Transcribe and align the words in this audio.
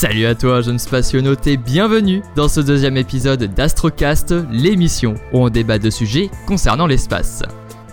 Salut 0.00 0.26
à 0.26 0.36
toi, 0.36 0.62
jeune 0.62 0.78
spationaute, 0.78 1.44
et 1.48 1.56
bienvenue 1.56 2.22
dans 2.36 2.46
ce 2.46 2.60
deuxième 2.60 2.96
épisode 2.96 3.52
d'Astrocast, 3.52 4.32
l'émission 4.48 5.16
où 5.32 5.40
on 5.40 5.48
débat 5.48 5.80
de 5.80 5.90
sujets 5.90 6.30
concernant 6.46 6.86
l'espace. 6.86 7.42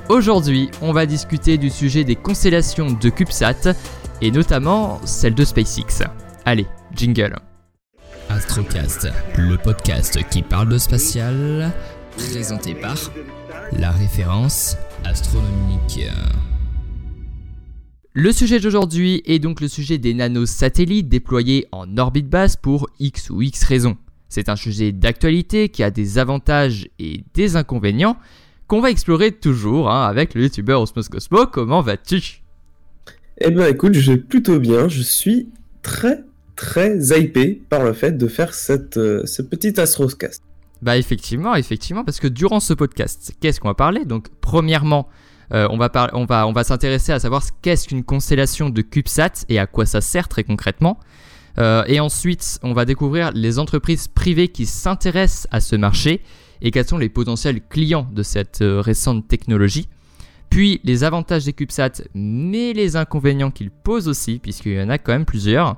Aujourd'hui, 0.07 0.70
on 0.83 0.93
va 0.93 1.07
discuter 1.07 1.57
du 1.57 1.71
sujet 1.71 2.04
des 2.04 2.15
constellations 2.15 2.91
de 2.91 3.10
CubeSat, 3.10 3.73
et 4.21 4.29
notamment 4.29 5.02
celle 5.04 5.33
de 5.33 5.43
SpaceX. 5.43 6.04
Allez, 6.46 6.68
jingle. 6.93 7.39
Astrocast, 8.29 9.07
le 9.36 9.57
podcast 9.57 10.19
qui 10.29 10.43
parle 10.43 10.69
de 10.69 10.78
spatial, 10.78 11.71
présenté 12.18 12.75
par 12.75 12.97
la 13.71 13.89
référence 13.89 14.78
astronomique. 15.04 16.01
Le 18.18 18.32
sujet 18.32 18.61
d'aujourd'hui 18.61 19.21
est 19.25 19.39
donc 19.39 19.60
le 19.60 19.68
sujet 19.68 19.97
des 19.97 20.14
nanosatellites 20.14 21.10
déployés 21.10 21.68
en 21.74 21.97
orbite 21.97 22.29
basse 22.29 22.55
pour 22.55 22.89
X 22.97 23.29
ou 23.29 23.41
X 23.41 23.65
raisons. 23.65 23.97
C'est 24.29 24.47
un 24.47 24.55
sujet 24.55 24.93
d'actualité 24.93 25.68
qui 25.68 25.83
a 25.83 25.91
des 25.91 26.18
avantages 26.18 26.88
et 26.97 27.25
des 27.33 27.57
inconvénients 27.57 28.15
qu'on 28.68 28.79
va 28.79 28.89
explorer 28.89 29.33
toujours 29.33 29.91
hein, 29.91 30.07
avec 30.07 30.33
le 30.33 30.43
youtubeur 30.43 30.79
Osmos 30.79 31.10
Cosmo. 31.10 31.46
Comment 31.47 31.82
vas-tu? 31.82 32.41
Eh 33.41 33.52
ben 33.52 33.67
écoute, 33.67 33.95
je 33.95 34.14
vais 34.14 34.17
plutôt 34.17 34.59
bien. 34.59 34.88
Je 34.88 35.02
suis 35.02 35.50
très 35.81 36.23
très 36.55 36.97
hypé 37.19 37.61
par 37.69 37.83
le 37.83 37.91
fait 37.91 38.13
de 38.13 38.27
faire 38.30 38.53
cette, 38.53 38.95
euh, 38.95 39.25
ce 39.25 39.41
petit 39.41 39.77
Astrocast. 39.77 40.41
Bah 40.81 40.97
effectivement, 40.97 41.53
effectivement, 41.55 42.05
parce 42.05 42.22
que 42.22 42.30
durant 42.30 42.61
ce 42.61 42.73
podcast, 42.73 43.33
qu'est-ce 43.41 43.59
qu'on 43.59 43.67
va 43.67 43.73
parler? 43.73 44.05
Donc 44.05 44.27
premièrement, 44.39 45.09
euh, 45.53 45.67
on 45.69 45.77
va, 45.77 46.63
s'intéresser 46.63 47.11
à 47.11 47.19
savoir 47.19 47.43
qu'est-ce 47.61 47.88
qu'une 47.88 48.03
constellation 48.03 48.69
de 48.69 48.81
CubeSat 48.81 49.45
et 49.49 49.59
à 49.59 49.67
quoi 49.67 49.85
ça 49.85 50.02
sert 50.02 50.27
très 50.27 50.43
concrètement. 50.43 50.99
Euh, 51.57 51.83
et 51.87 51.99
ensuite, 51.99 52.59
on 52.63 52.73
va 52.73 52.85
découvrir 52.85 53.31
les 53.33 53.59
entreprises 53.59 54.07
privées 54.07 54.49
qui 54.49 54.65
s'intéressent 54.65 55.47
à 55.52 55.61
ce 55.61 55.75
marché 55.75 56.21
et 56.61 56.71
quels 56.71 56.87
sont 56.87 56.97
les 56.97 57.09
potentiels 57.09 57.61
clients 57.61 58.07
de 58.11 58.23
cette 58.23 58.61
euh, 58.61 58.81
récente 58.81 59.27
technologie. 59.27 59.87
Puis 60.49 60.81
les 60.83 61.03
avantages 61.03 61.45
des 61.45 61.53
CubeSat, 61.53 62.03
mais 62.13 62.73
les 62.73 62.95
inconvénients 62.95 63.52
qu'ils 63.52 63.71
posent 63.71 64.07
aussi, 64.07 64.39
puisqu'il 64.39 64.73
y 64.73 64.81
en 64.81 64.89
a 64.89 64.97
quand 64.97 65.11
même 65.11 65.25
plusieurs. 65.25 65.77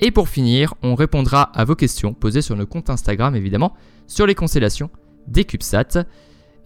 Et 0.00 0.10
pour 0.10 0.28
finir, 0.28 0.74
on 0.82 0.94
répondra 0.94 1.42
à 1.42 1.64
vos 1.64 1.74
questions 1.74 2.14
posées 2.14 2.42
sur 2.42 2.56
nos 2.56 2.66
comptes 2.66 2.90
Instagram 2.90 3.34
évidemment, 3.36 3.74
sur 4.06 4.26
les 4.26 4.34
constellations 4.34 4.90
des 5.26 5.44
CubeSat. 5.44 6.04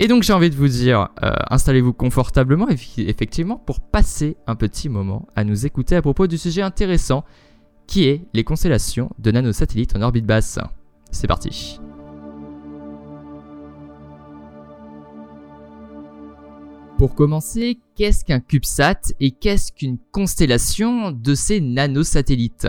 Et 0.00 0.06
donc 0.06 0.22
j'ai 0.22 0.32
envie 0.32 0.50
de 0.50 0.54
vous 0.54 0.68
dire, 0.68 1.08
euh, 1.24 1.32
installez-vous 1.50 1.92
confortablement 1.92 2.68
effectivement 2.68 3.56
pour 3.56 3.80
passer 3.80 4.36
un 4.46 4.54
petit 4.54 4.88
moment 4.88 5.26
à 5.34 5.42
nous 5.42 5.66
écouter 5.66 5.96
à 5.96 6.02
propos 6.02 6.28
du 6.28 6.38
sujet 6.38 6.62
intéressant 6.62 7.24
qui 7.88 8.04
est 8.04 8.26
les 8.32 8.44
constellations 8.44 9.10
de 9.18 9.32
nanosatellites 9.32 9.96
en 9.96 10.02
orbite 10.02 10.26
basse. 10.26 10.60
C'est 11.10 11.26
parti. 11.26 11.80
Pour 16.96 17.14
commencer, 17.14 17.78
qu'est-ce 17.96 18.24
qu'un 18.24 18.40
CubeSat 18.40 19.14
et 19.18 19.30
qu'est-ce 19.30 19.72
qu'une 19.72 19.98
constellation 20.12 21.10
de 21.10 21.34
ces 21.34 21.60
nanosatellites? 21.60 22.68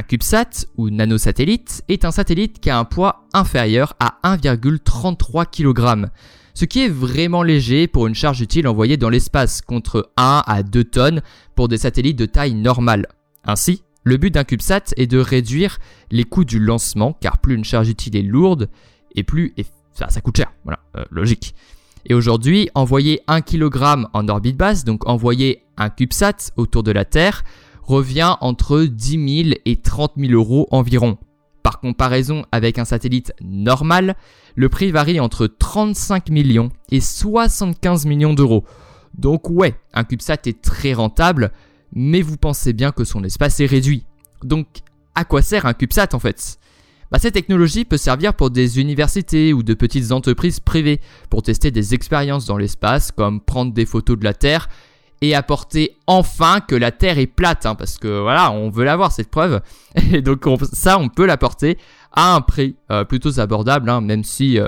Un 0.00 0.02
CubeSat 0.02 0.66
ou 0.78 0.88
nanosatellite 0.88 1.84
est 1.88 2.06
un 2.06 2.10
satellite 2.10 2.58
qui 2.58 2.70
a 2.70 2.78
un 2.78 2.86
poids 2.86 3.26
inférieur 3.34 3.96
à 4.00 4.18
1,33 4.24 5.44
kg, 5.44 6.08
ce 6.54 6.64
qui 6.64 6.82
est 6.82 6.88
vraiment 6.88 7.42
léger 7.42 7.86
pour 7.86 8.06
une 8.06 8.14
charge 8.14 8.40
utile 8.40 8.66
envoyée 8.66 8.96
dans 8.96 9.10
l'espace 9.10 9.60
contre 9.60 10.10
1 10.16 10.42
à 10.46 10.62
2 10.62 10.84
tonnes 10.84 11.20
pour 11.54 11.68
des 11.68 11.76
satellites 11.76 12.18
de 12.18 12.24
taille 12.24 12.54
normale. 12.54 13.08
Ainsi, 13.44 13.82
le 14.04 14.16
but 14.16 14.32
d'un 14.32 14.44
CubeSat 14.44 14.94
est 14.96 15.06
de 15.06 15.18
réduire 15.18 15.76
les 16.10 16.24
coûts 16.24 16.46
du 16.46 16.58
lancement 16.60 17.12
car 17.20 17.36
plus 17.36 17.54
une 17.54 17.64
charge 17.64 17.90
utile 17.90 18.16
est 18.16 18.22
lourde 18.22 18.70
et 19.14 19.22
plus 19.22 19.54
ça, 19.92 20.08
coûte 20.22 20.38
cher. 20.38 20.50
Voilà, 20.64 20.78
euh, 20.96 21.04
logique. 21.10 21.54
Et 22.06 22.14
aujourd'hui, 22.14 22.70
envoyer 22.74 23.20
1 23.26 23.42
kg 23.42 24.06
en 24.14 24.28
orbite 24.28 24.56
basse, 24.56 24.84
donc 24.84 25.06
envoyer 25.06 25.62
un 25.76 25.90
CubeSat 25.90 26.52
autour 26.56 26.84
de 26.84 26.90
la 26.90 27.04
Terre, 27.04 27.44
revient 27.90 28.36
entre 28.40 28.84
10 28.84 29.44
000 29.44 29.54
et 29.64 29.76
30 29.76 30.12
000 30.16 30.32
euros 30.32 30.68
environ. 30.70 31.18
Par 31.62 31.80
comparaison 31.80 32.44
avec 32.52 32.78
un 32.78 32.84
satellite 32.84 33.34
normal, 33.42 34.16
le 34.54 34.68
prix 34.68 34.90
varie 34.90 35.20
entre 35.20 35.46
35 35.46 36.30
millions 36.30 36.70
et 36.90 37.00
75 37.00 38.06
millions 38.06 38.32
d'euros. 38.32 38.64
Donc 39.18 39.50
ouais, 39.50 39.74
un 39.92 40.04
CubeSat 40.04 40.46
est 40.46 40.62
très 40.62 40.94
rentable, 40.94 41.50
mais 41.92 42.22
vous 42.22 42.36
pensez 42.36 42.72
bien 42.72 42.92
que 42.92 43.04
son 43.04 43.24
espace 43.24 43.60
est 43.60 43.66
réduit. 43.66 44.06
Donc 44.44 44.66
à 45.14 45.24
quoi 45.24 45.42
sert 45.42 45.66
un 45.66 45.74
CubeSat 45.74 46.14
en 46.14 46.20
fait? 46.20 46.58
Bah, 47.10 47.18
Cette 47.18 47.34
technologie 47.34 47.84
peut 47.84 47.96
servir 47.96 48.34
pour 48.34 48.50
des 48.50 48.78
universités 48.80 49.52
ou 49.52 49.64
de 49.64 49.74
petites 49.74 50.12
entreprises 50.12 50.60
privées 50.60 51.00
pour 51.28 51.42
tester 51.42 51.72
des 51.72 51.92
expériences 51.92 52.46
dans 52.46 52.56
l'espace 52.56 53.10
comme 53.10 53.40
prendre 53.40 53.72
des 53.72 53.84
photos 53.84 54.16
de 54.16 54.24
la 54.24 54.32
Terre 54.32 54.68
et 55.20 55.34
apporter 55.34 55.98
enfin 56.06 56.60
que 56.60 56.74
la 56.74 56.92
Terre 56.92 57.18
est 57.18 57.26
plate, 57.26 57.66
hein, 57.66 57.74
parce 57.74 57.98
que 57.98 58.20
voilà, 58.20 58.52
on 58.52 58.70
veut 58.70 58.84
l'avoir 58.84 59.12
cette 59.12 59.30
preuve, 59.30 59.60
et 60.12 60.22
donc 60.22 60.46
ça, 60.72 60.98
on 60.98 61.08
peut 61.08 61.26
l'apporter 61.26 61.78
à 62.12 62.34
un 62.34 62.40
prix 62.40 62.76
euh, 62.90 63.04
plutôt 63.04 63.38
abordable, 63.38 63.90
hein, 63.90 64.00
même 64.00 64.24
si, 64.24 64.58
euh, 64.58 64.66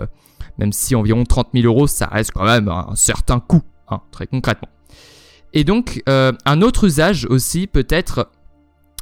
même 0.58 0.72
si 0.72 0.94
environ 0.94 1.24
30 1.24 1.48
000 1.54 1.66
euros, 1.66 1.86
ça 1.86 2.06
reste 2.06 2.32
quand 2.32 2.44
même 2.44 2.68
un 2.68 2.94
certain 2.94 3.40
coût, 3.40 3.62
hein, 3.88 4.00
très 4.10 4.26
concrètement. 4.26 4.68
Et 5.54 5.64
donc, 5.64 6.02
euh, 6.08 6.32
un 6.44 6.62
autre 6.62 6.84
usage 6.84 7.26
aussi 7.26 7.66
peut 7.66 7.86
être 7.88 8.30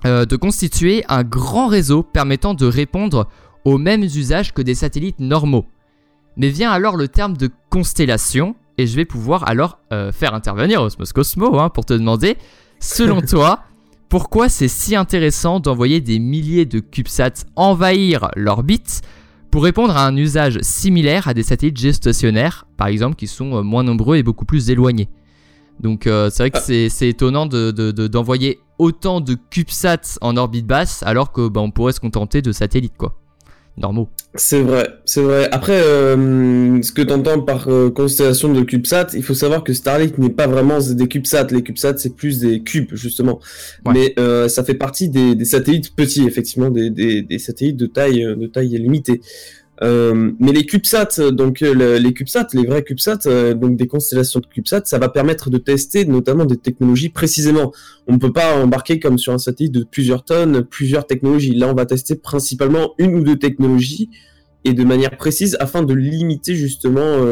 de 0.02 0.34
constituer 0.36 1.04
un 1.10 1.24
grand 1.24 1.66
réseau 1.66 2.02
permettant 2.02 2.54
de 2.54 2.64
répondre 2.64 3.28
aux 3.66 3.76
mêmes 3.76 4.02
usages 4.02 4.54
que 4.54 4.62
des 4.62 4.74
satellites 4.74 5.20
normaux. 5.20 5.66
Mais 6.38 6.48
vient 6.48 6.70
alors 6.70 6.96
le 6.96 7.08
terme 7.08 7.36
de 7.36 7.50
constellation, 7.68 8.56
et 8.80 8.86
je 8.86 8.96
vais 8.96 9.04
pouvoir 9.04 9.46
alors 9.48 9.78
euh, 9.92 10.10
faire 10.12 10.34
intervenir 10.34 10.82
Osmos 10.82 11.12
Cosmo 11.14 11.58
hein, 11.58 11.68
pour 11.68 11.84
te 11.84 11.92
demander, 11.92 12.36
selon 12.78 13.20
toi, 13.20 13.64
pourquoi 14.08 14.48
c'est 14.48 14.68
si 14.68 14.96
intéressant 14.96 15.60
d'envoyer 15.60 16.00
des 16.00 16.18
milliers 16.18 16.64
de 16.64 16.80
CubeSats 16.80 17.44
envahir 17.56 18.30
l'orbite 18.36 19.02
pour 19.50 19.64
répondre 19.64 19.96
à 19.96 20.06
un 20.06 20.16
usage 20.16 20.58
similaire 20.62 21.28
à 21.28 21.34
des 21.34 21.42
satellites 21.42 21.76
géostationnaires, 21.76 22.66
par 22.76 22.86
exemple, 22.86 23.16
qui 23.16 23.26
sont 23.26 23.56
euh, 23.56 23.62
moins 23.62 23.82
nombreux 23.82 24.16
et 24.16 24.22
beaucoup 24.22 24.46
plus 24.46 24.70
éloignés? 24.70 25.08
Donc 25.80 26.06
euh, 26.06 26.30
c'est 26.30 26.42
vrai 26.42 26.50
que 26.50 26.58
ah. 26.58 26.88
c'est 26.90 27.08
étonnant 27.08 27.46
d'envoyer 27.46 28.54
de, 28.54 28.60
autant 28.78 29.20
de 29.20 29.36
CubeSats 29.50 30.18
en 30.20 30.36
orbite 30.36 30.66
basse 30.66 31.02
alors 31.04 31.32
que 31.32 31.48
bah, 31.48 31.60
on 31.60 31.70
pourrait 31.70 31.92
se 31.92 32.00
contenter 32.00 32.42
de 32.42 32.52
satellites 32.52 32.96
quoi 32.98 33.18
normaux. 33.76 34.08
C'est 34.36 34.62
vrai, 34.62 34.88
c'est 35.04 35.22
vrai. 35.22 35.48
Après, 35.50 35.80
euh, 35.80 36.80
ce 36.82 36.92
que 36.92 37.02
tu 37.02 37.12
entends 37.12 37.40
par 37.40 37.68
euh, 37.68 37.90
constellation 37.90 38.52
de 38.52 38.62
CubeSat, 38.62 39.08
il 39.14 39.24
faut 39.24 39.34
savoir 39.34 39.64
que 39.64 39.72
Starlink 39.72 40.18
n'est 40.18 40.30
pas 40.30 40.46
vraiment 40.46 40.78
des 40.78 41.08
CubeSat. 41.08 41.48
Les 41.50 41.62
CubeSat, 41.62 41.98
c'est 41.98 42.14
plus 42.14 42.38
des 42.38 42.62
cubes, 42.62 42.94
justement. 42.94 43.40
Mais 43.92 44.14
euh, 44.20 44.48
ça 44.48 44.62
fait 44.62 44.74
partie 44.74 45.08
des, 45.08 45.44
satellites 45.44 45.96
petits, 45.96 46.26
effectivement, 46.26 46.70
des, 46.70 46.90
des, 46.90 47.38
satellites 47.38 47.76
de 47.76 47.86
taille, 47.86 48.22
de 48.22 48.46
taille 48.46 48.78
limitée. 48.78 49.20
Euh, 49.82 50.32
mais 50.38 50.52
les 50.52 50.66
CubeSats, 50.66 51.30
donc 51.32 51.62
euh, 51.62 51.98
les 51.98 52.12
CubeSats, 52.12 52.48
les 52.52 52.66
vrais 52.66 52.82
CubeSats, 52.82 53.20
euh, 53.26 53.54
donc 53.54 53.76
des 53.76 53.86
constellations 53.86 54.40
de 54.40 54.46
CubeSats, 54.46 54.82
ça 54.84 54.98
va 54.98 55.08
permettre 55.08 55.48
de 55.48 55.56
tester 55.56 56.04
notamment 56.04 56.44
des 56.44 56.58
technologies 56.58 57.08
précisément. 57.08 57.72
On 58.06 58.14
ne 58.14 58.18
peut 58.18 58.32
pas 58.32 58.56
embarquer 58.56 59.00
comme 59.00 59.18
sur 59.18 59.32
un 59.32 59.38
satellite 59.38 59.72
de 59.72 59.84
plusieurs 59.84 60.24
tonnes, 60.24 60.64
plusieurs 60.64 61.06
technologies. 61.06 61.54
Là, 61.54 61.68
on 61.68 61.74
va 61.74 61.86
tester 61.86 62.14
principalement 62.14 62.92
une 62.98 63.14
ou 63.14 63.22
deux 63.22 63.38
technologies 63.38 64.10
et 64.64 64.74
de 64.74 64.84
manière 64.84 65.16
précise 65.16 65.56
afin 65.60 65.82
de 65.82 65.94
limiter 65.94 66.54
justement 66.54 67.24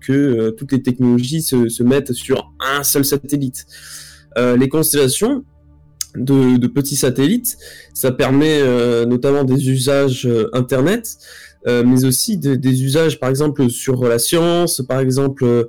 que 0.00 0.48
toutes 0.56 0.72
les 0.72 0.80
technologies 0.80 1.42
se, 1.42 1.68
se, 1.68 1.82
mettent 1.82 2.14
sur 2.14 2.50
un 2.60 2.82
seul 2.82 3.04
satellite. 3.04 3.66
les 4.38 4.70
constellations, 4.70 5.44
de, 6.16 6.56
de, 6.56 6.66
petits 6.68 6.96
satellites. 6.96 7.58
Ça 7.92 8.10
permet 8.10 8.62
notamment 9.04 9.44
des 9.44 9.68
usages 9.68 10.26
Internet. 10.54 11.18
Euh, 11.68 11.84
mais 11.86 12.04
aussi 12.04 12.38
des 12.38 12.82
usages, 12.82 13.20
par 13.20 13.30
exemple, 13.30 13.70
sur 13.70 14.04
la 14.04 14.18
science, 14.18 14.82
par 14.88 14.98
exemple, 14.98 15.44
euh, 15.44 15.64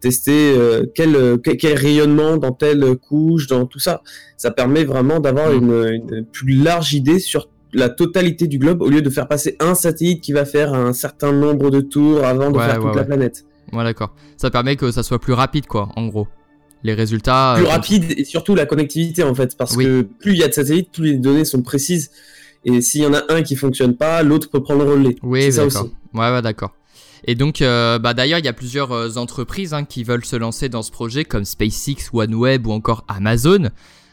tester 0.00 0.54
euh, 0.56 0.84
quel, 0.94 1.38
quel, 1.42 1.74
rayonnement 1.74 2.36
dans 2.36 2.52
telle 2.52 2.96
couche, 2.96 3.46
dans 3.46 3.64
tout 3.64 3.78
ça. 3.78 4.02
Ça 4.36 4.50
permet 4.50 4.84
vraiment 4.84 5.20
d'avoir 5.20 5.50
mm. 5.50 5.56
une, 5.56 6.02
une, 6.12 6.24
plus 6.26 6.54
large 6.54 6.92
idée 6.92 7.18
sur 7.18 7.48
la 7.72 7.88
totalité 7.88 8.46
du 8.46 8.58
globe 8.58 8.82
au 8.82 8.88
lieu 8.88 9.02
de 9.02 9.10
faire 9.10 9.28
passer 9.28 9.56
un 9.60 9.74
satellite 9.74 10.22
qui 10.22 10.32
va 10.32 10.44
faire 10.44 10.74
un 10.74 10.92
certain 10.92 11.32
nombre 11.32 11.70
de 11.70 11.80
tours 11.80 12.24
avant 12.24 12.50
de 12.50 12.58
faire 12.58 12.80
toute 12.80 12.96
la 12.96 13.04
planète. 13.04 13.44
Ouais, 13.72 13.84
d'accord. 13.84 14.14
Ça 14.36 14.50
permet 14.50 14.76
que 14.76 14.90
ça 14.90 15.02
soit 15.02 15.18
plus 15.18 15.34
rapide, 15.34 15.66
quoi, 15.66 15.88
en 15.96 16.06
gros. 16.06 16.28
Les 16.82 16.94
résultats. 16.94 17.54
Plus 17.56 17.66
rapide 17.66 18.04
et 18.16 18.24
surtout 18.24 18.54
la 18.54 18.66
connectivité, 18.66 19.22
en 19.22 19.34
fait. 19.34 19.56
Parce 19.56 19.76
que 19.76 20.02
plus 20.02 20.32
il 20.32 20.38
y 20.38 20.44
a 20.44 20.48
de 20.48 20.52
satellites, 20.52 20.90
plus 20.92 21.12
les 21.12 21.18
données 21.18 21.44
sont 21.44 21.62
précises. 21.62 22.10
Et 22.64 22.80
s'il 22.80 23.02
y 23.02 23.06
en 23.06 23.14
a 23.14 23.22
un 23.28 23.42
qui 23.42 23.56
fonctionne 23.56 23.96
pas, 23.96 24.22
l'autre 24.22 24.50
peut 24.50 24.62
prendre 24.62 24.84
le 24.84 24.90
relais. 24.90 25.16
Oui, 25.22 25.50
d'accord. 25.50 25.88
Ouais, 26.14 26.32
ouais, 26.32 26.42
d'accord. 26.42 26.74
Et 27.24 27.34
donc, 27.34 27.62
euh, 27.62 27.98
bah, 27.98 28.14
d'ailleurs, 28.14 28.38
il 28.38 28.44
y 28.44 28.48
a 28.48 28.52
plusieurs 28.52 28.92
euh, 28.92 29.16
entreprises 29.16 29.74
hein, 29.74 29.84
qui 29.84 30.04
veulent 30.04 30.24
se 30.24 30.36
lancer 30.36 30.68
dans 30.68 30.82
ce 30.82 30.90
projet, 30.90 31.24
comme 31.24 31.44
SpaceX, 31.44 32.10
OneWeb 32.12 32.66
ou 32.66 32.72
encore 32.72 33.04
Amazon. 33.08 33.70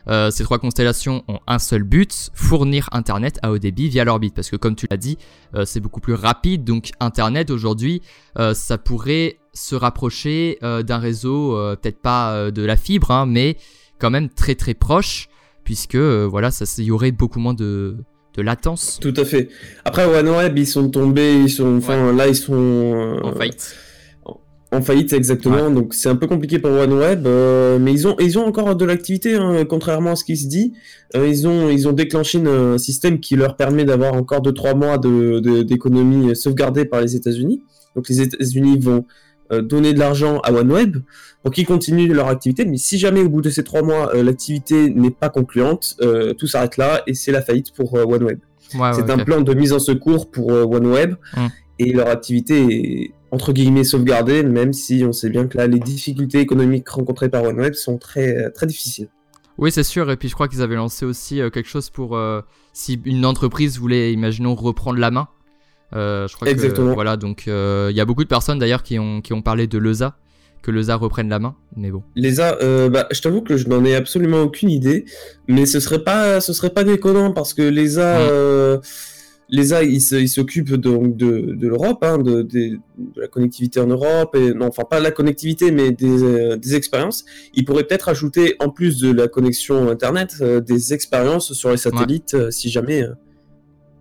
Euh, 0.08 0.30
ces 0.32 0.44
trois 0.44 0.60
constellations 0.60 1.24
ont 1.28 1.40
un 1.48 1.60
seul 1.60 1.84
but, 1.84 2.30
fournir 2.34 2.90
Internet 2.92 3.40
à 3.42 3.52
haut 3.52 3.58
débit 3.58 3.90
via 3.90 4.04
l'orbite. 4.04 4.36
Parce 4.36 4.50
que 4.50 4.56
comme 4.56 4.76
tu 4.76 4.88
l'as 4.90 4.98
dit, 4.98 5.18
euh, 5.56 5.66
c'est 5.66 5.80
beaucoup 5.80 6.02
plus 6.02 6.14
rapide. 6.14 6.64
Donc 6.64 6.92
Internet 7.00 7.50
aujourd'hui, 7.50 8.02
euh, 8.38 8.54
ça 8.54 8.78
pourrait 8.78 9.40
se 9.54 9.76
rapprocher 9.76 10.58
d'un 10.62 10.98
réseau, 10.98 11.52
peut-être 11.82 12.02
pas 12.02 12.52
de 12.52 12.62
la 12.62 12.76
fibre, 12.76 13.12
hein, 13.12 13.26
mais 13.26 13.56
quand 14.00 14.10
même 14.10 14.28
très 14.28 14.54
très 14.56 14.74
proche, 14.74 15.30
puisque 15.64 15.96
voilà, 15.96 16.52
ça, 16.52 16.66
il 16.78 16.84
y 16.84 16.92
aurait 16.92 17.14
beaucoup 17.14 17.40
moins 17.40 17.54
de, 17.54 17.96
de 18.36 18.42
latence. 18.42 19.00
Tout 19.02 19.14
à 19.18 19.26
fait. 19.26 19.50
Après 19.84 20.06
OneWeb, 20.06 20.58
ils 20.58 20.68
sont 20.68 20.90
tombés, 20.90 21.36
ils 21.36 21.50
sont, 21.50 21.78
enfin 21.78 22.14
là 22.14 22.28
ils 22.28 22.36
sont 22.36 23.20
en 23.24 23.34
faillite 23.34 23.76
en 24.76 24.82
faillite 24.82 25.14
exactement, 25.14 25.70
donc 25.70 25.94
c'est 25.94 26.10
un 26.10 26.16
peu 26.16 26.28
compliqué 26.28 26.60
pour 26.60 26.72
OneWeb, 26.72 27.26
euh, 27.28 27.80
mais 27.80 27.94
ils 27.94 28.08
ont 28.08 28.16
ils 28.20 28.38
ont 28.38 28.46
encore 28.46 28.76
de 28.76 28.86
l'activité, 28.86 29.36
hein, 29.36 29.66
contrairement 29.66 30.12
à 30.12 30.16
ce 30.16 30.24
qui 30.24 30.38
se 30.38 30.48
dit. 30.48 30.74
Euh, 31.16 31.28
ils 31.28 31.48
ont 31.48 31.70
ils 31.70 31.88
ont 31.88 31.94
déclenché 31.94 32.42
un 32.46 32.78
système 32.78 33.20
qui 33.20 33.36
leur 33.36 33.56
permet 33.56 33.86
d'avoir 33.86 34.14
encore 34.14 34.42
2-3 34.42 34.76
mois 34.76 34.98
de 34.98 35.64
d'économie 35.64 36.36
sauvegardée 36.36 36.86
par 36.86 37.02
les 37.02 37.16
États-Unis. 37.16 37.64
Donc 37.96 38.10
les 38.10 38.22
États-Unis 38.22 38.78
vont 38.80 39.06
euh, 39.52 39.62
donner 39.62 39.94
de 39.94 40.00
l'argent 40.00 40.40
à 40.40 40.52
OneWeb 40.52 40.98
pour 41.44 41.52
qu'ils 41.52 41.66
continuent 41.66 42.12
leur 42.12 42.28
activité, 42.28 42.66
mais 42.66 42.78
si 42.78 42.98
jamais 42.98 43.22
au 43.22 43.30
bout 43.30 43.42
de 43.42 43.50
ces 43.50 43.64
3 43.64 43.84
mois 43.84 44.12
l'activité 44.16 44.90
n'est 44.90 45.12
pas 45.12 45.30
concluante, 45.30 45.96
tout 46.40 46.48
s'arrête 46.48 46.78
là 46.78 47.04
et 47.06 47.14
c'est 47.14 47.32
la 47.32 47.44
faillite 47.44 47.72
pour 47.72 47.94
OneWeb. 47.94 48.40
c'est 48.70 49.10
un 49.12 49.18
plan 49.20 49.42
de 49.42 49.54
mise 49.54 49.72
en 49.72 49.80
secours 49.80 50.32
pour 50.32 50.48
OneWeb. 50.48 51.16
Hum. 51.38 51.50
Et 51.78 51.92
leur 51.92 52.08
activité 52.08 53.04
est 53.04 53.12
entre 53.32 53.52
guillemets 53.52 53.84
sauvegardé, 53.84 54.44
même 54.44 54.74
si 54.74 55.04
on 55.06 55.12
sait 55.12 55.30
bien 55.30 55.46
que 55.46 55.58
là, 55.58 55.68
les 55.68 55.80
difficultés 55.80 56.40
économiques 56.40 56.88
rencontrées 56.90 57.30
par 57.30 57.44
OneWeb 57.44 57.74
sont 57.74 57.98
très, 57.98 58.50
très 58.52 58.66
difficiles. 58.66 59.10
Oui, 59.58 59.72
c'est 59.72 59.84
sûr. 59.84 60.10
Et 60.12 60.18
puis, 60.18 60.28
je 60.28 60.34
crois 60.34 60.48
qu'ils 60.48 60.62
avaient 60.62 60.76
lancé 60.76 61.06
aussi 61.06 61.42
euh, 61.42 61.50
quelque 61.50 61.70
chose 61.70 61.90
pour 61.90 62.18
euh, 62.18 62.42
si 62.74 63.00
une 63.06 63.26
entreprise 63.26 63.80
voulait, 63.80 64.12
imaginons, 64.12 64.56
reprendre 64.56 65.00
la 65.00 65.12
main. 65.12 65.28
Euh, 65.94 66.28
je 66.28 66.36
crois 66.36 66.50
Exactement. 66.50 66.94
voilà, 66.94 67.18
donc 67.18 67.44
il 67.48 67.96
y 67.96 68.00
a 68.00 68.06
beaucoup 68.06 68.24
de 68.24 68.30
personnes 68.30 68.60
d'ailleurs 68.60 68.84
qui 68.84 69.00
ont, 69.00 69.22
qui 69.22 69.34
ont 69.34 69.42
parlé 69.42 69.68
de 69.68 69.78
l'ESA, 69.78 70.16
que 70.62 70.72
l'ESA 70.72 70.96
reprenne 70.96 71.30
la 71.30 71.40
main, 71.40 71.56
mais 71.76 71.92
bon. 71.92 72.04
L'ESA, 72.16 72.58
bah, 72.90 73.08
je 73.12 73.22
t'avoue 73.22 73.42
que 73.42 73.58
je 73.58 73.68
n'en 73.68 73.84
ai 73.86 73.96
absolument 73.96 74.42
aucune 74.42 74.70
idée, 74.70 75.06
mais 75.48 75.66
ce 75.66 75.80
serait 75.80 76.04
pas, 76.04 76.42
ce 76.42 76.54
serait 76.54 76.72
pas 76.72 76.84
déconnant 76.84 77.32
parce 77.32 77.54
que 77.54 77.62
l'ESA. 77.62 78.20
Mmh 78.20 78.82
l'ESA, 79.50 79.84
il 79.84 80.30
s'occupe 80.30 80.74
donc 80.74 81.16
de, 81.18 81.54
de 81.56 81.68
l'Europe, 81.68 82.04
hein, 82.04 82.18
de, 82.18 82.42
de, 82.42 82.80
la 83.16 83.28
connectivité 83.28 83.80
en 83.80 83.88
Europe, 83.88 84.36
et 84.36 84.54
non, 84.54 84.68
enfin 84.68 84.84
pas 84.90 85.00
la 85.00 85.12
connectivité, 85.12 85.72
mais 85.72 85.92
des, 85.92 86.24
euh, 86.24 86.58
des 86.58 86.76
expériences. 86.76 87.26
Il 87.54 87.66
pourrait 87.66 87.84
peut-être 87.84 88.10
ajouter, 88.10 88.56
en 88.60 88.70
plus 88.70 89.00
de 89.00 89.12
la 89.12 89.28
connexion 89.28 89.90
Internet, 89.90 90.36
euh, 90.42 90.62
des 90.62 90.94
expériences 90.94 91.54
sur 91.54 91.70
les 91.70 91.78
satellites, 91.78 92.34
euh, 92.34 92.52
si 92.52 92.70
jamais 92.70 93.04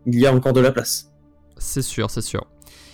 il 0.06 0.18
y 0.18 0.26
a 0.26 0.34
encore 0.34 0.52
de 0.52 0.60
la 0.60 0.72
place. 0.72 1.10
C'est 1.58 1.82
sûr, 1.82 2.10
c'est 2.10 2.22
sûr. 2.22 2.46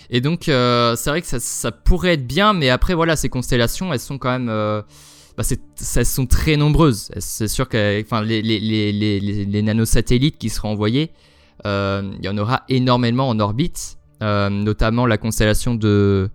Et 0.09 0.21
donc, 0.21 0.43
c'est 0.45 1.09
vrai 1.09 1.21
que 1.21 1.27
ça, 1.27 1.71
pourrait 1.71 2.13
être 2.13 2.27
bien, 2.27 2.53
mais 2.53 2.69
après, 2.69 2.93
voilà, 2.93 3.15
ces 3.15 3.29
constellations, 3.29 3.93
elles 3.93 3.99
sont 3.99 4.17
quand 4.17 4.31
même... 4.37 4.83
Bah, 5.37 5.43
elles 5.95 6.05
sont 6.05 6.25
très 6.25 6.57
nombreuses. 6.57 7.09
C'est 7.17 7.47
sûr 7.47 7.69
que 7.69 8.01
enfin, 8.01 8.21
les, 8.21 8.41
les, 8.41 8.59
les, 8.59 9.19
les, 9.21 9.61
nanosatellites 9.61 10.37
qui 10.37 10.49
seront 10.49 10.69
envoyés, 10.69 11.11
euh, 11.65 12.11
il 12.19 12.25
y 12.25 12.29
en 12.29 12.37
aura 12.37 12.63
énormément 12.69 13.29
en 13.29 13.39
orbite, 13.39 13.97
euh, 14.21 14.49
notamment 14.49 15.05
la 15.05 15.17
constellation 15.17 15.75
de, 15.75 16.29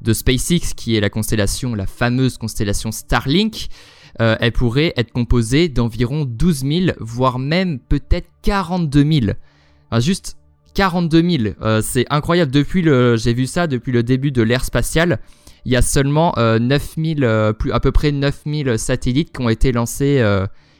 de 0.00 0.12
SpaceX, 0.12 0.74
qui 0.74 0.96
est 0.96 1.00
la 1.00 1.10
constellation, 1.10 1.74
la 1.74 1.86
fameuse 1.86 2.38
constellation 2.38 2.90
Starlink. 2.90 3.68
Euh, 4.20 4.36
elle 4.40 4.52
pourrait 4.52 4.94
être 4.96 5.12
composée 5.12 5.68
d'environ 5.68 6.24
12 6.24 6.64
000, 6.64 6.96
voire 6.98 7.38
même 7.38 7.78
peut-être 7.78 8.28
42 8.42 9.04
000. 9.04 10.00
juste 10.00 10.37
42 10.74 11.30
000, 11.30 11.54
c'est 11.82 12.06
incroyable. 12.10 12.50
Depuis 12.52 12.82
le, 12.82 13.16
j'ai 13.16 13.34
vu 13.34 13.46
ça 13.46 13.66
depuis 13.66 13.92
le 13.92 14.02
début 14.02 14.30
de 14.30 14.42
l'ère 14.42 14.64
spatiale. 14.64 15.18
Il 15.64 15.72
y 15.72 15.76
a 15.76 15.82
seulement 15.82 16.34
9 16.36 16.94
000, 16.96 17.52
plus, 17.54 17.72
à 17.72 17.80
peu 17.80 17.92
près 17.92 18.12
9000 18.12 18.78
satellites 18.78 19.32
qui 19.32 19.42
ont 19.42 19.48
été 19.48 19.72
lancés, 19.72 20.24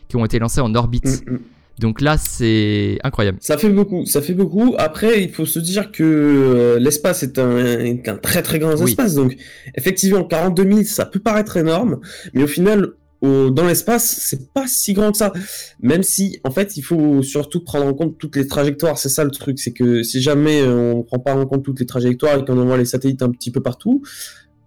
qui 0.09 0.17
ont 0.17 0.25
été 0.25 0.39
lancés 0.39 0.61
en 0.61 0.75
orbite. 0.75 1.27
Mm, 1.27 1.33
mm. 1.35 1.39
Donc 1.79 2.01
là, 2.01 2.17
c'est 2.19 2.99
incroyable. 3.05 3.39
Ça 3.41 3.57
fait 3.57 3.69
beaucoup, 3.69 4.05
ça 4.05 4.21
fait 4.21 4.35
beaucoup. 4.35 4.75
Après, 4.79 5.23
il 5.23 5.31
faut 5.31 5.47
se 5.47 5.61
dire 5.61 5.93
que 5.93 6.03
euh, 6.03 6.79
l'espace 6.81 7.23
est 7.23 7.39
un, 7.39 8.17
très 8.21 8.43
très 8.43 8.59
grand 8.59 8.73
espace. 8.85 9.15
Donc, 9.15 9.37
effectivement, 9.77 10.25
42 10.25 10.65
000, 10.65 10.83
ça 10.85 11.07
peut 11.07 11.21
paraître 11.21 11.57
énorme, 11.57 12.01
mais 12.35 12.43
au 12.43 12.49
final, 12.49 12.91
dans 13.23 13.67
l'espace, 13.67 14.17
c'est 14.21 14.53
pas 14.53 14.67
si 14.67 14.93
grand 14.93 15.13
que 15.13 15.19
ça. 15.19 15.33
Même 15.81 16.03
si, 16.03 16.39
en 16.45 16.51
fait, 16.51 16.77
il 16.77 16.83
faut 16.83 17.23
surtout 17.23 17.65
prendre 17.65 17.87
en 17.87 17.95
compte 17.95 18.19
toutes 18.19 18.37
les 18.37 18.47
trajectoires. 18.47 18.99
C'est 18.99 19.09
ça 19.09 19.25
le 19.25 19.31
truc, 19.31 19.59
c'est 19.59 19.73
que 19.73 20.03
si 20.03 20.23
jamais 20.23 20.63
on 20.63 21.03
prend 21.03 21.19
pas 21.19 21.35
en 21.35 21.47
compte 21.47 21.65
toutes 21.65 21.81
les 21.81 21.87
trajectoires 21.87 22.39
et 22.39 22.45
qu'on 22.45 22.59
envoie 22.59 22.77
les 22.77 22.85
satellites 22.85 23.23
un 23.23 23.31
petit 23.31 23.51
peu 23.51 23.61
partout, 23.61 24.03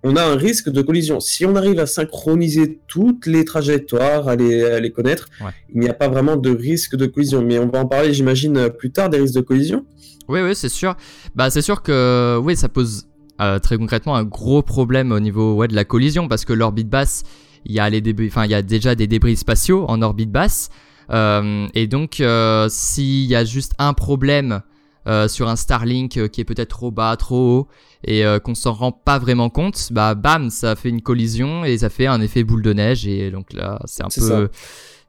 on 0.04 0.16
a 0.16 0.24
un 0.24 0.36
risque 0.36 0.70
de 0.70 0.82
collision. 0.82 1.20
Si 1.20 1.46
on 1.46 1.56
arrive 1.56 1.80
à 1.80 1.86
synchroniser 1.86 2.80
toutes 2.88 3.26
les 3.28 3.46
trajectoires, 3.46 4.28
à 4.28 4.36
les, 4.36 4.92
connaître, 4.92 5.30
il 5.74 5.80
n'y 5.80 5.90
a 5.90 5.94
pas 5.94 6.08
vraiment 6.08 6.38
de 6.38 6.50
risque 6.50 6.96
de 6.96 7.06
collision. 7.06 7.42
Mais 7.42 7.60
on 7.60 7.68
va 7.68 7.80
en 7.80 7.86
parler, 7.88 8.14
j'imagine, 8.14 8.70
plus 8.70 8.92
tard 8.92 9.10
des 9.10 9.20
risques 9.20 9.36
de 9.36 9.42
collision. 9.42 9.86
Oui, 10.28 10.42
oui, 10.42 10.56
c'est 10.56 10.70
sûr. 10.70 10.96
Bah, 11.36 11.50
c'est 11.50 11.62
sûr 11.62 11.84
que 11.84 12.40
oui, 12.44 12.56
ça 12.56 12.70
pose 12.70 13.08
euh, 13.40 13.60
très 13.60 13.78
concrètement 13.78 14.16
un 14.16 14.24
gros 14.24 14.62
problème 14.62 15.12
au 15.12 15.20
niveau 15.20 15.56
ouais, 15.56 15.68
de 15.68 15.76
la 15.76 15.86
collision 15.86 16.28
parce 16.28 16.46
que 16.46 16.54
l'orbite 16.54 16.90
basse, 16.90 17.24
il 17.66 17.74
y 17.74 17.80
a 17.80 17.90
les 17.90 18.02
débris, 18.02 18.28
enfin, 18.28 18.46
il 18.46 18.52
y 18.52 18.56
a 18.56 18.62
déjà 18.62 18.96
des 18.96 19.08
débris 19.08 19.38
spatiaux 19.38 19.86
en 19.88 20.02
orbite 20.02 20.32
basse. 20.32 20.70
Euh, 21.12 21.68
et 21.74 21.88
donc, 21.88 22.20
euh, 22.20 22.68
s'il 22.70 23.26
y 23.26 23.36
a 23.36 23.44
juste 23.44 23.74
un 23.78 23.94
problème 23.94 24.62
euh, 25.08 25.28
sur 25.28 25.50
un 25.50 25.56
Starlink 25.56 26.18
euh, 26.18 26.28
qui 26.28 26.42
est 26.42 26.46
peut-être 26.46 26.70
trop 26.70 26.92
bas, 26.92 27.16
trop 27.18 27.58
haut, 27.58 27.68
et 28.06 28.24
euh, 28.24 28.38
qu'on 28.38 28.54
s'en 28.54 28.72
rend 28.74 28.92
pas 28.92 29.18
vraiment 29.18 29.50
compte, 29.50 29.92
bah 29.92 30.14
bam, 30.14 30.52
ça 30.52 30.76
fait 30.76 30.90
une 30.90 31.02
collision 31.02 31.66
et 31.66 31.80
ça 31.80 31.90
fait 31.90 32.06
un 32.06 32.22
effet 32.22 32.44
boule 32.44 32.62
de 32.62 32.72
neige, 32.72 33.08
et 33.08 33.32
donc 33.32 33.52
là, 33.52 33.80
c'est 33.86 34.04
un 34.04 34.10
peu... 34.14 34.22
Ça. 34.22 34.48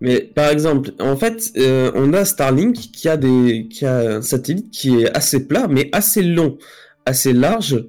Mais 0.00 0.20
par 0.22 0.48
exemple, 0.48 0.92
en 0.98 1.14
fait, 1.16 1.52
on 1.94 2.12
a 2.14 2.24
Starlink 2.24 2.74
qui 2.74 3.06
a, 3.08 3.18
des, 3.18 3.68
qui 3.70 3.84
a 3.84 4.16
un 4.16 4.22
satellite 4.22 4.70
qui 4.70 5.02
est 5.02 5.14
assez 5.14 5.46
plat, 5.46 5.66
mais 5.68 5.90
assez 5.92 6.22
long, 6.22 6.56
assez 7.04 7.34
large. 7.34 7.84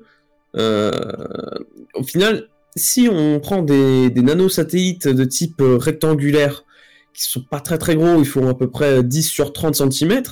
au 0.56 2.03
final, 2.05 2.50
si 2.75 3.08
on 3.12 3.39
prend 3.39 3.62
des, 3.62 4.10
nanosatellites 4.10 5.08
de 5.08 5.24
type 5.24 5.62
rectangulaire, 5.62 6.65
qui 7.13 7.24
sont 7.24 7.42
pas 7.42 7.60
très 7.60 7.77
très 7.77 7.96
gros, 7.96 8.20
ils 8.20 8.25
font 8.25 8.48
à 8.50 8.56
peu 8.56 8.70
près 8.70 9.03
10 9.03 9.24
sur 9.24 9.53
30 9.53 9.75
cm, 9.75 10.24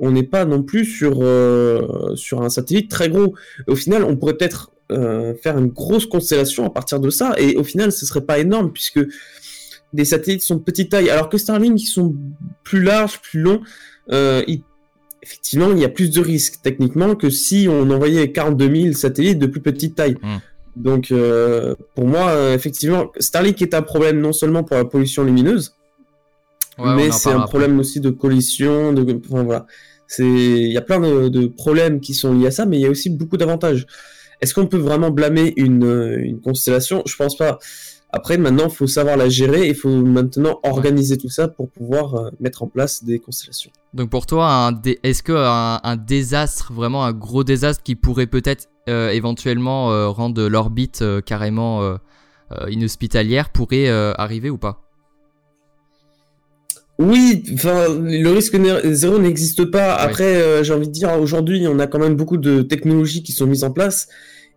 on 0.00 0.10
n'est 0.10 0.24
pas 0.24 0.44
non 0.44 0.62
plus 0.62 0.84
sur, 0.84 1.18
euh, 1.22 2.14
sur 2.16 2.42
un 2.42 2.48
satellite 2.48 2.90
très 2.90 3.08
gros. 3.08 3.34
Au 3.66 3.74
final, 3.74 4.04
on 4.04 4.16
pourrait 4.16 4.36
peut-être 4.36 4.72
euh, 4.90 5.34
faire 5.42 5.58
une 5.58 5.68
grosse 5.68 6.06
constellation 6.06 6.66
à 6.66 6.70
partir 6.70 7.00
de 7.00 7.10
ça, 7.10 7.34
et 7.38 7.56
au 7.56 7.64
final, 7.64 7.92
ce 7.92 8.06
serait 8.06 8.24
pas 8.24 8.38
énorme, 8.38 8.72
puisque 8.72 9.00
des 9.92 10.04
satellites 10.04 10.42
sont 10.42 10.56
de 10.56 10.62
petite 10.62 10.90
taille, 10.90 11.10
alors 11.10 11.28
que 11.28 11.38
Starlink, 11.38 11.80
ils 11.80 11.86
sont 11.86 12.14
plus 12.62 12.82
larges, 12.82 13.20
plus 13.20 13.40
longs. 13.40 13.60
Euh, 14.10 14.42
effectivement, 15.22 15.72
il 15.72 15.78
y 15.78 15.84
a 15.84 15.88
plus 15.88 16.10
de 16.10 16.20
risques 16.20 16.60
techniquement 16.62 17.14
que 17.14 17.30
si 17.30 17.68
on 17.70 17.90
envoyait 17.90 18.32
42 18.32 18.82
000 18.82 18.92
satellites 18.94 19.38
de 19.38 19.46
plus 19.46 19.60
petite 19.60 19.94
taille. 19.94 20.16
Hmm. 20.22 20.38
Donc, 20.76 21.12
pour 21.94 22.06
moi, 22.06 22.52
effectivement, 22.52 23.10
Starlink 23.18 23.60
est 23.62 23.74
un 23.74 23.82
problème 23.82 24.20
non 24.20 24.32
seulement 24.32 24.64
pour 24.64 24.76
la 24.76 24.84
pollution 24.84 25.24
lumineuse, 25.24 25.74
mais 26.78 27.10
c'est 27.10 27.30
un 27.30 27.40
problème 27.40 27.78
aussi 27.78 28.00
de 28.00 28.10
collision, 28.10 28.92
de, 28.92 29.20
enfin, 29.30 29.42
voilà. 29.42 29.66
C'est, 30.06 30.24
il 30.24 30.72
y 30.72 30.76
a 30.78 30.80
plein 30.80 31.00
de, 31.00 31.46
problèmes 31.48 32.00
qui 32.00 32.14
sont 32.14 32.32
liés 32.32 32.46
à 32.46 32.50
ça, 32.50 32.64
mais 32.64 32.78
il 32.78 32.82
y 32.82 32.86
a 32.86 32.90
aussi 32.90 33.10
beaucoup 33.10 33.36
d'avantages. 33.36 33.86
Est-ce 34.40 34.54
qu'on 34.54 34.66
peut 34.66 34.78
vraiment 34.78 35.10
blâmer 35.10 35.52
une, 35.56 36.16
une 36.22 36.40
constellation? 36.40 37.02
Je 37.06 37.16
pense 37.16 37.36
pas. 37.36 37.58
Après, 38.10 38.38
maintenant, 38.38 38.64
il 38.68 38.74
faut 38.74 38.86
savoir 38.86 39.16
la 39.16 39.28
gérer. 39.28 39.68
Il 39.68 39.74
faut 39.74 39.90
maintenant 39.90 40.60
organiser 40.62 41.18
tout 41.18 41.28
ça 41.28 41.48
pour 41.48 41.68
pouvoir 41.68 42.14
euh, 42.14 42.30
mettre 42.40 42.62
en 42.62 42.66
place 42.66 43.04
des 43.04 43.18
constellations. 43.18 43.70
Donc 43.92 44.08
pour 44.10 44.24
toi, 44.24 44.72
est-ce 45.02 45.22
que 45.22 45.32
un, 45.34 45.96
désastre, 45.96 46.72
vraiment 46.72 47.04
un 47.04 47.12
gros 47.12 47.44
désastre 47.44 47.82
qui 47.82 47.96
pourrait 47.96 48.26
peut-être 48.26 48.66
euh, 48.66 48.77
éventuellement 48.88 49.92
euh, 49.92 50.08
rendre 50.08 50.48
l'orbite 50.48 51.04
carrément 51.24 51.98
inhospitalière 52.68 53.50
pourrait 53.50 53.88
arriver 53.88 54.50
ou 54.50 54.58
pas? 54.58 54.88
Oui, 56.98 57.44
enfin, 57.54 57.86
le 57.88 58.28
risque 58.30 58.58
zéro 58.86 59.18
n'existe 59.18 59.64
pas. 59.66 59.94
Après, 59.94 60.24
euh, 60.24 60.64
j'ai 60.64 60.74
envie 60.74 60.88
de 60.88 60.92
dire, 60.92 61.12
aujourd'hui, 61.20 61.64
on 61.68 61.78
a 61.78 61.86
quand 61.86 62.00
même 62.00 62.16
beaucoup 62.16 62.38
de 62.38 62.62
technologies 62.62 63.22
qui 63.22 63.30
sont 63.30 63.46
mises 63.46 63.62
en 63.62 63.70
place. 63.70 64.08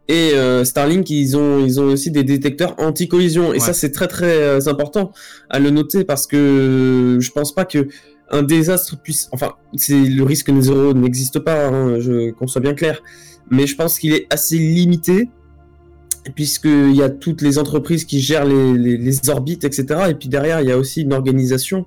Et 0.07 0.31
euh, 0.33 0.65
Starlink, 0.65 1.07
ils 1.11 1.37
ont, 1.37 1.63
ils 1.63 1.79
ont 1.79 1.85
aussi 1.85 2.09
des 2.09 2.23
détecteurs 2.23 2.73
anti-collision. 2.79 3.53
Et 3.53 3.59
ça, 3.59 3.73
c'est 3.73 3.91
très 3.91 4.07
très 4.07 4.41
euh, 4.41 4.59
important 4.67 5.11
à 5.51 5.59
le 5.59 5.69
noter 5.69 6.03
parce 6.03 6.25
que 6.25 7.17
je 7.19 7.31
pense 7.31 7.53
pas 7.53 7.65
que 7.65 7.87
un 8.31 8.41
désastre 8.41 8.99
puisse. 9.01 9.29
Enfin, 9.31 9.53
c'est 9.75 9.93
le 10.03 10.23
risque 10.23 10.51
zéro 10.61 10.93
n'existe 10.93 11.39
pas. 11.39 11.67
Hein, 11.67 11.99
je 11.99 12.31
qu'on 12.31 12.47
soit 12.47 12.61
bien 12.61 12.73
clair. 12.73 13.03
Mais 13.51 13.67
je 13.67 13.75
pense 13.75 13.99
qu'il 13.99 14.13
est 14.13 14.25
assez 14.33 14.57
limité 14.57 15.29
puisqu'il 16.35 16.95
y 16.95 17.03
a 17.03 17.09
toutes 17.09 17.41
les 17.41 17.57
entreprises 17.57 18.05
qui 18.05 18.21
gèrent 18.21 18.45
les, 18.45 19.29
orbites, 19.29 19.63
etc. 19.63 20.05
Et 20.09 20.13
puis 20.13 20.29
derrière, 20.29 20.61
il 20.61 20.67
y 20.67 20.71
a 20.71 20.77
aussi 20.77 21.01
une 21.01 21.13
organisation 21.13 21.85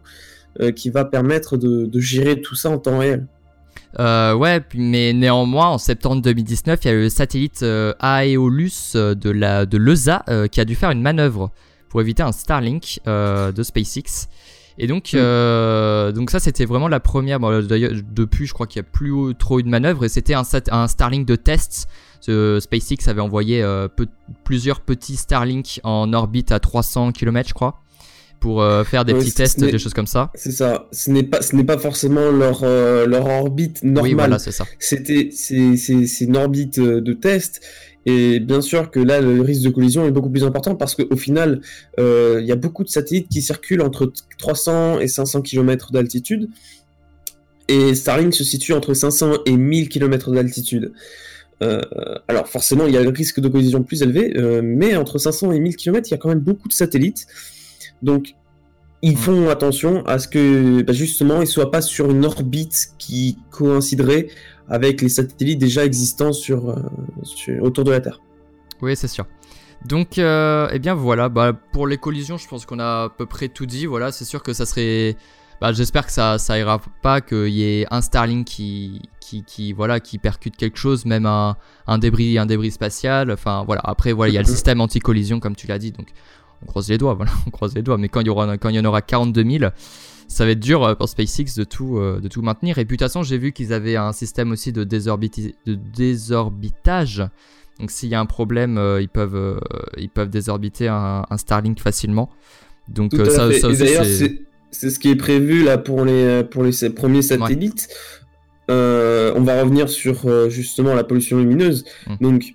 qui 0.77 0.91
va 0.91 1.05
permettre 1.05 1.57
de, 1.57 2.01
gérer 2.01 2.41
tout 2.41 2.55
ça 2.55 2.71
en 2.71 2.79
temps 2.79 2.99
réel. 2.99 3.27
ouais, 3.99 4.61
mais 4.75 5.13
néanmoins, 5.13 5.69
en 5.69 5.79
septembre 5.79 6.21
2019, 6.23 6.81
il 6.83 6.89
y 6.89 6.91
a 6.91 6.95
le 6.95 7.09
satellite 7.09 7.63
Aeolus 7.63 8.95
de, 8.95 9.31
la, 9.31 9.67
de 9.67 9.79
l'ESA 9.79 10.25
qui 10.51 10.61
a 10.61 10.65
dû 10.65 10.75
faire 10.75 10.91
une 10.91 11.03
manœuvre 11.03 11.53
pour 11.89 12.01
éviter 12.01 12.25
un 12.25 12.33
Starlink 12.33 12.99
de 13.07 13.63
SpaceX. 13.63 14.29
Et 14.79 14.87
donc, 14.87 15.13
mm. 15.13 15.17
euh, 15.17 16.13
donc 16.13 16.31
ça, 16.31 16.41
c'était 16.41 16.65
vraiment 16.65 16.89
la 16.89 17.01
première. 17.01 17.41
D'ailleurs, 17.41 17.93
depuis, 18.13 18.47
je 18.47 18.53
crois 18.53 18.67
qu'il 18.67 18.83
n'y 18.83 18.89
a 18.89 18.91
plus 18.91 19.35
trop 19.39 19.61
eu 19.61 19.63
de 19.63 19.69
manœuvre. 19.69 20.05
Et 20.05 20.09
c'était 20.09 20.35
un, 20.35 20.43
un 20.71 20.89
Starlink 20.89 21.27
de 21.27 21.37
test. 21.37 21.89
SpaceX 22.21 23.09
avait 23.09 23.21
envoyé 23.21 23.63
euh, 23.63 23.89
plusieurs 24.45 24.81
petits 24.81 25.17
Starlink 25.17 25.81
en 25.85 26.13
orbite 26.13 26.53
à 26.53 26.59
300 26.59 27.13
km, 27.13 27.51
je 27.51 27.55
crois, 27.55 27.83
pour 28.41 28.63
euh, 28.63 28.83
faire 28.83 29.05
des 29.05 29.13
petits 29.13 29.33
tests, 29.33 29.61
des 29.61 29.79
choses 29.79 29.93
comme 29.93 30.07
ça. 30.07 30.31
C'est 30.35 30.53
ça. 30.53 30.89
Ce 30.91 31.11
n'est 31.11 31.23
pas, 31.23 31.43
ce 31.43 31.55
n'est 31.55 31.65
pas 31.65 31.77
forcément 31.77 32.31
leur, 32.31 32.65
leur 32.65 33.27
orbite 33.27 33.83
normale. 33.83 34.03
Oui, 34.03 34.15
voilà, 34.15 34.39
c'est 34.39 34.53
ça. 34.53 34.65
C'était, 34.79 35.29
c'est 35.33 36.25
une 36.25 36.37
orbite 36.37 36.81
de 36.81 37.13
test. 37.13 37.61
Et 38.07 38.41
bien 38.41 38.61
sûr 38.61 38.91
que 38.91 39.01
là, 39.01 39.21
le 39.21 39.41
risque 39.41 39.63
de 39.63 39.71
collision 39.71 40.07
est 40.07 40.11
beaucoup 40.11 40.31
plus 40.31 40.45
important 40.45 40.75
parce 40.75 40.95
qu'au 40.95 41.17
final, 41.17 41.61
euh, 41.99 42.39
il 42.41 42.47
y 42.47 42.53
a 42.53 42.57
beaucoup 42.57 42.85
de 42.85 42.89
satellites 42.89 43.29
qui 43.29 43.41
circulent 43.41 43.83
entre 43.83 44.13
300 44.39 45.01
et 45.01 45.09
500 45.09 45.43
km 45.43 45.93
d'altitude. 45.93 46.49
Et 47.69 47.95
Starlink 47.95 48.35
se 48.35 48.45
situe 48.45 48.75
entre 48.75 48.93
500 48.93 49.39
et 49.47 49.57
1000 49.57 49.89
km 49.89 50.31
d'altitude. 50.33 50.93
Euh, 51.63 51.81
alors 52.29 52.49
forcément, 52.49 52.87
il 52.87 52.93
y 52.93 52.97
a 52.97 53.03
le 53.03 53.09
risque 53.09 53.41
de 53.41 53.49
collision 53.49 53.83
plus 53.83 54.03
élevé, 54.03 54.35
euh, 54.37 54.61
mais 54.63 54.97
entre 54.97 55.19
500 55.19 55.53
et 55.53 55.61
1000 55.61 55.77
km, 55.77 56.09
il 56.09 56.11
y 56.11 56.15
a 56.15 56.19
quand 56.19 56.29
même 56.29 56.41
beaucoup 56.41 56.69
de 56.69 56.75
satellites. 56.75 57.27
Donc, 58.03 58.35
ils 59.01 59.17
font 59.17 59.49
attention 59.49 60.05
à 60.07 60.19
ce 60.19 60.29
que, 60.29 60.83
bah, 60.83 60.93
justement, 60.93 61.37
ils 61.37 61.41
ne 61.41 61.45
soient 61.47 61.71
pas 61.71 61.83
sur 61.83 62.11
une 62.11 62.25
orbite 62.25 62.89
qui 62.99 63.39
coïnciderait 63.51 64.29
avec 64.69 65.03
les 65.03 65.09
satellites 65.09 65.59
déjà 65.59 65.85
existants 65.85 66.33
sur, 66.33 66.71
euh, 66.71 67.61
autour 67.61 67.85
de 67.85 67.91
la 67.91 68.01
Terre. 68.01 68.21
Oui, 68.83 68.97
c'est 68.97 69.09
sûr. 69.09 69.27
Donc, 69.87 70.19
euh, 70.19 70.69
eh 70.73 70.79
bien 70.79 70.95
voilà, 70.95 71.29
bah, 71.29 71.53
pour 71.53 71.87
les 71.87 71.99
collisions, 71.99 72.39
je 72.39 72.49
pense 72.49 72.65
qu'on 72.65 72.79
a 72.79 73.05
à 73.05 73.09
peu 73.11 73.27
près 73.27 73.49
tout 73.49 73.67
dit. 73.67 73.87
Voilà, 73.87 74.13
c'est 74.13 74.25
sûr 74.25 74.43
que 74.43 74.53
ça 74.53 74.65
serait. 74.65 75.17
Bah, 75.61 75.73
J'espère 75.73 76.07
que 76.07 76.13
ça, 76.13 76.39
ça 76.39 76.59
ira 76.59 76.81
pas, 77.03 77.21
qu'il 77.21 77.49
y 77.49 77.63
ait 77.63 77.87
un 77.91 78.01
Starlink 78.01 78.47
qui, 78.47 79.03
qui, 79.21 79.45
qui, 79.45 79.73
voilà, 79.73 80.01
qui 80.01 80.19
percute 80.19 80.57
quelque 80.57 80.79
chose, 80.79 81.05
même 81.05 81.27
un, 81.27 81.57
un, 81.87 81.99
débris, 81.99 82.39
un 82.39 82.47
débris 82.47 82.71
spatial. 82.71 83.31
Enfin 83.31 83.63
voilà, 83.65 83.83
après, 83.85 84.13
voilà, 84.13 84.33
il 84.33 84.35
y 84.35 84.39
a 84.39 84.43
le 84.43 84.49
système 84.49 84.81
anti-collision, 84.81 85.39
comme 85.39 85.55
tu 85.55 85.67
l'as 85.67 85.79
dit. 85.79 85.93
Donc, 85.93 86.09
on 86.63 86.67
croise 86.67 86.89
les 86.89 86.99
doigts, 86.99 87.15
voilà, 87.15 87.33
on 87.47 87.51
croise 87.51 87.75
les 87.75 87.83
doigts. 87.83 87.99
Mais 87.99 88.09
quand 88.09 88.21
il 88.21 88.27
y, 88.27 88.31
aura, 88.31 88.57
quand 88.57 88.71
il 88.71 88.77
y 88.77 88.81
en 88.81 88.85
aura 88.85 89.03
42 89.03 89.59
000, 89.59 89.71
ça 90.29 90.45
va 90.45 90.53
être 90.53 90.61
dur 90.61 90.83
euh, 90.85 90.95
pour 90.95 91.09
SpaceX 91.09 91.57
de 91.57 91.65
tout, 91.65 91.99
euh, 91.99 92.21
de 92.21 92.29
tout 92.29 92.43
maintenir. 92.43 92.79
Et 92.79 92.85
puis 92.85 92.97
de 92.97 93.03
toute 93.03 93.09
façon, 93.09 93.23
j'ai 93.23 93.39
vu 93.39 93.53
qu'ils 93.53 93.73
avaient 93.73 93.97
un 93.97 94.13
système 94.13 94.53
aussi 94.53 94.73
de, 94.73 94.85
de 94.85 95.79
désorbitage. 95.97 97.25
Donc 97.81 97.91
s'il 97.91 98.09
y 98.09 98.15
a 98.15 98.21
un 98.21 98.27
problème, 98.27 98.79
euh, 98.79 99.01
ils, 99.01 99.09
peuvent, 99.09 99.61
ils 99.99 100.09
peuvent 100.09 100.31
désorbiter 100.31 100.89
un, 100.89 101.25
Starlink 101.37 101.81
facilement. 101.81 102.31
Donc 102.89 103.13
ça, 103.15 103.47
aussi, 103.47 104.41
c'est 104.71 104.91
ce 104.91 104.99
qui 104.99 105.11
est 105.11 105.17
prévu 105.17 105.65
là 105.65 105.79
pour 105.79 106.05
les, 106.05 106.45
pour 106.45 106.63
les 106.63 106.73
premiers 106.91 107.23
satellites. 107.23 107.89
on 108.69 109.43
va 109.43 109.63
revenir 109.63 109.89
sur 109.89 110.51
justement 110.51 110.95
la 110.95 111.05
pollution 111.05 111.39
lumineuse. 111.39 111.85
Hum. 112.07 112.17
Donc 112.21 112.55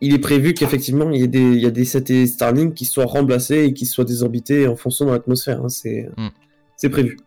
il 0.00 0.14
est 0.14 0.20
prévu 0.20 0.54
qu'effectivement 0.54 1.10
il 1.10 1.20
y, 1.20 1.24
ait 1.24 1.28
des, 1.28 1.40
il 1.40 1.60
y 1.60 1.66
a 1.66 1.70
des 1.70 1.84
satellites 1.84 2.28
Starlink 2.28 2.74
qui 2.74 2.84
soient 2.84 3.04
remplacés 3.04 3.64
et 3.64 3.72
qui 3.72 3.84
soient 3.84 4.04
désorbités 4.04 4.66
en 4.68 4.76
fonction 4.76 5.06
de 5.06 5.10
l'atmosphère. 5.10 5.60
Hein. 5.62 5.68
C'est 5.68 6.08
hum 6.16 6.30
c'est 6.78 6.88
prévu. 6.88 7.18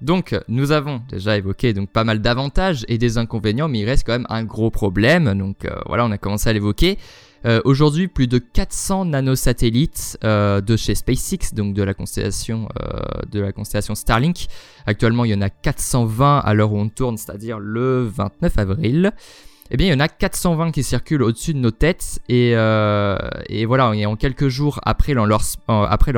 Donc, 0.00 0.38
nous 0.48 0.72
avons 0.72 1.02
déjà 1.10 1.36
évoqué 1.36 1.72
donc 1.72 1.90
pas 1.90 2.04
mal 2.04 2.20
d'avantages 2.20 2.84
et 2.88 2.98
des 2.98 3.18
inconvénients, 3.18 3.68
mais 3.68 3.80
il 3.80 3.84
reste 3.84 4.06
quand 4.06 4.12
même 4.12 4.26
un 4.28 4.44
gros 4.44 4.70
problème. 4.70 5.36
Donc 5.38 5.64
euh, 5.64 5.74
voilà, 5.86 6.04
on 6.04 6.10
a 6.10 6.18
commencé 6.18 6.48
à 6.48 6.52
l'évoquer. 6.52 6.98
Euh, 7.46 7.60
aujourd'hui, 7.64 8.08
plus 8.08 8.26
de 8.26 8.38
400 8.38 9.06
nanosatellites 9.06 10.18
euh, 10.24 10.60
de 10.60 10.76
chez 10.76 10.94
SpaceX, 10.94 11.54
donc 11.54 11.74
de 11.74 11.82
la 11.82 11.92
constellation 11.92 12.68
de 13.30 13.40
la 13.40 13.52
constellation 13.52 13.94
Starlink. 13.94 14.46
Actuellement, 14.86 15.24
il 15.24 15.30
y 15.30 15.34
en 15.34 15.42
a 15.42 15.50
420 15.50 16.38
à 16.38 16.54
l'heure 16.54 16.72
où 16.72 16.78
on 16.78 16.88
tourne, 16.88 17.16
c'est-à-dire 17.16 17.58
le 17.58 18.04
29 18.04 18.58
avril. 18.58 19.12
Eh 19.70 19.76
bien, 19.76 19.86
il 19.86 19.90
y 19.90 19.94
en 19.94 20.00
a 20.00 20.08
420 20.08 20.70
qui 20.70 20.82
circulent 20.82 21.22
au-dessus 21.22 21.54
de 21.54 21.58
nos 21.58 21.70
têtes 21.70 22.20
et, 22.28 22.54
voilà, 23.66 23.88
en 23.90 24.16
quelques 24.16 24.48
jours 24.48 24.80
après 24.84 25.14
leur 25.14 25.26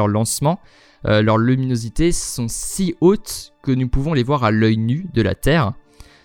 lancement, 0.09 0.61
euh, 1.07 1.23
leur 1.23 1.39
luminosité 1.39 2.13
sont 2.13 2.47
si 2.49 2.95
hautes 3.01 3.53
que 3.63 3.71
nous 3.71 3.89
pouvons 3.89 4.13
les 4.13 4.23
voir 4.23 4.45
à 4.45 4.51
l'œil 4.51 4.77
nu 4.77 5.07
de 5.15 5.23
la 5.23 5.35
Terre. 5.35 5.73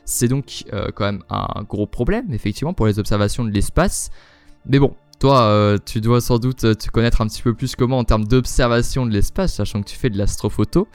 C'est 0.06 0.28
donc 0.28 0.64
euh, 0.74 0.90
quand 0.94 1.06
même 1.06 1.24
un 1.30 1.64
gros 1.64 1.86
problème, 1.86 2.34
effectivement, 2.34 2.74
pour 2.74 2.88
les 2.88 2.98
observations 3.00 3.44
de 3.44 3.52
l'espace. 3.52 4.10
Mais 4.66 4.80
bon, 4.80 4.96
toi, 5.20 5.44
euh, 5.44 5.78
tu 5.86 6.02
dois 6.02 6.20
sans 6.20 6.40
doute 6.40 6.78
te 6.78 6.90
connaître 6.90 7.22
un 7.22 7.28
petit 7.28 7.44
peu 7.44 7.54
plus 7.54 7.76
comment 7.76 8.00
en 8.00 8.04
termes 8.04 8.26
d'observation 8.26 9.06
de 9.06 9.12
l'espace, 9.12 9.54
sachant 9.54 9.82
que 9.82 9.88
tu 9.88 9.96
fais 9.96 10.10
de 10.10 10.18
l'astrophoto. 10.18 10.88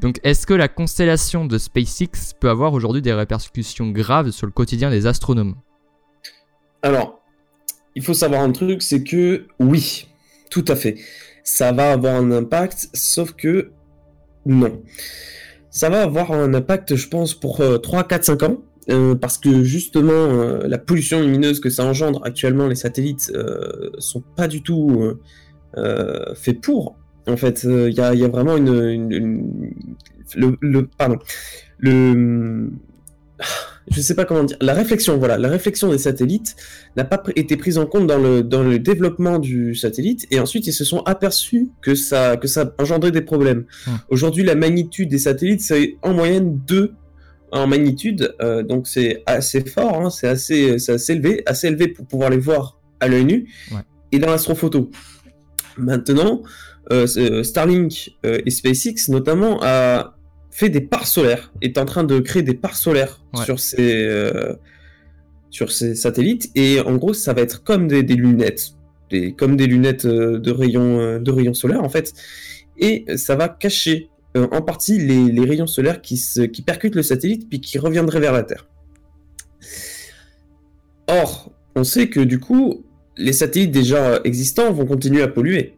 Donc, 0.00 0.18
est-ce 0.24 0.46
que 0.46 0.54
la 0.54 0.68
constellation 0.68 1.44
de 1.44 1.58
SpaceX 1.58 2.32
peut 2.40 2.48
avoir 2.48 2.72
aujourd'hui 2.72 3.02
des 3.02 3.12
répercussions 3.12 3.90
graves 3.90 4.30
sur 4.30 4.46
le 4.46 4.52
quotidien 4.52 4.88
des 4.88 5.06
astronomes? 5.06 5.56
Alors, 6.82 7.20
il 7.94 8.02
faut 8.02 8.14
savoir 8.14 8.40
un 8.40 8.52
truc, 8.52 8.82
c'est 8.82 9.04
que 9.04 9.46
oui, 9.60 10.08
tout 10.50 10.64
à 10.66 10.76
fait 10.76 10.96
ça 11.44 11.70
va 11.70 11.92
avoir 11.92 12.16
un 12.16 12.32
impact, 12.32 12.88
sauf 12.92 13.32
que 13.32 13.70
non. 14.46 14.82
Ça 15.70 15.88
va 15.90 16.02
avoir 16.02 16.32
un 16.32 16.54
impact, 16.54 16.96
je 16.96 17.08
pense, 17.08 17.34
pour 17.34 17.62
3, 17.82 18.04
4, 18.04 18.24
5 18.24 18.42
ans. 18.42 18.58
Euh, 18.90 19.14
parce 19.14 19.38
que 19.38 19.64
justement, 19.64 20.12
euh, 20.12 20.66
la 20.68 20.76
pollution 20.76 21.20
lumineuse 21.20 21.58
que 21.60 21.70
ça 21.70 21.84
engendre 21.84 22.20
actuellement, 22.24 22.66
les 22.66 22.74
satellites, 22.74 23.32
euh, 23.34 23.90
sont 23.98 24.22
pas 24.36 24.48
du 24.48 24.62
tout 24.62 25.14
faits 26.34 26.60
pour. 26.60 26.96
En 27.26 27.36
fait, 27.36 27.64
il 27.64 27.94
y 27.94 28.00
a, 28.00 28.28
vraiment 28.28 28.56
une, 28.56 29.50
le, 30.36 30.56
le, 30.60 30.86
pardon, 30.86 31.18
le 31.78 32.70
je 33.90 34.00
sais 34.00 34.14
pas 34.14 34.24
comment 34.24 34.44
dire, 34.44 34.56
la 34.60 34.74
réflexion, 34.74 35.18
voilà, 35.18 35.36
la 35.38 35.48
réflexion 35.48 35.90
des 35.90 35.98
satellites 35.98 36.56
n'a 36.96 37.04
pas 37.04 37.22
été 37.36 37.56
prise 37.56 37.78
en 37.78 37.86
compte 37.86 38.06
dans 38.06 38.18
le, 38.18 38.42
dans 38.42 38.62
le 38.62 38.78
développement 38.78 39.38
du 39.38 39.74
satellite, 39.74 40.26
et 40.30 40.40
ensuite 40.40 40.66
ils 40.66 40.72
se 40.72 40.84
sont 40.84 41.00
aperçus 41.00 41.68
que 41.82 41.94
ça, 41.94 42.36
que 42.36 42.48
ça 42.48 42.74
engendrait 42.78 43.10
des 43.10 43.22
problèmes. 43.22 43.64
Hum. 43.86 43.98
Aujourd'hui, 44.08 44.44
la 44.44 44.54
magnitude 44.54 45.10
des 45.10 45.18
satellites, 45.18 45.60
c'est 45.60 45.96
en 46.02 46.14
moyenne 46.14 46.60
2 46.66 46.92
en 47.52 47.66
magnitude, 47.68 48.34
euh, 48.42 48.62
donc 48.62 48.88
c'est 48.88 49.22
assez 49.26 49.60
fort, 49.60 50.00
hein, 50.00 50.10
c'est 50.10 50.26
assez, 50.26 50.74
assez 50.88 51.12
élevé, 51.12 51.42
assez 51.46 51.68
élevé 51.68 51.88
pour 51.88 52.04
pouvoir 52.06 52.30
les 52.30 52.38
voir 52.38 52.80
à 53.00 53.06
l'œil 53.06 53.24
nu, 53.24 53.48
et 54.10 54.18
dans 54.18 54.30
l'astrophoto. 54.30 54.90
Maintenant, 55.76 56.42
euh, 56.92 57.42
Starlink 57.42 58.16
euh, 58.26 58.40
et 58.44 58.50
SpaceX 58.50 59.08
notamment 59.08 59.58
a 59.62 60.13
fait 60.54 60.68
des 60.68 60.80
parts 60.80 61.08
solaires, 61.08 61.52
est 61.62 61.78
en 61.78 61.84
train 61.84 62.04
de 62.04 62.20
créer 62.20 62.44
des 62.44 62.54
parts 62.54 62.76
solaires 62.76 63.20
sur 63.44 63.58
ces 63.58 64.04
euh, 64.04 64.54
sur 65.50 65.72
ces 65.72 65.96
satellites 65.96 66.52
et 66.54 66.80
en 66.80 66.94
gros 66.94 67.12
ça 67.12 67.32
va 67.32 67.42
être 67.42 67.64
comme 67.64 67.88
des, 67.88 68.02
lunettes, 68.02 68.74
des, 69.10 69.32
comme 69.32 69.56
des 69.56 69.66
lunettes 69.66 70.04
euh, 70.04 70.38
de 70.38 70.52
rayons 70.52 71.00
euh, 71.00 71.18
de 71.18 71.30
rayons 71.32 71.54
solaires 71.54 71.82
en 71.82 71.88
fait 71.88 72.14
et 72.78 73.04
ça 73.16 73.34
va 73.34 73.48
cacher 73.48 74.10
en 74.36 74.62
partie 74.62 74.98
les, 74.98 75.24
les, 75.24 75.44
rayons 75.44 75.66
solaires 75.66 76.00
qui, 76.00 76.16
se, 76.16 76.42
qui 76.42 76.62
percutent 76.62 76.94
le 76.94 77.02
satellite 77.02 77.48
puis 77.48 77.60
qui 77.60 77.78
reviendraient 77.78 78.18
vers 78.18 78.32
la 78.32 78.42
Terre. 78.42 78.66
Or, 81.06 81.52
on 81.76 81.84
sait 81.84 82.08
que 82.08 82.18
du 82.18 82.40
coup, 82.40 82.84
les 83.16 83.32
satellites 83.32 83.70
déjà 83.70 84.20
existants 84.24 84.72
vont 84.72 84.86
continuer 84.86 85.22
à 85.22 85.28
polluer. 85.28 85.76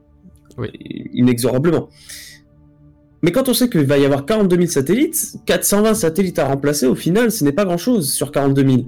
Oui. 0.56 0.70
Inexorablement. 1.12 1.90
Mais 3.22 3.32
quand 3.32 3.48
on 3.48 3.54
sait 3.54 3.68
qu'il 3.68 3.86
va 3.86 3.98
y 3.98 4.04
avoir 4.04 4.26
42 4.26 4.56
000 4.56 4.68
satellites, 4.68 5.36
420 5.46 5.94
satellites 5.94 6.38
à 6.38 6.46
remplacer, 6.46 6.86
au 6.86 6.94
final, 6.94 7.30
ce 7.30 7.44
n'est 7.44 7.52
pas 7.52 7.64
grand-chose 7.64 8.12
sur 8.12 8.30
42 8.30 8.68
000. 8.68 8.82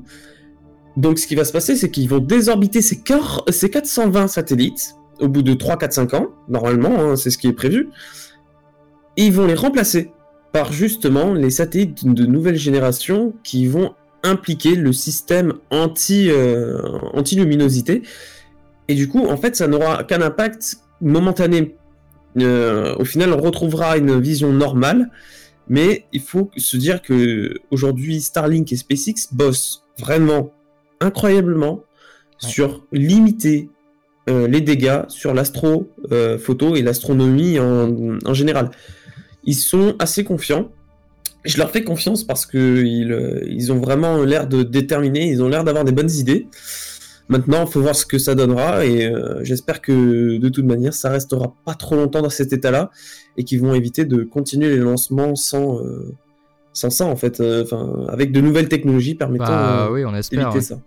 Donc 0.97 1.19
ce 1.19 1.27
qui 1.27 1.35
va 1.35 1.45
se 1.45 1.53
passer, 1.53 1.77
c'est 1.77 1.91
qu'ils 1.91 2.09
vont 2.09 2.19
désorbiter 2.19 2.83
ces, 2.83 3.01
420 3.01 4.29
satellites 4.29 4.97
au 5.21 5.29
bout 5.29 5.43
de 5.43 5.55
3, 5.55 5.79
4, 5.79 5.93
5 5.93 6.15
ans, 6.15 6.27
normalement, 6.49 7.01
hein, 7.01 7.17
c'est 7.17 7.31
ce 7.31 7.39
qui 7.39 7.47
est 7.47 7.53
prévu, 7.53 7.89
et 9.17 9.27
ils 9.27 9.33
vont 9.33 9.47
les 9.47 9.55
remplacer 9.55 10.13
par 10.53 10.73
justement 10.73 11.35
les 11.35 11.51
satellites 11.51 12.07
de 12.07 12.27
nouvelle 12.27 12.57
génération 12.57 13.35
qui 13.43 13.67
vont 13.67 13.95
impliquer 14.23 14.75
le 14.75 14.93
système 14.93 15.55
anti, 15.71 16.31
euh, 16.31 16.81
anti-luminosité. 17.13 18.03
Et 18.89 18.95
du 18.95 19.09
coup, 19.09 19.27
en 19.27 19.37
fait, 19.37 19.57
ça 19.57 19.67
n'aura 19.69 20.05
qu'un 20.05 20.23
impact 20.23 20.79
momentané 21.01 21.77
euh, 22.37 22.95
au 22.99 23.05
final, 23.05 23.33
on 23.33 23.41
retrouvera 23.41 23.97
une 23.97 24.21
vision 24.21 24.53
normale, 24.53 25.11
mais 25.69 26.05
il 26.13 26.21
faut 26.21 26.51
se 26.57 26.77
dire 26.77 27.03
que 27.03 27.55
aujourd'hui, 27.71 28.21
Starlink 28.21 28.73
et 28.73 28.77
SpaceX 28.77 29.29
bossent 29.33 29.85
vraiment 29.99 30.53
incroyablement 31.01 31.83
sur 32.39 32.85
limiter 32.93 33.69
euh, 34.29 34.47
les 34.47 34.61
dégâts 34.61 35.03
sur 35.09 35.35
l'astro-photo 35.35 36.73
euh, 36.73 36.77
et 36.77 36.83
l'astronomie 36.83 37.59
en, 37.59 38.35
général. 38.35 38.71
Ils 39.45 39.55
sont 39.55 39.97
assez 39.99 40.25
confiants 40.25 40.71
je 41.45 41.57
leur 41.57 41.71
fais 41.71 41.85
confiance 41.85 42.25
parce 42.25 42.47
que 42.47 42.85
ils, 42.85 43.13
euh, 43.13 43.41
ils 43.47 43.73
ont 43.73 43.79
vraiment 43.79 44.23
l'air 44.25 44.49
de 44.49 44.63
déterminer, 44.63 45.29
ils 45.29 45.43
ont 45.43 45.49
l'air 45.49 45.65
d'avoir 45.65 45.85
des 45.85 45.93
bonnes 45.93 46.11
idées. 46.11 46.49
Maintenant, 47.29 47.65
il 47.67 47.71
faut 47.71 47.81
voir 47.81 47.95
ce 47.95 48.07
que 48.07 48.19
ça 48.19 48.35
donnera 48.35 48.85
et 48.85 49.07
euh, 49.07 49.45
j'espère 49.45 49.83
que 49.83 50.39
de 50.39 50.49
toute 50.49 50.65
manière, 50.65 50.95
ça 50.95 51.11
restera 51.11 51.55
pas 51.65 51.75
trop 51.75 51.95
longtemps 51.97 52.23
dans 52.23 52.31
cet 52.31 52.53
état-là 52.53 52.91
et 53.37 53.45
qu'ils 53.45 53.61
vont 53.61 53.75
éviter 53.75 54.05
de 54.05 54.23
continuer 54.25 54.71
les 54.71 54.79
lancements 54.79 55.35
sans, 55.35 55.79
euh, 55.79 56.15
sans 56.73 56.91
ça 56.91 57.05
en 57.05 57.17
fait, 57.17 57.41
enfin 57.41 58.07
avec 58.09 58.33
de 58.33 58.41
nouvelles 58.41 58.69
technologies 58.69 59.15
permettant 59.15 59.45
bah, 59.45 59.89
oui, 59.93 60.05
on 60.05 60.15
espère, 60.15 60.51
d'éviter 60.51 60.61
ça. 60.61 60.81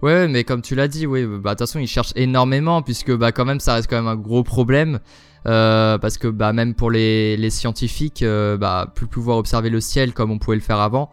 Ouais, 0.00 0.26
mais 0.26 0.44
comme 0.44 0.62
tu 0.62 0.74
l'as 0.74 0.88
dit, 0.88 1.06
oui, 1.06 1.24
bah 1.24 1.36
de 1.36 1.48
toute 1.50 1.58
façon, 1.60 1.78
ils 1.78 1.86
cherchent 1.86 2.12
énormément 2.16 2.82
puisque 2.82 3.12
bah 3.14 3.30
quand 3.30 3.44
même, 3.44 3.60
ça 3.60 3.74
reste 3.74 3.88
quand 3.88 3.96
même 3.96 4.08
un 4.08 4.16
gros 4.16 4.42
problème. 4.42 4.98
Euh, 5.46 5.98
parce 5.98 6.18
que 6.18 6.28
bah, 6.28 6.52
même 6.52 6.74
pour 6.74 6.90
les, 6.90 7.36
les 7.36 7.50
scientifiques, 7.50 8.22
euh, 8.22 8.56
bah, 8.56 8.92
plus 8.94 9.06
pouvoir 9.06 9.38
observer 9.38 9.70
le 9.70 9.80
ciel 9.80 10.12
comme 10.12 10.30
on 10.30 10.38
pouvait 10.38 10.56
le 10.56 10.62
faire 10.62 10.78
avant, 10.78 11.10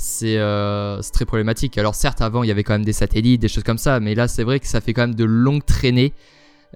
c'est 0.00 0.38
euh, 0.38 1.00
très 1.12 1.26
problématique. 1.26 1.76
Alors 1.76 1.94
certes, 1.94 2.22
avant, 2.22 2.42
il 2.42 2.48
y 2.48 2.50
avait 2.50 2.64
quand 2.64 2.72
même 2.72 2.84
des 2.84 2.94
satellites, 2.94 3.40
des 3.40 3.48
choses 3.48 3.64
comme 3.64 3.78
ça, 3.78 4.00
mais 4.00 4.14
là, 4.14 4.28
c'est 4.28 4.44
vrai 4.44 4.58
que 4.58 4.66
ça 4.66 4.80
fait 4.80 4.94
quand 4.94 5.02
même 5.02 5.14
de 5.14 5.24
longues 5.24 5.64
traînées. 5.64 6.14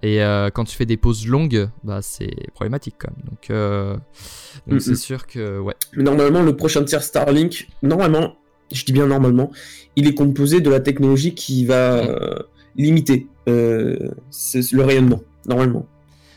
Et 0.03 0.23
euh, 0.23 0.51
quand 0.51 0.65
tu 0.65 0.77
fais 0.77 0.85
des 0.85 0.99
pauses 0.99 1.27
longues, 1.27 1.71
bah, 1.85 2.01
c'est 2.03 2.51
problématique 2.53 2.97
quand 2.99 3.11
même. 3.17 3.27
Donc, 3.27 3.51
euh, 3.51 3.97
c'est 4.79 4.97
sûr 4.97 5.27
que 5.27 5.59
ouais. 5.59 5.75
Mais 5.97 6.03
normalement, 6.03 6.43
le 6.43 6.55
prochain 6.55 6.85
tiers 6.85 7.03
Starlink, 7.03 7.69
normalement, 7.83 8.37
je 8.73 8.85
dis 8.85 8.93
bien 8.93 9.07
normalement, 9.07 9.51
il 9.97 10.07
est 10.07 10.15
composé 10.15 10.61
de 10.61 10.69
la 10.69 10.81
technologie 10.81 11.35
qui 11.35 11.65
va 11.65 12.05
euh, 12.05 12.35
limiter 12.77 13.27
le 13.47 14.83
rayonnement, 14.83 15.23
normalement. 15.47 15.87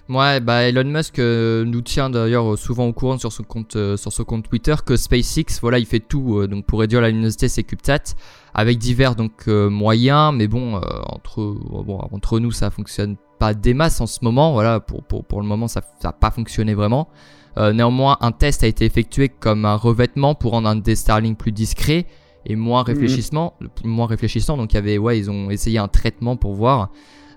Ouais, 0.10 0.40
bah 0.40 0.64
Elon 0.64 0.86
Musk 0.86 1.20
euh, 1.20 1.66
nous 1.66 1.82
tient 1.82 2.10
d'ailleurs 2.10 2.58
souvent 2.58 2.86
au 2.86 2.94
courant 2.94 3.18
sur 3.18 3.34
son 3.34 3.44
compte 3.44 3.76
euh, 3.76 3.98
sur 3.98 4.14
son 4.14 4.24
compte 4.24 4.48
Twitter 4.48 4.76
que 4.86 4.96
SpaceX, 4.96 5.60
voilà, 5.62 5.80
il 5.80 5.86
fait 5.86 6.00
tout 6.00 6.38
euh, 6.38 6.48
donc 6.48 6.66
pour 6.66 6.80
réduire 6.80 7.02
la 7.02 7.10
luminosité 7.10 7.50
c'est 7.50 7.64
CubeSat 7.64 8.16
avec 8.54 8.78
divers 8.78 9.16
donc 9.16 9.48
moyens, 9.48 10.34
mais 10.34 10.48
bon 10.48 10.76
entre 11.08 11.58
bon 11.84 12.00
entre 12.12 12.40
nous 12.40 12.52
ça 12.52 12.70
fonctionne 12.70 13.18
pas 13.38 13.54
des 13.54 13.74
masses 13.74 14.00
en 14.00 14.08
ce 14.08 14.20
moment, 14.22 14.54
voilà 14.54 14.80
pour 14.80 15.04
pour, 15.04 15.26
pour 15.26 15.42
le 15.42 15.48
moment 15.48 15.68
ça 15.68 15.82
ça 16.02 16.10
a 16.10 16.14
pas 16.14 16.32
fonctionné 16.32 16.74
vraiment. 16.74 17.10
néanmoins, 17.58 18.18
un 18.22 18.32
test 18.32 18.64
a 18.64 18.68
été 18.68 18.86
effectué 18.86 19.28
comme 19.28 19.66
un 19.66 19.76
revêtement 19.76 20.36
pour 20.36 20.52
rendre 20.54 20.70
un 20.70 20.78
des 20.78 20.96
Starlink 20.96 21.38
plus 21.38 21.52
discret 21.52 22.06
et 22.46 22.56
moins 22.56 22.82
mhm. 22.82 22.88
réfléchissement, 22.88 23.54
moins 23.84 24.08
réfléchissant. 24.08 24.56
Donc 24.58 24.74
il 24.74 24.76
y 24.76 24.80
avait 24.80 24.98
ouais, 24.98 25.20
ils 25.20 25.30
ont 25.30 25.52
essayé 25.52 25.78
un 25.78 25.90
traitement 25.90 26.38
pour 26.38 26.54
voir. 26.54 26.90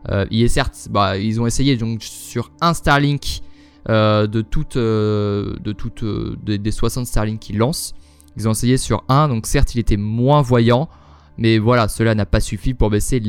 Euh, 0.09 0.27
il 0.31 0.43
est 0.43 0.49
certes, 0.49 0.89
bah, 0.91 1.19
ils 1.19 1.41
ont 1.41 1.47
essayé 1.47 1.77
donc 1.77 2.03
sur 2.03 2.51
un 2.61 2.75
Starlink 2.75 3.43
euh, 3.89 4.27
de 4.27 4.41
toutes, 4.41 4.77
euh, 4.77 5.57
de 5.61 5.73
toutes 5.73 6.05
des 6.45 6.71
60 6.71 7.07
Starlink 7.07 7.41
qu'ils 7.41 7.59
lancent. 7.59 7.95
Ils 8.37 8.49
ont 8.49 8.53
essayé 8.53 8.77
sur 8.77 9.05
un, 9.09 9.29
donc 9.29 9.47
certes 9.47 9.75
il 9.75 9.79
était 9.79 9.97
moins 9.97 10.41
voyant, 10.41 10.89
mais 11.37 11.59
voilà, 11.59 11.89
cela 11.89 12.15
n'a 12.15 12.27
pas 12.27 12.41
suffi 12.41 12.75
pour 12.75 12.91
baisser 12.91 13.21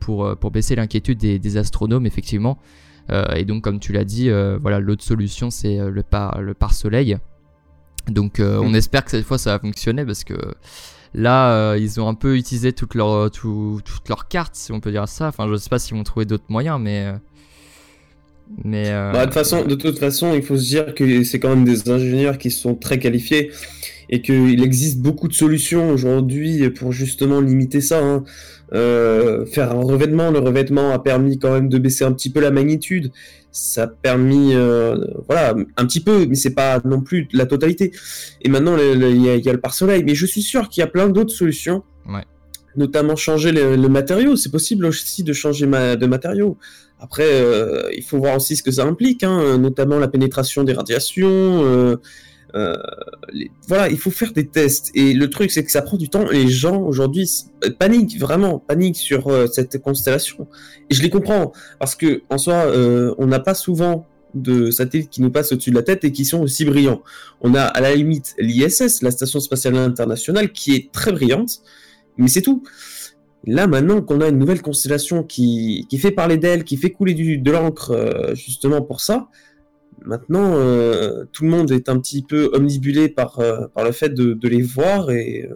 pour, 0.00 0.36
pour 0.36 0.50
baisser 0.50 0.74
l'inquiétude 0.74 1.18
des, 1.18 1.56
astronomes 1.56 2.06
effectivement. 2.06 2.58
et 3.36 3.44
donc 3.44 3.62
comme 3.62 3.78
tu 3.78 3.92
l'as 3.92 4.04
dit, 4.04 4.30
voilà 4.60 4.80
l'autre 4.80 5.04
solution 5.04 5.50
c'est 5.50 5.78
le 5.78 6.02
par 6.02 6.42
le 6.42 6.54
par 6.54 6.74
soleil. 6.74 7.16
Donc 8.08 8.40
on 8.40 8.70
mm. 8.70 8.74
espère 8.74 9.04
que 9.04 9.12
cette 9.12 9.24
fois 9.24 9.38
ça 9.38 9.52
va 9.52 9.58
fonctionner 9.60 10.04
parce 10.04 10.24
que 10.24 10.34
Là, 11.14 11.52
euh, 11.52 11.78
ils 11.78 12.00
ont 12.00 12.08
un 12.08 12.14
peu 12.14 12.36
utilisé 12.36 12.72
toutes 12.72 12.94
leurs 12.94 13.30
tout, 13.30 13.80
toutes 13.84 14.08
leurs 14.08 14.28
cartes, 14.28 14.54
si 14.54 14.72
on 14.72 14.80
peut 14.80 14.90
dire 14.90 15.08
ça. 15.08 15.28
Enfin, 15.28 15.48
je 15.48 15.56
sais 15.56 15.70
pas 15.70 15.78
s'ils 15.78 15.96
vont 15.96 16.04
trouver 16.04 16.26
d'autres 16.26 16.44
moyens, 16.48 16.78
mais. 16.80 17.06
Euh, 17.06 17.12
mais. 18.64 18.88
Euh, 18.88 19.12
bah, 19.12 19.26
de, 19.26 19.32
façon, 19.32 19.64
de 19.64 19.74
toute 19.74 19.98
façon, 19.98 20.34
il 20.34 20.42
faut 20.42 20.56
se 20.56 20.64
dire 20.64 20.94
que 20.94 21.24
c'est 21.24 21.40
quand 21.40 21.50
même 21.50 21.64
des 21.64 21.88
ingénieurs 21.90 22.38
qui 22.38 22.50
sont 22.50 22.74
très 22.74 22.98
qualifiés 22.98 23.50
et 24.10 24.22
qu'il 24.22 24.62
existe 24.62 24.98
beaucoup 24.98 25.28
de 25.28 25.34
solutions 25.34 25.90
aujourd'hui 25.90 26.68
pour 26.70 26.92
justement 26.92 27.40
limiter 27.40 27.80
ça. 27.80 28.02
Hein. 28.02 28.24
faire 28.72 29.72
un 29.72 29.82
revêtement, 29.82 30.30
le 30.30 30.38
revêtement 30.38 30.92
a 30.92 30.98
permis 30.98 31.38
quand 31.38 31.52
même 31.52 31.68
de 31.68 31.78
baisser 31.78 32.04
un 32.04 32.12
petit 32.12 32.30
peu 32.30 32.40
la 32.40 32.50
magnitude 32.50 33.10
ça 33.58 33.84
a 33.84 33.86
permis, 33.86 34.54
euh, 34.54 34.96
voilà, 35.26 35.54
un 35.76 35.86
petit 35.86 36.00
peu, 36.00 36.26
mais 36.26 36.34
c'est 36.34 36.54
pas 36.54 36.80
non 36.84 37.00
plus 37.00 37.28
la 37.32 37.46
totalité. 37.46 37.92
Et 38.42 38.48
maintenant, 38.48 38.76
il 38.78 39.22
y, 39.22 39.48
a 39.48 39.52
le 39.52 39.60
pare-soleil, 39.60 40.04
mais 40.04 40.14
je 40.14 40.26
suis 40.26 40.42
sûr 40.42 40.68
qu'il 40.68 40.80
y 40.80 40.84
a 40.84 40.86
plein 40.86 41.08
d'autres 41.08 41.34
solutions. 41.34 41.82
Notamment 42.76 43.16
changer 43.16 43.50
le, 43.50 43.88
matériau. 43.88 44.36
C'est 44.36 44.52
possible 44.52 44.86
aussi 44.86 45.24
de 45.24 45.32
changer 45.32 45.66
de 45.66 46.06
matériau. 46.06 46.58
Après, 47.00 47.26
euh, 47.26 47.88
il 47.96 48.04
faut 48.04 48.18
voir 48.18 48.36
aussi 48.36 48.54
ce 48.54 48.62
que 48.62 48.70
ça 48.70 48.84
implique, 48.84 49.24
hein, 49.24 49.58
notamment 49.58 49.98
la 49.98 50.06
pénétration 50.06 50.62
des 50.62 50.74
radiations. 50.74 51.98
Euh, 52.54 52.74
euh, 53.34 53.44
voilà, 53.66 53.88
il 53.88 53.98
faut 53.98 54.10
faire 54.10 54.32
des 54.32 54.46
tests. 54.46 54.90
Et 54.94 55.12
le 55.12 55.30
truc, 55.30 55.50
c'est 55.50 55.64
que 55.64 55.70
ça 55.70 55.82
prend 55.82 55.96
du 55.96 56.08
temps. 56.08 56.28
Les 56.30 56.48
gens 56.48 56.80
aujourd'hui 56.82 57.28
paniquent 57.78 58.18
vraiment, 58.18 58.58
paniquent 58.58 58.96
sur 58.96 59.28
euh, 59.28 59.46
cette 59.46 59.80
constellation. 59.80 60.48
Et 60.90 60.94
je 60.94 61.02
les 61.02 61.10
comprends 61.10 61.52
parce 61.78 61.94
que 61.94 62.22
en 62.30 62.38
soi, 62.38 62.54
euh, 62.54 63.14
on 63.18 63.26
n'a 63.26 63.40
pas 63.40 63.54
souvent 63.54 64.06
de 64.34 64.70
satellites 64.70 65.10
qui 65.10 65.22
nous 65.22 65.30
passent 65.30 65.52
au-dessus 65.52 65.70
de 65.70 65.76
la 65.76 65.82
tête 65.82 66.04
et 66.04 66.12
qui 66.12 66.24
sont 66.24 66.40
aussi 66.40 66.64
brillants. 66.64 67.02
On 67.40 67.54
a 67.54 67.62
à 67.62 67.80
la 67.80 67.94
limite 67.94 68.34
l'ISS, 68.38 69.02
la 69.02 69.10
Station 69.10 69.40
spatiale 69.40 69.76
internationale, 69.76 70.52
qui 70.52 70.74
est 70.74 70.92
très 70.92 71.12
brillante, 71.12 71.62
mais 72.18 72.28
c'est 72.28 72.42
tout. 72.42 72.62
Là, 73.44 73.66
maintenant 73.66 74.02
qu'on 74.02 74.20
a 74.20 74.28
une 74.28 74.38
nouvelle 74.38 74.60
constellation 74.60 75.22
qui, 75.22 75.86
qui 75.88 75.96
fait 75.96 76.10
parler 76.10 76.36
d'elle, 76.36 76.64
qui 76.64 76.76
fait 76.76 76.90
couler 76.90 77.14
du, 77.14 77.38
de 77.38 77.50
l'encre 77.50 78.32
justement 78.34 78.82
pour 78.82 79.00
ça, 79.00 79.28
Maintenant, 80.04 80.54
euh, 80.54 81.24
tout 81.32 81.44
le 81.44 81.50
monde 81.50 81.70
est 81.70 81.88
un 81.88 81.98
petit 81.98 82.22
peu 82.22 82.50
omnibulé 82.52 83.08
par, 83.08 83.38
euh, 83.40 83.66
par 83.74 83.84
le 83.84 83.92
fait 83.92 84.14
de, 84.14 84.48
les 84.48 84.62
voir 84.62 85.10
et 85.10 85.48
euh, 85.50 85.54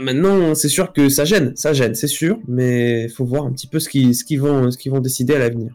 maintenant, 0.00 0.54
c'est 0.54 0.68
sûr 0.68 0.92
que 0.92 1.08
ça 1.08 1.24
gêne, 1.24 1.52
ça 1.56 1.72
gêne, 1.72 1.94
c'est 1.94 2.08
sûr, 2.08 2.38
mais 2.48 3.04
il 3.04 3.10
faut 3.10 3.24
voir 3.24 3.44
un 3.44 3.52
petit 3.52 3.66
peu 3.66 3.78
ce 3.78 3.88
qu'ils 3.88 4.14
ce 4.14 4.38
vont, 4.38 4.70
ce 4.70 4.90
vont 4.90 5.00
décider 5.00 5.34
à 5.34 5.38
l'avenir. 5.38 5.72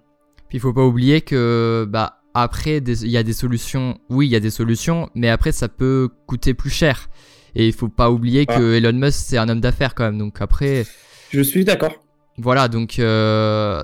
Puis 0.49 0.57
il 0.57 0.61
faut 0.61 0.73
pas 0.73 0.85
oublier 0.85 1.21
que 1.21 1.87
bah 1.89 2.19
après 2.33 2.77
il 2.77 3.09
y 3.09 3.17
a 3.17 3.23
des 3.23 3.33
solutions, 3.33 3.97
oui 4.09 4.27
il 4.27 4.31
y 4.31 4.35
a 4.35 4.39
des 4.39 4.51
solutions, 4.51 5.09
mais 5.15 5.29
après 5.29 5.51
ça 5.51 5.67
peut 5.67 6.09
coûter 6.27 6.53
plus 6.53 6.69
cher. 6.69 7.09
Et 7.55 7.67
il 7.67 7.73
faut 7.73 7.89
pas 7.89 8.09
oublier 8.11 8.45
que 8.45 8.73
ah. 8.73 8.77
Elon 8.77 8.93
Musk 8.93 9.19
c'est 9.25 9.37
un 9.37 9.47
homme 9.49 9.61
d'affaires 9.61 9.95
quand 9.95 10.05
même, 10.05 10.17
donc 10.17 10.41
après. 10.41 10.85
Je 11.31 11.41
suis 11.41 11.65
d'accord. 11.65 12.02
Voilà, 12.37 12.67
donc 12.67 12.97
euh, 12.97 13.83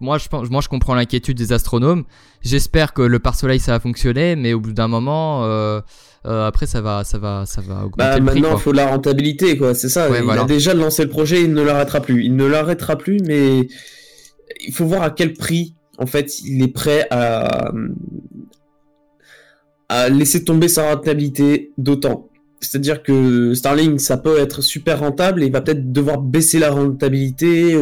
moi, 0.00 0.18
je 0.18 0.28
pense, 0.28 0.48
moi 0.50 0.60
je 0.60 0.68
comprends 0.68 0.94
l'inquiétude 0.94 1.36
des 1.36 1.52
astronomes. 1.52 2.04
J'espère 2.42 2.92
que 2.92 3.02
le 3.02 3.18
pare-soleil 3.18 3.58
ça 3.58 3.72
va 3.72 3.80
fonctionner, 3.80 4.36
mais 4.36 4.52
au 4.52 4.60
bout 4.60 4.72
d'un 4.72 4.88
moment, 4.88 5.44
euh, 5.44 5.80
euh, 6.26 6.46
après 6.46 6.66
ça 6.66 6.80
va, 6.80 7.02
ça 7.02 7.18
va, 7.18 7.44
ça 7.44 7.60
va 7.60 7.84
augmenter 7.84 7.96
bah, 7.96 8.18
le 8.18 8.24
prix. 8.24 8.40
Maintenant, 8.40 8.56
il 8.56 8.60
faut 8.60 8.72
la 8.72 8.86
rentabilité, 8.86 9.56
quoi. 9.56 9.74
C'est 9.74 9.88
ça. 9.88 10.08
il 10.08 10.30
a 10.30 10.44
déjà 10.44 10.74
lancé 10.74 11.02
le 11.02 11.08
projet, 11.08 11.42
il 11.42 11.52
ne 11.52 11.62
l'arrêtera 11.62 12.00
plus. 12.00 12.24
Il 12.24 12.36
ne 12.36 12.46
l'arrêtera 12.46 12.96
plus, 12.96 13.18
mais 13.20 13.68
il 14.64 14.72
faut 14.72 14.86
voir 14.86 15.02
à 15.02 15.10
quel 15.10 15.32
prix, 15.32 15.74
en 15.98 16.06
fait, 16.06 16.40
il 16.40 16.62
est 16.62 16.72
prêt 16.72 17.06
à 17.10 17.72
à 19.88 20.08
laisser 20.08 20.42
tomber 20.42 20.68
sa 20.68 20.90
rentabilité 20.90 21.72
d'autant. 21.76 22.30
C'est-à-dire 22.62 23.02
que 23.02 23.54
Starlink, 23.54 24.00
ça 24.00 24.16
peut 24.16 24.38
être 24.38 24.62
super 24.62 25.00
rentable 25.00 25.42
et 25.42 25.46
il 25.46 25.52
va 25.52 25.60
peut-être 25.60 25.92
devoir 25.92 26.18
baisser 26.18 26.60
la 26.60 26.70
rentabilité 26.70 27.76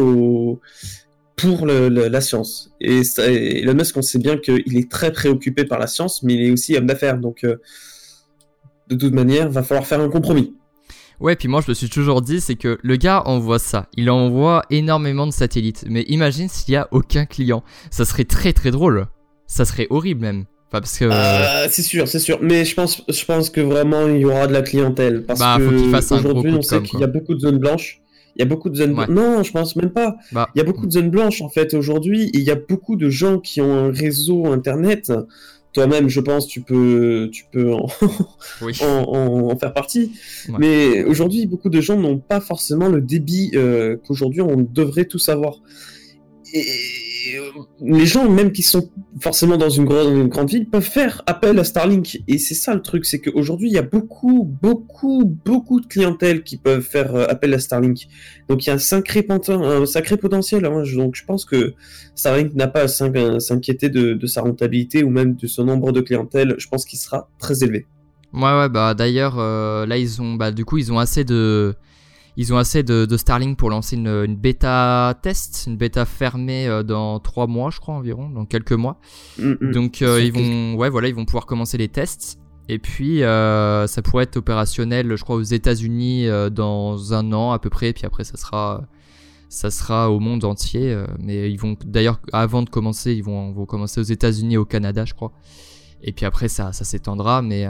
pour 1.35 1.65
la 1.65 2.21
science. 2.21 2.71
Et, 2.81 3.01
et, 3.19 3.61
Elon 3.61 3.75
Musk, 3.75 3.95
on 3.97 4.01
sait 4.01 4.19
bien 4.19 4.37
qu'il 4.37 4.77
est 4.77 4.89
très 4.89 5.11
préoccupé 5.11 5.65
par 5.65 5.79
la 5.79 5.87
science, 5.87 6.23
mais 6.23 6.33
il 6.33 6.41
est 6.47 6.51
aussi 6.51 6.75
homme 6.75 6.87
d'affaires. 6.87 7.17
Donc, 7.17 7.43
euh, 7.43 7.57
de 8.89 8.95
toute 8.95 9.13
manière, 9.13 9.49
va 9.49 9.63
falloir 9.63 9.85
faire 9.85 10.01
un 10.01 10.09
compromis. 10.09 10.55
Ouais, 11.19 11.35
puis 11.35 11.47
moi 11.47 11.61
je 11.61 11.69
me 11.69 11.75
suis 11.75 11.89
toujours 11.89 12.23
dit, 12.23 12.41
c'est 12.41 12.55
que 12.55 12.79
le 12.81 12.95
gars 12.95 13.21
envoie 13.27 13.59
ça. 13.59 13.87
Il 13.95 14.09
envoie 14.09 14.63
énormément 14.71 15.27
de 15.27 15.31
satellites. 15.31 15.85
Mais 15.87 16.01
imagine 16.07 16.49
s'il 16.49 16.73
y 16.73 16.77
a 16.77 16.87
aucun 16.89 17.25
client. 17.25 17.63
Ça 17.91 18.05
serait 18.05 18.23
très 18.23 18.53
très 18.53 18.71
drôle. 18.71 19.05
Ça 19.45 19.63
serait 19.63 19.85
horrible 19.91 20.21
même 20.21 20.45
parce 20.71 20.97
que. 20.97 21.05
Euh, 21.05 21.67
c'est 21.69 21.81
sûr, 21.81 22.07
c'est 22.07 22.19
sûr. 22.19 22.39
Mais 22.41 22.65
je 22.65 22.73
pense, 22.73 23.03
je 23.07 23.25
pense 23.25 23.49
que 23.49 23.61
vraiment 23.61 24.07
il 24.07 24.21
y 24.21 24.25
aura 24.25 24.47
de 24.47 24.53
la 24.53 24.61
clientèle 24.61 25.25
parce 25.25 25.39
bah, 25.39 25.57
que 25.59 26.13
aujourd'hui 26.15 26.53
on 26.53 26.61
sait 26.61 26.81
qu'il 26.81 26.99
y 26.99 27.03
a 27.03 27.07
beaucoup 27.07 27.35
de 27.35 27.39
zones 27.39 27.59
blanches. 27.59 28.01
Il 28.37 28.39
y 28.39 28.43
a 28.43 28.45
beaucoup 28.45 28.69
de 28.69 28.75
zones. 28.77 28.95
Non, 29.09 29.43
je 29.43 29.51
pense 29.51 29.75
même 29.75 29.91
pas. 29.91 30.15
Bah. 30.31 30.49
Il 30.55 30.59
y 30.59 30.61
a 30.61 30.63
beaucoup 30.63 30.87
de 30.87 30.91
zones 30.91 31.09
blanches 31.09 31.41
en 31.41 31.49
fait 31.49 31.73
aujourd'hui. 31.73 32.31
Il 32.33 32.41
y 32.41 32.51
a 32.51 32.55
beaucoup 32.55 32.95
de 32.95 33.09
gens 33.09 33.37
qui 33.39 33.59
ont 33.59 33.73
un 33.73 33.91
réseau 33.91 34.47
internet. 34.47 35.11
Toi-même, 35.73 36.09
je 36.09 36.19
pense, 36.19 36.47
tu 36.47 36.61
peux, 36.61 37.29
tu 37.31 37.45
peux 37.51 37.73
en, 37.73 37.87
en, 38.81 39.57
faire 39.57 39.73
partie. 39.73 40.13
Mais 40.57 41.03
aujourd'hui, 41.03 41.45
beaucoup 41.45 41.69
de 41.69 41.81
gens 41.81 41.97
n'ont 41.97 42.17
pas 42.17 42.39
forcément 42.39 42.87
le 42.87 43.01
débit 43.01 43.51
euh, 43.55 43.97
qu'aujourd'hui 44.05 44.41
on 44.41 44.57
devrait 44.57 45.05
tous 45.05 45.27
avoir. 45.27 45.61
Et 46.53 46.65
les 47.81 48.05
gens, 48.05 48.29
même 48.29 48.51
qui 48.51 48.63
sont 48.63 48.89
forcément 49.19 49.57
dans 49.57 49.69
une, 49.69 49.85
grande 49.85 50.49
ville, 50.49 50.69
peuvent 50.69 50.83
faire 50.83 51.21
appel 51.25 51.59
à 51.59 51.63
Starlink. 51.63 52.21
Et 52.27 52.37
c'est 52.37 52.55
ça 52.55 52.73
le 52.73 52.81
truc, 52.81 53.05
c'est 53.05 53.19
qu'aujourd'hui, 53.19 53.69
il 53.69 53.73
y 53.73 53.77
a 53.77 53.83
beaucoup, 53.83 54.43
beaucoup, 54.61 55.25
beaucoup 55.45 55.79
de 55.81 55.87
clientèle 55.87 56.43
qui 56.43 56.57
peuvent 56.57 56.83
faire 56.83 57.15
euh, 57.15 57.25
appel 57.27 57.53
à 57.53 57.59
Starlink. 57.59 58.07
Donc 58.49 58.65
il 58.65 58.69
y 58.69 58.71
a 58.71 58.75
un 58.75 58.79
sacré, 58.79 59.25
un 59.29 60.17
potentiel. 60.17 60.65
Hein. 60.65 60.83
Donc 60.95 61.15
je 61.15 61.25
pense 61.25 61.45
que 61.45 61.73
Starlink 62.15 62.53
n'a 62.55 62.67
pas 62.67 62.81
à 62.81 62.87
s'inquiéter 62.87 63.89
de, 63.89 64.25
sa 64.27 64.41
rentabilité 64.41 65.03
ou 65.03 65.09
même 65.09 65.35
de 65.35 65.47
son 65.47 65.65
nombre 65.65 65.91
de 65.91 66.01
clientèle. 66.01 66.55
Je 66.57 66.67
pense 66.67 66.85
qu'il 66.85 66.99
sera 66.99 67.29
très 67.39 67.63
élevé. 67.63 67.85
Ouais, 68.33 68.41
ouais, 68.43 68.69
bah 68.69 68.93
d'ailleurs, 68.93 69.37
là, 69.37 69.97
ils 69.97 70.21
ont, 70.21 70.35
bah, 70.35 70.51
du 70.51 70.63
coup, 70.63 70.77
ils 70.77 70.91
ont 70.93 70.99
assez 70.99 71.25
de, 71.25 71.75
ils 72.41 72.51
ont 72.55 72.57
assez 72.57 72.81
de, 72.81 73.17
Starlink 73.17 73.55
pour 73.55 73.69
lancer 73.69 73.95
une, 73.95 74.35
bêta 74.35 75.13
test, 75.21 75.65
une 75.67 75.77
bêta 75.77 76.05
fermée 76.05 76.67
euh, 76.67 76.81
dans 76.81 77.19
trois 77.19 77.45
mois, 77.45 77.69
je 77.69 77.79
crois 77.79 77.93
environ, 77.93 78.31
dans 78.31 78.45
quelques 78.45 78.71
mois. 78.71 78.99
Mm, 79.37 79.51
mm. 79.61 79.71
Donc 79.71 80.01
euh, 80.01 80.19
ils 80.19 80.33
vont, 80.33 80.73
ouais, 80.75 80.89
voilà, 80.89 81.07
ils 81.07 81.13
vont 81.13 81.25
pouvoir 81.25 81.45
commencer 81.45 81.77
les 81.77 81.87
tests. 81.87 82.39
Et 82.67 82.79
puis 82.79 83.21
euh, 83.21 83.85
ça 83.85 84.01
pourrait 84.01 84.23
être 84.23 84.37
opérationnel, 84.37 85.15
je 85.15 85.23
crois, 85.23 85.35
aux 85.35 85.43
États-Unis 85.43 86.27
dans 86.51 87.13
un 87.13 87.31
an 87.31 87.51
à 87.51 87.59
peu 87.59 87.69
près. 87.69 87.89
Et 87.89 87.93
puis 87.93 88.07
après, 88.07 88.23
ça 88.23 88.37
sera, 88.37 88.87
ça 89.47 89.69
sera 89.69 90.09
au 90.09 90.19
monde 90.19 90.43
entier. 90.43 90.97
mais 91.19 91.51
ils 91.51 91.59
vont, 91.59 91.77
d'ailleurs, 91.85 92.19
avant 92.33 92.63
de 92.63 92.71
commencer, 92.71 93.13
ils 93.13 93.23
vont, 93.23 93.51
vont 93.51 93.67
commencer 93.67 93.99
aux 93.99 94.03
États-Unis 94.03 94.55
et 94.55 94.57
au 94.57 94.65
Canada, 94.65 95.05
je 95.05 95.13
crois. 95.13 95.31
Et 96.03 96.13
puis 96.13 96.25
après, 96.25 96.47
ça, 96.47 96.73
ça 96.73 96.83
s'étendra, 96.83 97.41
mais 97.41 97.67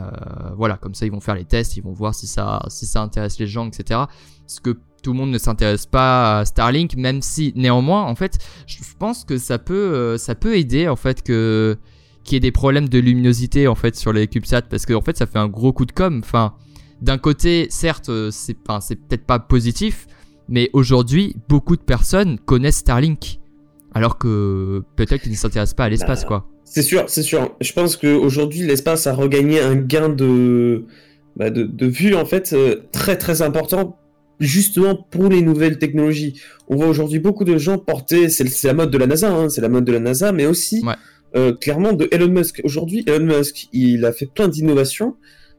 voilà, 0.56 0.78
comme 0.78 0.94
ça, 0.94 1.06
ils 1.06 1.12
vont 1.12 1.20
faire 1.20 1.36
les 1.36 1.46
tests, 1.46 1.76
ils 1.78 1.84
vont 1.84 1.91
voir 1.91 2.15
si 2.15 2.28
ça, 2.28 2.62
si 2.70 2.86
ça 2.86 3.02
intéresse 3.02 3.39
les 3.39 3.48
gens, 3.48 3.67
etc 3.67 4.06
parce 4.52 4.60
que 4.60 4.82
tout 5.02 5.13
le 5.13 5.17
monde 5.17 5.32
ne 5.32 5.38
s'intéresse 5.38 5.86
pas 5.86 6.39
à 6.39 6.46
Starlink, 6.46 6.96
même 6.98 7.22
si 7.22 7.54
néanmoins, 7.56 8.04
en 8.04 8.15
fait, 8.15 8.38
je 8.67 8.78
pense 9.00 9.24
que 9.24 9.38
ça 9.38 9.58
peut, 9.58 9.74
euh, 9.74 10.17
ça 10.17 10.36
peut 10.36 10.58
aider 10.58 10.89
en 10.89 10.98
fait 10.98 11.24
que 11.24 11.78
qu'il 12.24 12.36
y 12.36 12.38
ait 12.38 12.41
des 12.41 12.52
problèmes 12.52 12.88
de 12.88 13.00
luminosité 13.00 13.67
en 13.67 13.74
fait 13.74 13.96
sur 13.96 14.13
les 14.13 14.28
CubeSat, 14.28 14.63
parce 14.63 14.86
que 14.86 14.94
en 14.94 15.02
fait, 15.02 15.17
ça 15.17 15.26
fait 15.26 15.39
un 15.39 15.48
gros 15.48 15.74
coup 15.74 15.86
de 15.86 15.91
com. 15.91 16.22
Enfin, 16.24 16.54
d'un 17.02 17.17
côté, 17.17 17.67
certes, 17.70 18.10
euh, 18.10 18.30
c'est, 18.30 18.58
c'est 18.82 18.96
peut-être 18.96 19.26
pas 19.26 19.39
positif, 19.39 20.06
mais 20.50 20.70
aujourd'hui, 20.74 21.36
beaucoup 21.48 21.78
de 21.78 21.82
personnes 21.82 22.38
connaissent 22.38 22.78
Starlink, 22.78 23.39
alors 23.94 24.17
que 24.17 24.84
peut-être 24.98 25.24
qu'ils 25.24 25.32
ne 25.32 25.38
s'intéressent 25.38 25.76
pas 25.76 25.86
à 25.86 25.89
l'espace, 25.89 26.24
bah, 26.24 26.28
quoi. 26.28 26.48
C'est 26.74 26.84
sûr, 26.84 27.04
c'est 27.10 27.22
sûr. 27.22 27.54
Je 27.60 27.74
pense 27.74 27.98
qu'aujourd'hui, 27.98 28.62
l'espace 28.62 29.06
a 29.06 29.14
regagné 29.14 29.60
un 29.60 29.76
gain 29.76 30.08
de, 30.08 30.86
bah, 31.36 31.50
de, 31.50 31.86
vue 31.86 32.16
en 32.16 32.24
fait 32.24 32.54
euh, 32.54 32.84
très 32.94 33.18
très 33.18 33.42
important 33.42 34.00
justement 34.40 34.96
pour 34.96 35.28
les 35.28 35.42
nouvelles 35.42 35.80
technologies. 35.80 36.40
On 36.70 36.78
voit 36.78 36.88
aujourd'hui 36.88 37.20
beaucoup 37.20 37.44
de 37.44 37.58
gens 37.58 37.78
porter, 37.78 38.30
c'est 38.30 38.64
la 38.64 38.74
mode 38.74 38.90
de 38.90 38.98
la 38.98 39.06
NASA, 39.06 39.30
hein, 39.30 39.50
c'est 39.50 39.60
la 39.60 39.68
mode 39.68 39.84
de 39.84 39.92
la 39.92 40.00
NASA, 40.00 40.32
mais 40.32 40.46
aussi 40.46 40.82
euh, 41.36 41.54
clairement 41.54 41.92
de 41.92 42.08
Elon 42.10 42.30
Musk. 42.30 42.62
Aujourd'hui, 42.64 43.04
Elon 43.06 43.26
Musk, 43.26 43.68
il 43.74 44.06
a 44.06 44.14
fait 44.14 44.28
plein 44.28 44.48
d'innovations, 44.48 45.18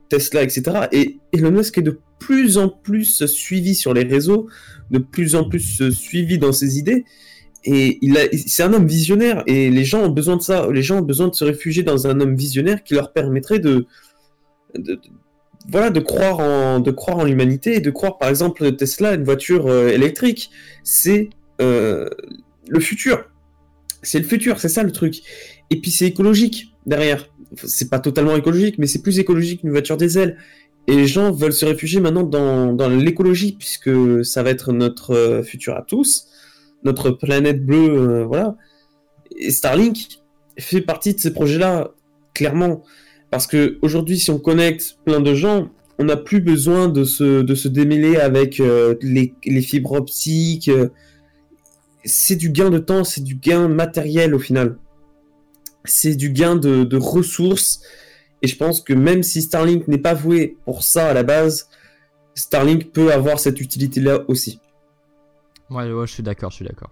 Tesla, 0.09 0.43
etc. 0.43 0.63
Et 0.93 1.19
Elon 1.35 1.51
Musk 1.51 1.77
est 1.77 1.83
de 1.83 2.01
plus 2.21 2.57
en 2.57 2.71
plus 2.71 3.27
suivi 3.27 3.75
sur 3.75 3.93
les 3.93 4.05
réseaux, 4.05 4.47
de 4.91 4.99
plus 4.99 5.35
en 5.35 5.47
plus 5.47 5.91
suivi 5.91 6.39
dans 6.39 6.53
ses 6.53 6.79
idées. 6.79 7.05
Et 7.65 7.99
il 8.03 8.19
c'est 8.47 8.63
un 8.63 8.73
homme 8.73 8.87
visionnaire 8.87 9.45
et 9.47 9.71
les 9.71 9.85
gens 9.85 10.03
ont 10.03 10.09
besoin 10.09 10.37
de 10.37 10.43
ça. 10.43 10.69
Les 10.71 10.83
gens 10.83 10.99
ont 10.99 11.03
besoin 11.03 11.29
de 11.29 11.35
se 11.35 11.45
réfugier 11.45 11.83
dans 11.83 12.07
un 12.07 12.21
homme 12.21 12.35
visionnaire 12.35 12.83
qui 12.83 12.95
leur 12.95 13.13
permettrait 13.13 13.61
de, 13.61 13.87
de, 14.77 15.01
voilà, 15.69 15.91
de 15.91 16.01
croire 16.01 16.41
en, 16.41 16.81
de 16.81 16.91
croire 16.91 17.19
en 17.19 17.25
l'humanité 17.25 17.77
et 17.77 17.81
de 17.81 17.91
croire, 17.91 18.19
par 18.19 18.29
exemple, 18.29 18.75
Tesla, 18.77 19.15
une 19.15 19.25
voiture 19.25 19.67
euh, 19.67 19.89
électrique, 19.89 20.51
c'est 20.83 21.31
euh, 21.61 22.09
le 22.69 22.81
futur. 22.81 23.25
C'est 24.03 24.19
le 24.19 24.25
futur, 24.25 24.59
c'est 24.59 24.69
ça 24.69 24.83
le 24.83 24.91
truc. 24.91 25.23
Et 25.71 25.81
puis 25.81 25.91
c'est 25.91 26.07
écologique 26.07 26.75
derrière. 26.87 27.29
C'est 27.65 27.91
pas 27.91 28.01
totalement 28.01 28.35
écologique, 28.35 28.79
mais 28.79 28.87
c'est 28.87 29.03
plus 29.03 29.19
écologique 29.19 29.61
qu'une 29.61 29.71
voiture 29.71 29.97
diesel. 29.97 30.37
Et 30.89 30.97
les 30.97 31.07
gens 31.07 31.31
veulent 31.31 31.53
se 31.53 31.65
réfugier 31.65 32.01
maintenant 32.01 32.25
dans, 32.25 32.73
dans 32.73 32.89
l'écologie, 32.89 33.53
puisque 33.57 34.25
ça 34.25 34.43
va 34.43 34.51
être 34.51 34.73
notre 34.73 35.15
euh, 35.15 35.43
futur 35.45 35.77
à 35.77 35.83
tous, 35.83 36.27
notre 36.85 37.11
planète 37.11 37.65
bleue, 37.65 38.23
voilà. 38.25 38.57
Et 39.37 39.51
Starlink 39.51 40.23
fait 40.59 40.81
partie 40.81 41.15
de 41.15 41.21
ces 41.21 41.33
projets-là, 41.33 41.93
clairement. 42.35 42.83
Parce 43.31 43.47
que 43.47 43.79
aujourd'hui, 43.83 44.19
si 44.19 44.31
on 44.31 44.39
connecte 44.39 44.99
plein 45.05 45.21
de 45.21 45.35
gens, 45.35 45.71
on 45.99 46.05
n'a 46.05 46.17
plus 46.17 46.41
besoin 46.41 46.89
de 46.89 47.05
se, 47.05 47.43
de 47.43 47.55
se 47.55 47.69
démêler 47.69 48.17
avec 48.17 48.61
euh, 48.61 48.95
les, 49.03 49.63
fibres 49.63 49.93
optiques. 49.93 50.71
C'est 52.05 52.37
du 52.37 52.51
gain 52.51 52.71
de 52.71 52.79
temps, 52.79 53.05
c'est 53.05 53.23
du 53.23 53.37
gain 53.37 53.69
matériel 53.69 54.35
au 54.35 54.39
final. 54.39 54.79
C'est 55.85 56.15
du 56.15 56.31
gain 56.31 56.57
de, 56.57 56.97
ressources. 56.97 57.81
Et 58.43 58.49
je 58.49 58.57
pense 58.57 58.81
que 58.81 58.93
même 58.93 59.23
si 59.23 59.41
Starlink 59.41 59.87
n'est 59.87 59.99
pas 59.99 60.15
voué 60.15 60.57
pour 60.65 60.83
ça 60.83 61.09
à 61.09 61.15
la 61.15 61.23
base, 61.23 61.69
Starlink 62.35 62.93
peut 62.93 63.13
avoir 63.13 63.39
cette 63.39 63.61
utilité-là 63.61 64.25
aussi. 64.29 64.59
Ouais, 65.73 65.91
ouais, 65.93 66.07
je 66.07 66.13
suis 66.13 66.23
d'accord, 66.23 66.51
je 66.51 66.57
suis 66.57 66.65
d'accord 66.65 66.91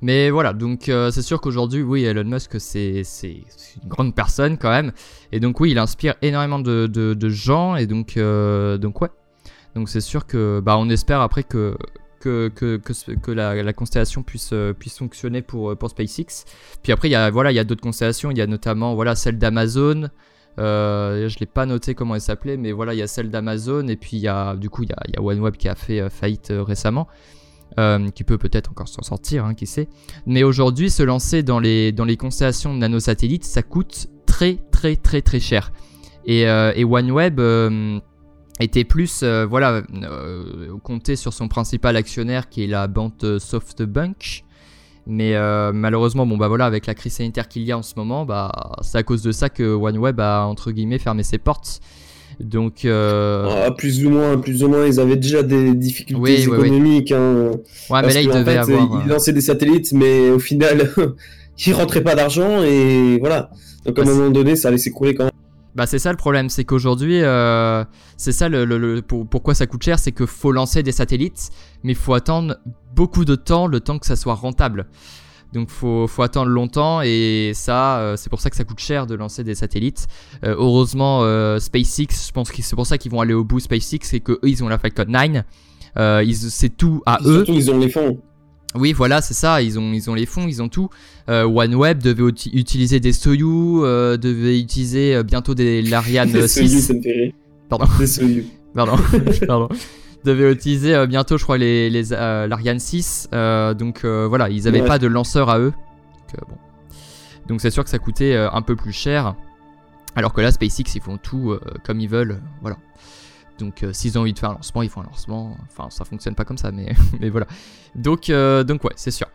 mais 0.00 0.30
voilà, 0.30 0.52
donc 0.52 0.88
euh, 0.88 1.10
c'est 1.10 1.22
sûr 1.22 1.40
qu'aujourd'hui, 1.40 1.82
oui, 1.82 2.04
Elon 2.04 2.24
Musk, 2.24 2.58
c'est 2.58 3.02
une 3.82 3.88
grande 3.88 4.14
personne 4.14 4.58
quand 4.58 4.70
même. 4.70 4.92
Et 5.32 5.40
donc, 5.40 5.60
oui, 5.60 5.72
il 5.72 5.78
inspire 5.78 6.14
énormément 6.22 6.58
de, 6.58 6.86
de, 6.86 7.28
gens. 7.28 7.76
Et 7.76 7.86
donc, 7.86 8.16
euh, 8.16 8.78
donc 8.78 9.00
ouais. 9.00 9.10
Donc, 9.74 9.88
c'est 9.88 10.00
sûr 10.00 10.26
que, 10.26 10.60
bah, 10.60 10.76
on 10.78 10.88
espère 10.88 11.20
après 11.20 11.42
que, 11.42 11.76
que, 12.20 12.48
que, 12.48 12.76
que, 12.78 13.30
la, 13.30 13.72
constellation 13.72 14.22
puisse, 14.22 14.50
euh, 14.52 14.72
puisse 14.72 14.98
fonctionner 14.98 15.42
pour, 15.42 15.76
pour 15.76 15.90
SpaceX. 15.90 16.44
Puis 16.82 16.92
après, 16.92 17.08
il 17.08 17.12
y 17.12 17.16
a, 17.16 17.30
voilà, 17.30 17.58
a 17.58 17.64
d'autres 17.64 17.82
constellations. 17.82 18.30
Il 18.30 18.38
y 18.38 18.42
a 18.42 18.46
notamment 18.46 18.94
voilà, 18.94 19.14
celle 19.14 19.38
d'Amazon. 19.38 20.08
Euh, 20.58 21.28
je 21.28 21.38
l'ai 21.38 21.46
pas 21.46 21.66
noté 21.66 21.94
comment 21.94 22.16
elle 22.16 22.20
s'appelait, 22.20 22.56
mais 22.56 22.72
voilà, 22.72 22.92
il 22.92 22.98
y 22.98 23.02
a 23.02 23.06
celle 23.06 23.30
d'Amazon. 23.30 23.86
Et 23.88 23.96
puis, 23.96 24.16
il 24.16 24.20
y 24.20 24.28
a, 24.28 24.56
du 24.56 24.70
coup, 24.70 24.82
il 24.84 24.88
y 24.88 24.92
a, 24.92 24.98
il 25.06 25.14
y 25.14 25.18
a 25.18 25.22
OneWeb 25.22 25.56
qui 25.56 25.68
a 25.68 25.74
fait 25.74 26.08
faillite 26.10 26.52
récemment. 26.56 27.08
Euh, 27.78 28.08
qui 28.08 28.24
peut 28.24 28.38
peut-être 28.38 28.70
encore 28.70 28.88
s'en 28.88 29.02
sortir, 29.02 29.44
hein, 29.44 29.54
qui 29.54 29.66
sait. 29.66 29.88
Mais 30.26 30.42
aujourd'hui, 30.42 30.90
se 30.90 31.02
lancer 31.02 31.42
dans 31.42 31.60
les, 31.60 31.92
dans 31.92 32.06
les 32.06 32.16
constellations 32.16 32.74
de 32.74 32.78
nanosatellites, 32.78 33.44
ça 33.44 33.62
coûte 33.62 34.08
très 34.26 34.58
très 34.72 34.96
très 34.96 35.22
très 35.22 35.38
cher. 35.38 35.70
Et, 36.24 36.48
euh, 36.48 36.72
OneWeb 36.84 37.38
euh, 37.38 38.00
était 38.58 38.84
plus, 38.84 39.22
voilà, 39.22 39.82
compté 40.82 41.14
sur 41.14 41.32
son 41.32 41.46
principal 41.46 41.94
actionnaire 41.94 42.48
qui 42.48 42.64
est 42.64 42.66
la 42.66 42.88
banque 42.88 43.24
SoftBank. 43.38 44.44
Mais 45.06 45.34
malheureusement, 45.72 46.26
bon 46.26 46.36
bah 46.36 46.48
voilà, 46.48 46.64
avec 46.64 46.86
la 46.86 46.94
crise 46.94 47.12
sanitaire 47.12 47.48
qu'il 47.48 47.62
y 47.62 47.70
a 47.70 47.78
en 47.78 47.82
ce 47.82 47.94
moment, 47.96 48.24
bah 48.24 48.76
c'est 48.82 48.98
à 48.98 49.02
cause 49.04 49.22
de 49.22 49.30
ça 49.30 49.50
que 49.50 49.74
OneWeb 49.74 50.18
a 50.18 50.46
entre 50.46 50.72
guillemets 50.72 50.98
fermé 50.98 51.22
ses 51.22 51.38
portes. 51.38 51.80
Donc, 52.40 52.84
euh... 52.84 53.64
ah, 53.66 53.70
plus 53.72 54.04
ou 54.06 54.10
moins, 54.10 54.38
plus 54.38 54.62
ou 54.62 54.68
moins, 54.68 54.86
ils 54.86 55.00
avaient 55.00 55.16
déjà 55.16 55.42
des 55.42 55.74
difficultés 55.74 56.42
économiques. 56.42 57.12
Hein, 57.12 57.50
ouais, 57.90 58.02
mais 58.02 58.14
là, 58.14 58.20
ils 58.20 58.28
devaient 58.28 58.56
avoir. 58.56 59.02
Ils 59.04 59.10
euh, 59.10 59.14
lançaient 59.14 59.32
des 59.32 59.40
satellites, 59.40 59.92
mais 59.92 60.30
au 60.30 60.38
final, 60.38 60.90
ils 61.66 61.72
rentraient 61.72 62.04
pas 62.04 62.14
d'argent 62.14 62.62
et 62.62 63.18
voilà. 63.18 63.50
Donc, 63.84 63.98
à 63.98 64.02
un 64.02 64.04
bah, 64.04 64.14
moment 64.14 64.30
donné, 64.30 64.56
ça 64.56 64.68
allait 64.68 64.78
s'écrouler 64.78 65.14
quand 65.14 65.24
même. 65.24 65.32
Bah 65.74 65.86
c'est 65.86 66.00
ça 66.00 66.10
le 66.10 66.16
problème, 66.16 66.48
c'est 66.48 66.64
qu'aujourd'hui, 66.64 67.22
euh, 67.22 67.84
c'est 68.16 68.32
ça 68.32 68.48
le, 68.48 69.00
pourquoi 69.00 69.54
ça 69.54 69.68
coûte 69.68 69.84
cher, 69.84 70.00
c'est 70.00 70.10
qu'il 70.10 70.26
faut 70.26 70.50
lancer 70.50 70.82
des 70.82 70.90
satellites, 70.90 71.50
mais 71.84 71.92
il 71.92 71.96
faut 71.96 72.14
attendre 72.14 72.56
beaucoup 72.96 73.24
de 73.24 73.36
temps, 73.36 73.68
le 73.68 73.78
temps 73.78 74.00
que 74.00 74.06
ça 74.06 74.16
soit 74.16 74.34
rentable. 74.34 74.86
Donc 75.52 75.70
faut, 75.70 76.06
faut 76.06 76.22
attendre 76.22 76.50
longtemps 76.50 77.00
et 77.02 77.52
ça, 77.54 77.98
euh, 77.98 78.16
c'est 78.16 78.28
pour 78.28 78.40
ça 78.40 78.50
que 78.50 78.56
ça 78.56 78.64
coûte 78.64 78.80
cher 78.80 79.06
de 79.06 79.14
lancer 79.14 79.44
des 79.44 79.54
satellites. 79.54 80.06
Euh, 80.44 80.54
heureusement, 80.58 81.20
euh, 81.22 81.58
SpaceX, 81.58 82.26
je 82.26 82.32
pense 82.32 82.50
que 82.50 82.60
c'est 82.62 82.76
pour 82.76 82.86
ça 82.86 82.98
qu'ils 82.98 83.10
vont 83.10 83.20
aller 83.20 83.34
au 83.34 83.44
bout 83.44 83.60
SpaceX, 83.60 84.00
c'est 84.02 84.20
que 84.20 84.32
eux 84.32 84.38
ils 84.44 84.62
ont 84.62 84.68
la 84.68 84.78
Falcon 84.78 85.06
9. 85.08 85.42
c'est 86.34 86.76
tout 86.76 87.02
à 87.06 87.18
eux. 87.24 87.44
Surtout 87.44 87.52
ils 87.52 87.70
ont 87.70 87.78
les 87.78 87.88
fonds. 87.88 88.20
Oui, 88.74 88.92
voilà, 88.92 89.22
c'est 89.22 89.32
ça. 89.32 89.62
Ils 89.62 89.78
ont, 89.78 89.94
ils 89.94 90.10
ont 90.10 90.14
les 90.14 90.26
fonds, 90.26 90.46
ils 90.46 90.60
ont 90.60 90.68
tout. 90.68 90.90
OneWeb 91.26 92.02
devait 92.02 92.24
utiliser 92.52 93.00
des 93.00 93.14
Soyuz, 93.14 93.80
devait 94.20 94.60
utiliser 94.60 95.22
bientôt 95.24 95.54
des 95.54 95.80
Lariane 95.80 96.30
6. 96.46 96.48
Soyuz, 96.48 96.86
ça 96.86 96.92
me 96.92 97.00
fait 97.00 97.34
Pardon. 97.70 97.86
Des 97.98 98.06
Soyuz. 98.06 98.44
Pardon. 98.74 98.96
Pardon 99.46 99.68
devait 100.28 100.52
utiliser 100.52 100.94
euh, 100.94 101.06
bientôt, 101.06 101.38
je 101.38 101.44
crois, 101.44 101.58
les, 101.58 101.90
les 101.90 102.12
euh, 102.12 102.46
l'Ariane 102.46 102.78
6. 102.78 103.28
Euh, 103.32 103.74
donc 103.74 104.04
voilà, 104.04 104.48
ils 104.48 104.64
n'avaient 104.64 104.84
pas 104.84 104.98
de 104.98 105.06
lanceur 105.06 105.50
à 105.50 105.58
eux. 105.58 105.72
Donc 105.72 106.48
bon. 106.48 106.56
Donc 107.46 107.60
c'est 107.60 107.70
sûr 107.70 107.82
que 107.82 107.90
ça 107.90 107.98
coûtait 107.98 108.36
un 108.36 108.62
peu 108.62 108.76
plus 108.76 108.92
cher. 108.92 109.34
Alors 110.16 110.32
que 110.32 110.40
là, 110.40 110.50
SpaceX, 110.50 110.94
ils 110.94 111.00
font 111.00 111.16
tout 111.16 111.56
comme 111.84 112.00
ils 112.00 112.08
veulent. 112.08 112.40
voilà. 112.60 112.76
Donc 113.58 113.84
s'ils 113.92 114.16
ont 114.18 114.20
envie 114.20 114.32
de 114.32 114.38
faire 114.38 114.50
un 114.50 114.54
lancement, 114.54 114.82
ils 114.82 114.90
font 114.90 115.00
un 115.00 115.04
lancement. 115.04 115.56
Enfin, 115.66 115.90
ça 115.90 116.04
fonctionne 116.04 116.34
pas 116.34 116.44
comme 116.44 116.58
ça, 116.58 116.70
mais, 116.70 116.92
mais 117.20 117.30
voilà. 117.30 117.46
Donc, 117.94 118.30
donc 118.30 118.84
ouais, 118.84 118.92
c'est 118.96 119.10
sûr. 119.10 119.28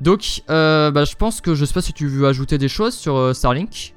Donc, 0.00 0.42
bah, 0.48 1.04
je 1.04 1.14
pense 1.14 1.40
que 1.40 1.54
je 1.54 1.64
sais 1.64 1.74
pas 1.74 1.82
si 1.82 1.92
tu 1.92 2.08
veux 2.08 2.26
ajouter 2.26 2.58
des 2.58 2.68
choses 2.68 2.94
sur 2.94 3.34
Starlink. 3.34 3.93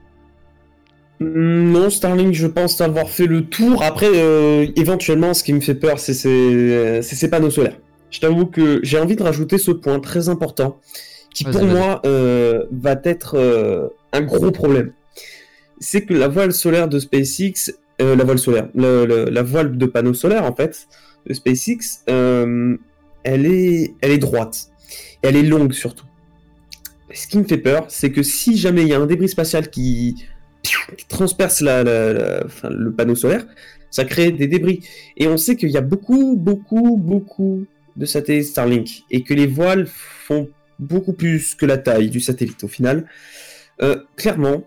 Non, 1.20 1.90
Starlink, 1.90 2.34
je 2.34 2.46
pense 2.46 2.80
avoir 2.80 3.10
fait 3.10 3.26
le 3.26 3.46
tour. 3.46 3.82
Après, 3.82 4.10
euh, 4.14 4.68
éventuellement, 4.76 5.34
ce 5.34 5.44
qui 5.44 5.54
me 5.54 5.62
fait 5.62 5.76
peur, 5.76 6.00
c'est 6.00 6.14
ces 6.14 7.30
panneaux 7.30 7.50
solaires. 7.50 7.78
Je 8.12 8.20
t'avoue 8.20 8.46
que 8.46 8.80
j'ai 8.84 9.00
envie 9.00 9.16
de 9.16 9.24
rajouter 9.24 9.58
ce 9.58 9.72
point 9.72 10.00
très 10.00 10.30
important, 10.30 10.80
qui 11.34 11.44
pour 11.44 11.64
moi 11.66 12.02
euh, 12.06 12.66
va 12.72 12.96
être 13.04 13.36
euh, 13.36 13.88
un 14.14 14.22
gros 14.22 14.52
problème. 14.52 14.94
C'est 15.80 16.06
que 16.06 16.14
la 16.14 16.28
voile 16.28 16.54
solaire 16.54 16.88
de 16.88 17.00
SpaceX, 17.00 17.74
la 18.00 18.24
voile 18.24 18.40
solaire, 18.40 18.70
la 18.76 19.44
voile 19.44 19.78
de 19.78 19.86
panneaux 19.86 20.14
solaires 20.14 20.46
en 20.46 20.56
fait 20.56 20.88
de 21.26 21.34
SpaceX, 21.34 22.04
elle 22.08 23.46
est, 23.46 23.94
elle 24.02 24.12
est 24.12 24.18
droite, 24.18 24.70
elle 25.22 25.36
est 25.36 25.44
longue 25.44 25.74
surtout. 25.74 26.06
Ce 27.14 27.28
qui 27.28 27.38
me 27.38 27.44
fait 27.44 27.58
peur, 27.58 27.86
c'est 27.90 28.12
que 28.12 28.24
si 28.24 28.58
jamais 28.58 28.84
il 28.84 28.88
y 28.88 28.94
a 28.94 29.00
un 29.00 29.06
débris 29.06 29.30
spatial 29.30 29.70
qui 29.70 30.26
transperce 31.08 31.62
le 31.62 32.90
panneau 32.90 33.16
solaire, 33.16 33.46
ça 33.90 34.06
crée 34.06 34.32
des 34.32 34.48
débris. 34.48 34.82
Et 35.16 35.28
on 35.28 35.38
sait 35.38 35.56
qu'il 35.56 35.70
y 35.70 35.78
a 35.78 35.82
beaucoup, 35.82 36.36
beaucoup, 36.38 36.98
beaucoup 36.98 37.66
de 37.96 38.06
satellites 38.06 38.46
Starlink 38.46 39.04
et 39.10 39.24
que 39.24 39.34
les 39.34 39.48
voiles 39.48 39.88
font 39.88 40.50
beaucoup 40.80 41.14
plus 41.14 41.56
que 41.56 41.66
la 41.66 41.78
taille 41.78 42.10
du 42.10 42.20
satellite 42.20 42.64
au 42.64 42.68
final. 42.68 43.08
Euh, 43.82 44.04
clairement, 44.16 44.64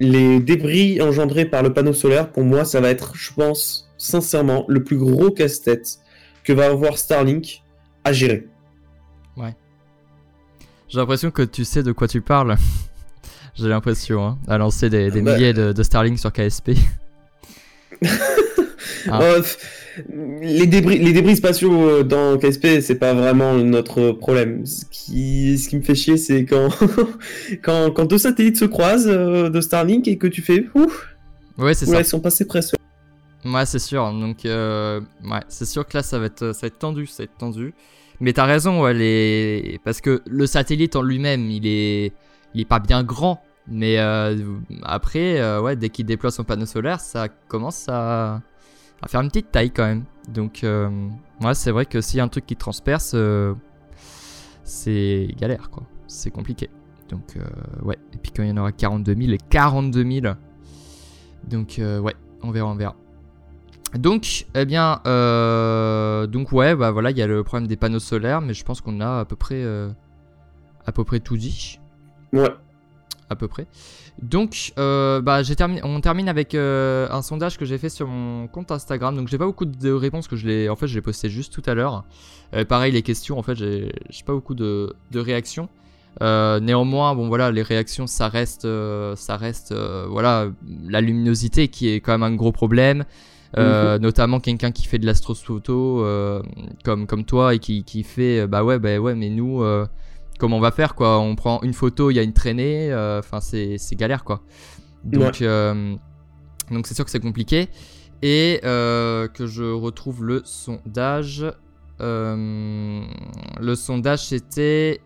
les 0.00 0.40
débris 0.40 1.00
engendrés 1.00 1.46
par 1.46 1.62
le 1.62 1.72
panneau 1.72 1.92
solaire, 1.92 2.30
pour 2.30 2.44
moi, 2.44 2.64
ça 2.64 2.80
va 2.80 2.90
être, 2.90 3.14
je 3.16 3.32
pense, 3.32 3.90
sincèrement, 3.96 4.64
le 4.68 4.82
plus 4.82 4.96
gros 4.96 5.30
casse-tête 5.30 5.98
que 6.44 6.52
va 6.52 6.66
avoir 6.66 6.98
Starlink 6.98 7.62
à 8.04 8.12
gérer. 8.12 8.46
Ouais. 9.36 9.54
J'ai 10.88 10.98
l'impression 10.98 11.30
que 11.30 11.42
tu 11.42 11.64
sais 11.64 11.82
de 11.82 11.92
quoi 11.92 12.08
tu 12.08 12.20
parles. 12.20 12.56
J'ai 13.58 13.68
l'impression, 13.68 14.26
hein, 14.26 14.38
à 14.48 14.58
lancer 14.58 14.90
des, 14.90 15.10
bah, 15.10 15.32
milliers 15.32 15.52
de, 15.52 15.72
de 15.72 15.82
Starlink 15.82 16.18
sur 16.18 16.32
KSP. 16.32 16.72
Ah. 19.08 19.22
Euh, 19.22 19.42
les, 20.40 20.66
débris, 20.66 20.98
les 20.98 21.12
débris 21.12 21.36
spatiaux 21.36 21.88
euh, 21.88 22.02
dans 22.02 22.36
KSP, 22.38 22.80
c'est 22.80 22.98
pas 22.98 23.14
vraiment 23.14 23.54
notre 23.54 24.12
problème. 24.12 24.66
Ce 24.66 24.84
qui, 24.90 25.58
ce 25.58 25.68
qui 25.68 25.76
me 25.76 25.82
fait 25.82 25.94
chier, 25.94 26.16
c'est 26.16 26.44
quand, 26.44 26.68
quand, 27.62 27.92
quand, 27.92 28.04
deux 28.04 28.18
satellites 28.18 28.56
se 28.56 28.64
croisent 28.64 29.08
euh, 29.08 29.48
de 29.48 29.60
Starlink 29.60 30.08
et 30.08 30.18
que 30.18 30.26
tu 30.26 30.42
fais 30.42 30.66
ouf. 30.74 31.14
Ouais, 31.56 31.74
c'est 31.74 31.86
ça. 31.86 32.00
Ils 32.00 32.04
sont 32.04 32.20
passés 32.20 32.46
presque. 32.46 32.74
Ouais, 33.44 33.66
c'est 33.66 33.78
sûr. 33.78 34.12
Donc, 34.12 34.38
ouais, 34.44 35.00
c'est 35.48 35.66
sûr 35.66 35.86
que 35.86 35.96
là, 35.96 36.02
ça 36.02 36.18
va 36.18 36.26
être, 36.26 36.52
ça 36.52 36.62
va 36.62 36.66
être 36.66 36.78
tendu, 36.78 37.06
ça 37.06 37.22
va 37.22 37.24
être 37.24 37.38
tendu. 37.38 37.74
Mais 38.20 38.32
t'as 38.32 38.46
raison, 38.46 38.82
ouais, 38.82 38.94
les... 38.94 39.78
parce 39.84 40.00
que 40.00 40.22
le 40.26 40.46
satellite 40.46 40.96
en 40.96 41.02
lui-même, 41.02 41.50
il 41.50 41.66
est, 41.66 42.12
il 42.56 42.62
est 42.62 42.64
pas 42.64 42.80
bien 42.80 43.04
grand. 43.04 43.42
Mais 43.68 43.98
euh, 43.98 44.36
après, 44.82 45.40
euh, 45.40 45.60
ouais, 45.60 45.76
dès 45.76 45.90
qu'il 45.90 46.06
déploie 46.06 46.30
son 46.30 46.44
panneau 46.44 46.66
solaire, 46.66 47.00
ça 47.00 47.28
commence 47.28 47.86
à, 47.88 48.40
faire 49.06 49.20
une 49.20 49.28
petite 49.28 49.52
taille 49.52 49.70
quand 49.70 49.84
même. 49.84 50.04
Donc, 50.28 50.64
euh, 50.64 50.88
ouais, 51.42 51.54
c'est 51.54 51.70
vrai 51.70 51.84
que 51.84 52.00
s'il 52.00 52.18
y 52.18 52.20
a 52.20 52.24
un 52.24 52.28
truc 52.28 52.46
qui 52.46 52.56
transperce, 52.56 53.14
c'est 54.64 55.28
galère, 55.36 55.70
quoi. 55.70 55.82
C'est 56.06 56.30
compliqué. 56.30 56.70
Donc, 57.08 57.36
ouais. 57.82 57.98
Et 58.14 58.16
puis 58.16 58.32
quand 58.34 58.42
il 58.42 58.48
y 58.48 58.52
en 58.52 58.56
aura 58.56 58.72
42 58.72 59.14
000 59.14 59.32
et 59.32 59.38
42 59.38 60.20
000. 60.22 60.34
Donc, 61.48 61.76
ouais, 61.78 62.14
on 62.42 62.50
verra, 62.50 62.68
on 62.68 62.76
verra. 62.76 62.96
Donc, 63.94 64.46
eh 64.54 64.64
bien, 64.64 65.00
donc 66.28 66.52
ouais, 66.52 66.74
bah 66.74 66.90
voilà, 66.92 67.10
il 67.10 67.18
y 67.18 67.22
a 67.22 67.26
le 67.26 67.42
problème 67.42 67.66
des 67.66 67.76
panneaux 67.76 67.98
solaires, 67.98 68.40
mais 68.40 68.54
je 68.54 68.64
pense 68.64 68.80
qu'on 68.80 69.00
a 69.00 69.20
à 69.20 69.24
peu 69.24 69.36
près, 69.36 69.64
à 70.86 70.92
peu 70.92 71.02
près 71.04 71.18
tout 71.18 71.36
dit. 71.36 71.80
Ouais 72.36 72.54
à 73.28 73.36
peu 73.36 73.48
près. 73.48 73.66
Donc, 74.22 74.72
euh, 74.78 75.20
bah, 75.20 75.42
on 75.82 76.00
termine 76.00 76.28
avec 76.28 76.54
euh, 76.54 77.06
un 77.10 77.22
sondage 77.22 77.58
que 77.58 77.64
j'ai 77.64 77.76
fait 77.78 77.88
sur 77.88 78.06
mon 78.06 78.46
compte 78.46 78.70
Instagram. 78.70 79.14
Donc, 79.16 79.28
j'ai 79.28 79.38
pas 79.38 79.46
beaucoup 79.46 79.66
de 79.66 79.90
réponses 79.90 80.26
que 80.28 80.36
je 80.36 80.46
l'ai, 80.46 80.68
en 80.68 80.76
fait, 80.76 80.86
je 80.86 80.94
l'ai 80.94 81.02
posté 81.02 81.28
juste 81.28 81.52
tout 81.52 81.62
à 81.66 81.74
l'heure. 81.74 82.04
Euh, 82.54 82.64
pareil, 82.64 82.92
les 82.92 83.02
questions, 83.02 83.38
en 83.38 83.42
fait, 83.42 83.54
j'ai 83.56 83.92
pas 84.24 84.32
beaucoup 84.32 84.54
de, 84.54 84.94
réactions. 85.14 85.68
néanmoins, 86.20 87.14
bon 87.14 87.28
voilà, 87.28 87.50
les 87.50 87.62
réactions, 87.62 88.06
ça 88.06 88.28
reste, 88.28 88.66
ça 89.16 89.36
reste, 89.36 89.74
voilà, 90.08 90.46
la 90.88 91.00
luminosité 91.00 91.68
qui 91.68 91.88
est 91.88 92.00
quand 92.00 92.12
même 92.12 92.22
un 92.22 92.34
gros 92.34 92.52
problème. 92.52 93.04
Mhm. 93.56 94.02
notamment 94.02 94.38
quelqu'un 94.40 94.70
qui 94.70 94.86
fait 94.86 94.98
de 94.98 95.06
l'astrophoto 95.06 96.04
comme 96.84 97.06
comme 97.06 97.24
toi 97.24 97.54
et 97.54 97.58
qui, 97.58 97.84
qui 97.84 98.02
fait 98.02 98.46
bah 98.46 98.64
ouais 98.64 98.78
bah 98.78 98.98
ouais 98.98 99.14
mais 99.14 99.30
nous 99.30 99.62
comment 100.38 100.58
on 100.58 100.60
va 100.60 100.70
faire 100.70 100.94
quoi? 100.94 101.18
On 101.18 101.34
prend 101.34 101.60
une 101.62 101.72
photo, 101.72 102.10
il 102.10 102.14
y 102.14 102.18
a 102.18 102.22
une 102.22 102.32
traînée, 102.32 102.92
euh, 102.92 103.20
enfin 103.20 103.40
c'est 103.40 103.78
galère 103.92 104.24
quoi. 104.24 104.42
Donc 105.04 105.42
euh, 105.42 105.94
donc 106.70 106.86
c'est 106.86 106.94
sûr 106.94 107.04
que 107.04 107.10
c'est 107.10 107.20
compliqué 107.20 107.68
et 108.22 108.60
euh, 108.64 109.28
que 109.28 109.46
je 109.46 109.64
retrouve 109.64 110.24
le 110.24 110.42
sondage. 110.44 111.44
le 112.00 113.74
sondage 113.74 114.26
c'était 114.26 115.00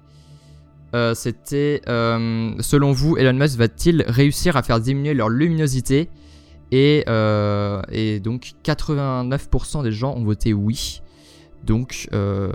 c'était 1.15 1.83
selon 1.87 2.93
vous 2.93 3.17
Elon 3.17 3.35
Musk 3.35 3.59
va-t-il 3.59 4.05
réussir 4.07 4.57
à 4.57 4.63
faire 4.63 4.81
diminuer 4.81 5.15
leur 5.15 5.29
luminosité? 5.29 6.09
Et, 6.73 7.05
et 7.91 8.21
donc 8.21 8.53
89% 8.65 9.83
des 9.83 9.93
gens 9.93 10.15
ont 10.15 10.25
voté 10.25 10.53
oui. 10.53 11.03
Donc, 11.65 12.09
euh, 12.13 12.53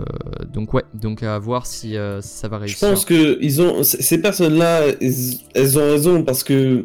donc 0.52 0.74
ouais, 0.74 0.84
donc 0.94 1.22
à 1.22 1.38
voir 1.38 1.66
si 1.66 1.96
euh, 1.96 2.20
ça 2.20 2.48
va 2.48 2.58
réussir. 2.58 2.78
Je 2.80 2.92
pense 2.92 3.04
que 3.04 3.38
ils 3.40 3.62
ont 3.62 3.82
ces 3.82 4.20
personnes-là, 4.20 4.82
elles 5.54 5.78
ont 5.78 5.90
raison 5.90 6.22
parce 6.24 6.42
que 6.42 6.84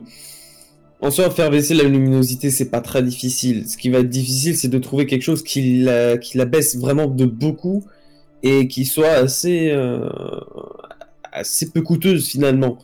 en 1.00 1.10
soi 1.10 1.32
faire 1.32 1.50
baisser 1.50 1.74
la 1.74 1.84
luminosité 1.84 2.52
c'est 2.52 2.70
pas 2.70 2.82
très 2.82 3.02
difficile. 3.02 3.68
Ce 3.68 3.76
qui 3.76 3.90
va 3.90 4.00
être 4.00 4.10
difficile 4.10 4.56
c'est 4.56 4.68
de 4.68 4.78
trouver 4.78 5.08
quelque 5.08 5.24
chose 5.24 5.44
qui 5.44 5.82
la, 5.82 6.18
qui 6.18 6.38
la 6.38 6.46
baisse 6.46 6.78
vraiment 6.78 7.08
de 7.08 7.26
beaucoup 7.26 7.84
et 8.44 8.68
qui 8.68 8.86
soit 8.86 9.14
assez 9.14 9.72
euh, 9.72 10.08
assez 11.32 11.72
peu 11.72 11.82
coûteuse 11.82 12.28
finalement. 12.28 12.78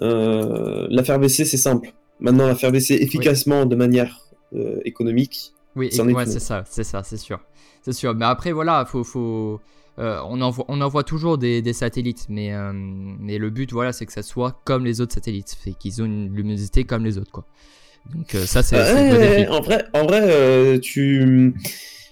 la 0.00 1.02
faire 1.02 1.18
baisser 1.18 1.44
c'est 1.44 1.56
simple. 1.56 1.92
Maintenant 2.20 2.46
la 2.46 2.54
faire 2.54 2.70
baisser 2.70 2.94
efficacement 2.94 3.66
de 3.66 3.74
manière 3.74 4.20
économique. 4.84 5.52
Oui, 5.74 5.90
ouais, 5.98 6.26
c'est 6.26 6.38
ça, 6.38 6.62
c'est 6.70 6.84
ça, 6.84 7.02
c'est 7.02 7.16
sûr 7.16 7.40
c'est 7.84 7.92
sûr. 7.92 8.14
Mais 8.14 8.24
après, 8.24 8.52
voilà, 8.52 8.84
faut, 8.86 9.04
faut, 9.04 9.60
euh, 9.98 10.18
on, 10.26 10.40
envoie, 10.40 10.64
on 10.68 10.80
envoie 10.80 11.04
toujours 11.04 11.36
des, 11.36 11.72
satellites, 11.72 12.26
mais, 12.30 12.52
euh, 12.54 12.72
mais 12.74 13.38
le 13.38 13.50
but, 13.50 13.72
voilà, 13.72 13.92
c'est 13.92 14.06
que 14.06 14.12
ça 14.12 14.22
soit 14.22 14.60
comme 14.64 14.84
les 14.84 15.00
autres 15.00 15.14
satellites, 15.14 15.54
fait 15.62 15.72
qu'ils 15.72 16.00
ont 16.00 16.06
une 16.06 16.34
luminosité 16.34 16.84
comme 16.84 17.04
les 17.04 17.18
autres, 17.18 17.30
quoi. 17.30 17.44
Donc 18.14 18.34
euh, 18.34 18.44
ça, 18.44 18.62
c'est 18.62 18.76
ouais, 18.76 19.48
En 19.48 19.60
vrai, 19.60 19.84
en 19.94 20.04
vrai 20.04 20.78
tu, 20.80 21.54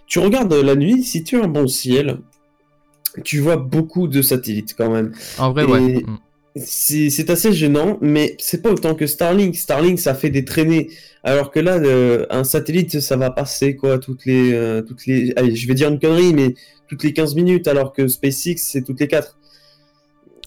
tu 0.06 0.18
regardes 0.20 0.52
la 0.52 0.74
nuit, 0.74 1.02
si 1.02 1.24
tu 1.24 1.40
as 1.40 1.44
un 1.44 1.48
bon 1.48 1.66
ciel, 1.66 2.20
tu 3.24 3.40
vois 3.40 3.56
beaucoup 3.56 4.08
de 4.08 4.22
satellites 4.22 4.74
quand 4.76 4.90
même. 4.90 5.12
En 5.38 5.52
vrai, 5.52 5.64
ouais. 5.64 6.02
Mm. 6.02 6.18
C'est 6.54 7.30
assez 7.30 7.52
gênant, 7.52 7.98
mais 8.02 8.36
c'est 8.38 8.60
pas 8.60 8.70
autant 8.70 8.94
que 8.94 9.06
Starlink. 9.06 9.54
Starlink, 9.56 9.98
ça 9.98 10.14
fait 10.14 10.28
des 10.28 10.44
traînées. 10.44 10.90
Alors 11.24 11.50
que 11.50 11.60
là, 11.60 11.80
un 12.30 12.44
satellite, 12.44 13.00
ça 13.00 13.16
va 13.16 13.30
passer 13.30 13.74
quoi 13.74 13.98
toutes 13.98 14.26
les, 14.26 14.52
euh, 14.52 14.82
toutes 14.82 15.06
les. 15.06 15.32
Allez, 15.36 15.54
je 15.54 15.66
vais 15.66 15.74
dire 15.74 15.88
une 15.88 15.98
connerie, 15.98 16.34
mais 16.34 16.54
toutes 16.88 17.04
les 17.04 17.14
15 17.14 17.34
minutes, 17.36 17.68
alors 17.68 17.92
que 17.94 18.06
SpaceX, 18.06 18.56
c'est 18.58 18.82
toutes 18.82 19.00
les 19.00 19.08
4. 19.08 19.38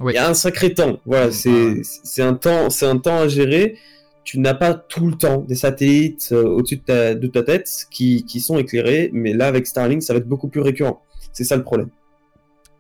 Il 0.02 0.12
y 0.12 0.18
a 0.18 0.30
un 0.30 0.34
sacré 0.36 0.74
temps. 0.74 1.00
Voilà, 1.06 1.28
mm, 1.28 1.82
c'est 1.84 2.22
un 2.22 2.36
temps, 2.36 2.68
un 2.82 2.98
temps 2.98 3.20
à 3.22 3.28
gérer. 3.28 3.78
Tu 4.24 4.40
n'as 4.40 4.54
pas 4.54 4.74
tout 4.74 5.08
le 5.08 5.16
temps 5.16 5.38
des 5.38 5.56
satellites 5.56 6.30
euh, 6.32 6.44
au-dessus 6.44 6.78
de 6.78 6.82
ta, 6.82 7.16
de 7.16 7.28
ta 7.28 7.44
tête 7.44 7.70
qui, 7.92 8.26
qui 8.26 8.40
sont 8.42 8.58
éclairés, 8.58 9.10
mais 9.14 9.34
là, 9.34 9.48
avec 9.48 9.66
Starlink, 9.68 10.04
ça 10.04 10.14
va 10.14 10.20
être 10.20 10.28
beaucoup 10.28 10.50
plus 10.50 10.62
récurrent. 10.62 11.04
C'est 11.32 11.44
ça 11.44 11.56
le 11.56 11.64
problème. 11.64 11.90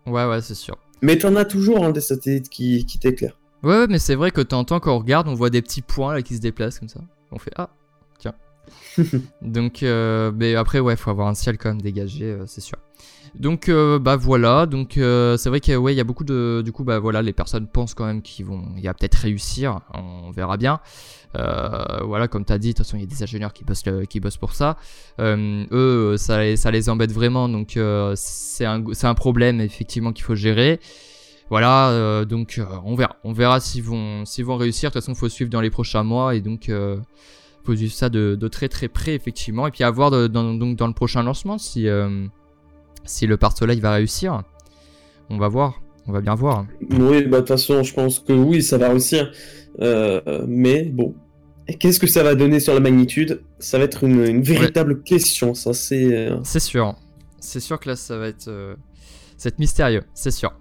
Ouais, 0.05 0.25
ouais, 0.25 0.41
c'est 0.41 0.55
sûr. 0.55 0.77
Mais 1.01 1.17
tu 1.17 1.25
en 1.25 1.35
as 1.35 1.45
toujours 1.45 1.83
hein, 1.83 1.91
des 1.91 2.01
satellites 2.01 2.49
qui, 2.49 2.85
t'éclairent. 2.99 3.37
Ouais, 3.63 3.87
mais 3.87 3.99
c'est 3.99 4.15
vrai 4.15 4.31
que 4.31 4.41
t'entends 4.41 4.79
quand 4.79 4.95
on 4.95 4.99
regarde, 4.99 5.27
on 5.27 5.33
voit 5.33 5.49
des 5.49 5.61
petits 5.61 5.81
points 5.81 6.13
là 6.13 6.21
qui 6.21 6.35
se 6.35 6.41
déplacent 6.41 6.79
comme 6.79 6.89
ça. 6.89 7.01
On 7.31 7.39
fait 7.39 7.51
ah. 7.55 7.69
donc, 9.41 9.83
euh, 9.83 10.31
mais 10.35 10.55
après, 10.55 10.79
ouais, 10.79 10.95
faut 10.95 11.09
avoir 11.09 11.27
un 11.27 11.33
ciel 11.33 11.57
quand 11.57 11.69
même 11.69 11.81
dégagé, 11.81 12.25
euh, 12.25 12.45
c'est 12.45 12.61
sûr. 12.61 12.77
Donc, 13.35 13.67
euh, 13.67 13.99
bah 13.99 14.15
voilà. 14.15 14.65
Donc, 14.65 14.93
c'est 14.93 15.49
vrai 15.49 15.59
qu'il 15.59 15.75
ouais, 15.77 15.93
y 15.93 15.99
a 15.99 16.03
beaucoup 16.03 16.23
de, 16.23 16.61
du 16.63 16.71
coup, 16.71 16.83
bah 16.83 16.99
voilà, 16.99 17.21
les 17.21 17.33
personnes 17.33 17.67
pensent 17.67 17.93
quand 17.93 18.05
même 18.05 18.21
qu'ils 18.21 18.45
vont, 18.45 18.63
il 18.77 18.83
y 18.83 18.87
a 18.87 18.93
peut-être 18.93 19.15
réussir. 19.15 19.81
On 19.93 20.31
verra 20.31 20.57
bien. 20.57 20.79
voilà, 21.33 22.27
comme 22.27 22.45
tu 22.45 22.53
as 22.53 22.59
dit, 22.59 22.69
de 22.69 22.73
toute 22.77 22.85
façon, 22.85 22.97
il 22.97 23.01
y 23.01 23.03
a 23.03 23.07
des 23.07 23.23
ingénieurs 23.23 23.53
qui 23.53 23.63
bossent, 23.65 23.83
qui 24.09 24.19
bossent 24.19 24.37
pour 24.37 24.53
ça. 24.53 24.77
eux, 25.19 26.15
ça, 26.17 26.55
ça, 26.55 26.71
les 26.71 26.89
embête 26.89 27.11
vraiment, 27.11 27.49
donc 27.49 27.77
c'est 28.15 28.65
un, 28.65 28.83
un, 29.03 29.13
problème 29.15 29.59
effectivement 29.59 30.13
qu'il 30.13 30.23
faut 30.23 30.35
gérer. 30.35 30.79
Voilà, 31.49 32.23
donc 32.25 32.59
on 32.85 32.95
verra, 32.95 33.17
on 33.23 33.33
verra 33.33 33.59
s'ils 33.59 33.83
vont, 33.83 34.23
s'ils 34.23 34.45
vont 34.45 34.55
réussir. 34.55 34.91
De 34.91 34.93
toute 34.93 35.01
façon, 35.01 35.11
il 35.11 35.17
faut 35.17 35.29
suivre 35.29 35.49
dans 35.49 35.61
les 35.61 35.69
prochains 35.69 36.03
mois 36.03 36.35
et 36.35 36.41
donc 36.41 36.71
suivre 37.73 37.93
ça 37.93 38.09
de, 38.09 38.47
très 38.47 38.69
très 38.69 38.87
près 38.87 39.15
effectivement. 39.15 39.67
Et 39.67 39.71
puis 39.71 39.83
à 39.83 39.91
voir 39.91 40.11
dans, 40.11 40.53
donc 40.53 40.75
dans 40.75 40.87
le 40.87 40.93
prochain 40.93 41.23
lancement 41.23 41.57
si 41.57 41.87
si 43.05 43.27
le 43.27 43.37
pare-soleil 43.37 43.79
va 43.79 43.93
réussir. 43.93 44.43
On 45.29 45.37
va 45.37 45.47
voir, 45.47 45.81
on 46.07 46.11
va 46.11 46.21
bien 46.21 46.35
voir. 46.35 46.65
Oui, 46.91 47.23
bah 47.23 47.37
de 47.37 47.41
toute 47.41 47.47
façon, 47.47 47.83
je 47.83 47.93
pense 47.93 48.19
que 48.19 48.33
oui, 48.33 48.61
ça 48.61 48.77
va 48.77 48.89
réussir. 48.89 49.31
Euh, 49.81 50.45
mais 50.47 50.83
bon, 50.83 51.15
qu'est-ce 51.79 51.99
que 51.99 52.07
ça 52.07 52.23
va 52.23 52.35
donner 52.35 52.59
sur 52.59 52.73
la 52.73 52.79
magnitude? 52.79 53.41
Ça 53.59 53.77
va 53.77 53.85
être 53.85 54.03
une, 54.03 54.41
véritable 54.41 55.01
question, 55.01 55.53
ça 55.53 55.73
c'est. 55.73 56.13
Euh, 56.15 56.37
c'est 56.43 56.59
sûr, 56.59 56.95
c'est 57.39 57.59
sûr 57.59 57.79
que 57.79 57.89
là 57.89 57.95
ça 57.95 58.17
va 58.17 58.27
être, 58.27 58.47
euh, 58.47 58.75
mystérieux, 59.57 60.03
c'est 60.13 60.31
sûr. 60.31 60.53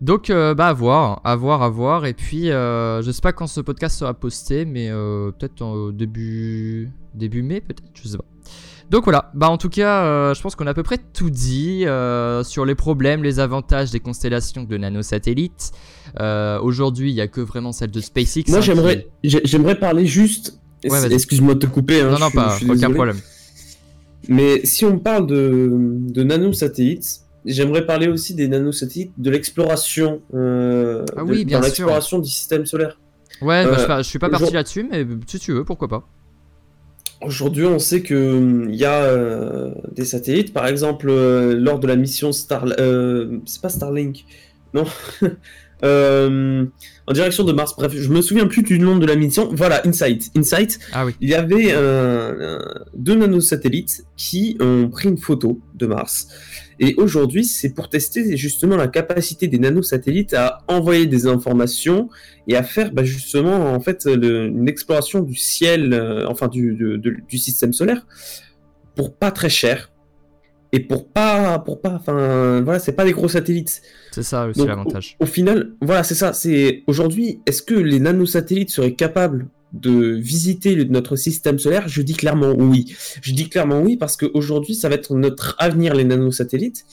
Donc, 0.00 0.28
bah, 0.28 0.68
à 0.68 0.72
voir, 0.72 1.20
à 1.24 1.36
voir, 1.36 1.62
à 1.62 1.68
voir. 1.68 2.06
Et 2.06 2.14
puis, 2.14 2.46
je 2.46 3.10
sais 3.12 3.22
pas 3.22 3.32
quand 3.32 3.46
ce 3.46 3.60
podcast 3.60 3.98
sera 3.98 4.14
posté, 4.14 4.64
mais 4.64 4.90
peut-être 4.90 5.62
au 5.62 5.92
début, 5.92 6.90
début 7.14 7.42
mai, 7.42 7.60
peut-être, 7.60 7.82
je 7.94 8.08
sais 8.08 8.18
pas. 8.18 8.24
Donc 8.90 9.04
voilà, 9.04 9.30
bah 9.32 9.48
en 9.48 9.56
tout 9.56 9.70
cas, 9.70 10.34
je 10.34 10.42
pense 10.42 10.56
qu'on 10.56 10.66
a 10.66 10.70
à 10.70 10.74
peu 10.74 10.82
près 10.82 10.98
tout 10.98 11.30
dit 11.30 11.84
sur 12.42 12.64
les 12.66 12.74
problèmes, 12.74 13.22
les 13.22 13.40
avantages 13.40 13.90
des 13.90 14.00
constellations 14.00 14.64
de 14.64 14.76
nanosatellites. 14.76 15.72
Aujourd'hui, 16.60 17.10
il 17.10 17.14
n'y 17.14 17.20
a 17.22 17.28
que 17.28 17.40
vraiment 17.40 17.72
celle 17.72 17.90
de 17.90 18.00
SpaceX. 18.00 18.44
Moi, 18.48 18.58
hein, 18.58 18.60
j'aimerais, 18.60 19.08
j'aimerais 19.22 19.78
parler 19.78 20.06
juste. 20.06 20.60
Excuse-moi 20.82 21.54
de 21.54 21.60
te 21.60 21.66
couper. 21.66 22.02
Hein, 22.02 22.10
non, 22.10 22.18
non, 22.18 22.30
pas, 22.30 22.58
aucun 22.68 22.92
problème. 22.92 23.16
Mais 24.28 24.64
si 24.64 24.84
on 24.84 24.98
parle 24.98 25.26
de, 25.26 25.70
de 25.72 26.22
nanosatellites, 26.22 27.22
j'aimerais 27.44 27.86
parler 27.86 28.08
aussi 28.08 28.34
des 28.34 28.48
nanosatellites, 28.48 29.12
de 29.18 29.30
l'exploration. 29.30 30.22
Euh, 30.34 31.04
ah 31.16 31.24
oui, 31.24 31.44
bien 31.44 31.58
dans 31.58 31.64
l'exploration 31.64 32.18
du 32.18 32.30
système 32.30 32.66
solaire. 32.66 32.98
Ouais, 33.40 33.64
bah, 33.64 33.76
je, 33.78 34.02
je, 34.02 34.08
suis 34.08 34.18
pas 34.18 34.30
parti 34.30 34.52
là-dessus, 34.52 34.86
mais 34.90 35.06
si 35.26 35.38
tu 35.38 35.52
veux, 35.52 35.64
pourquoi 35.64 35.88
pas. 35.88 36.08
Aujourd'hui, 37.22 37.66
on 37.66 37.78
sait 37.78 38.02
que 38.02 38.36
hum, 38.36 38.68
il 38.70 38.76
y 38.76 38.84
a 38.84 39.02
euh, 39.02 39.74
des 39.92 40.04
satellites, 40.04 40.52
par 40.52 40.66
exemple, 40.66 41.06
euh, 41.08 41.54
lors 41.54 41.78
de 41.78 41.86
la 41.86 41.96
mission 41.96 42.32
Star, 42.32 42.66
c'est 42.66 43.60
pas 43.60 43.68
Starlink, 43.68 44.24
non, 44.72 44.84
en 45.82 47.12
direction 47.12 47.44
de 47.44 47.52
Mars. 47.52 47.74
Bref, 47.76 47.92
je 47.94 48.08
me 48.08 48.22
souviens 48.22 48.46
plus 48.46 48.62
du 48.62 48.78
nom 48.78 48.96
de 48.96 49.06
la 49.06 49.16
mission. 49.16 49.50
Voilà, 49.52 49.86
Insight. 49.86 50.30
Insight. 50.36 50.78
Ah 50.92 51.06
oui. 51.06 51.14
Il 51.20 51.28
y 51.28 51.34
avait 51.34 51.72
deux 52.94 53.14
nanosatellites 53.14 54.04
qui 54.16 54.56
ont 54.60 54.88
pris 54.88 55.08
une 55.08 55.18
photo 55.18 55.60
de 55.74 55.86
Mars 55.86 56.28
et 56.80 56.94
aujourd'hui, 56.96 57.44
c'est 57.44 57.70
pour 57.70 57.88
tester 57.88 58.36
justement 58.36 58.76
la 58.76 58.88
capacité 58.88 59.48
des 59.48 59.58
nanosatellites 59.58 60.34
à 60.34 60.58
envoyer 60.68 61.06
des 61.06 61.26
informations 61.26 62.08
et 62.48 62.56
à 62.56 62.62
faire 62.62 62.92
bah, 62.92 63.04
justement 63.04 63.72
en 63.72 63.80
fait 63.80 64.06
une 64.06 64.68
exploration 64.68 65.20
du 65.20 65.34
ciel, 65.34 65.92
euh, 65.92 66.26
enfin 66.28 66.48
du, 66.48 66.98
du 67.00 67.38
système 67.38 67.72
solaire, 67.72 68.06
pour 68.94 69.14
pas 69.14 69.30
très 69.30 69.48
cher 69.48 69.90
et 70.72 70.80
pour 70.80 71.08
pas, 71.08 71.60
pour 71.60 71.80
pas, 71.80 71.92
enfin 71.92 72.60
voilà, 72.62 72.80
c'est 72.80 72.92
pas 72.92 73.04
des 73.04 73.12
gros 73.12 73.28
satellites. 73.28 73.80
C'est 74.10 74.24
ça 74.24 74.46
aussi 74.48 74.66
l'avantage. 74.66 75.16
Au, 75.20 75.24
au, 75.24 75.26
final, 75.26 75.74
voilà, 75.80 76.02
c'est 76.02 76.16
ça. 76.16 76.32
C'est 76.32 76.82
aujourd'hui, 76.88 77.40
est-ce 77.46 77.62
que 77.62 77.74
les 77.74 78.00
nanosatellites 78.00 78.70
seraient 78.70 78.94
capables 78.94 79.46
de 79.74 80.14
visiter 80.14 80.84
notre 80.86 81.16
système 81.16 81.58
solaire 81.58 81.88
Je 81.88 82.00
dis 82.00 82.14
clairement 82.14 82.52
oui. 82.56 82.94
Je 83.20 83.32
dis 83.32 83.48
clairement 83.48 83.80
oui 83.80 83.96
parce 83.96 84.16
qu'aujourd'hui, 84.16 84.74
ça 84.74 84.88
va 84.88 84.94
être 84.94 85.14
notre 85.14 85.56
avenir, 85.58 85.94
les 85.94 86.04
nanosatellites. 86.04 86.86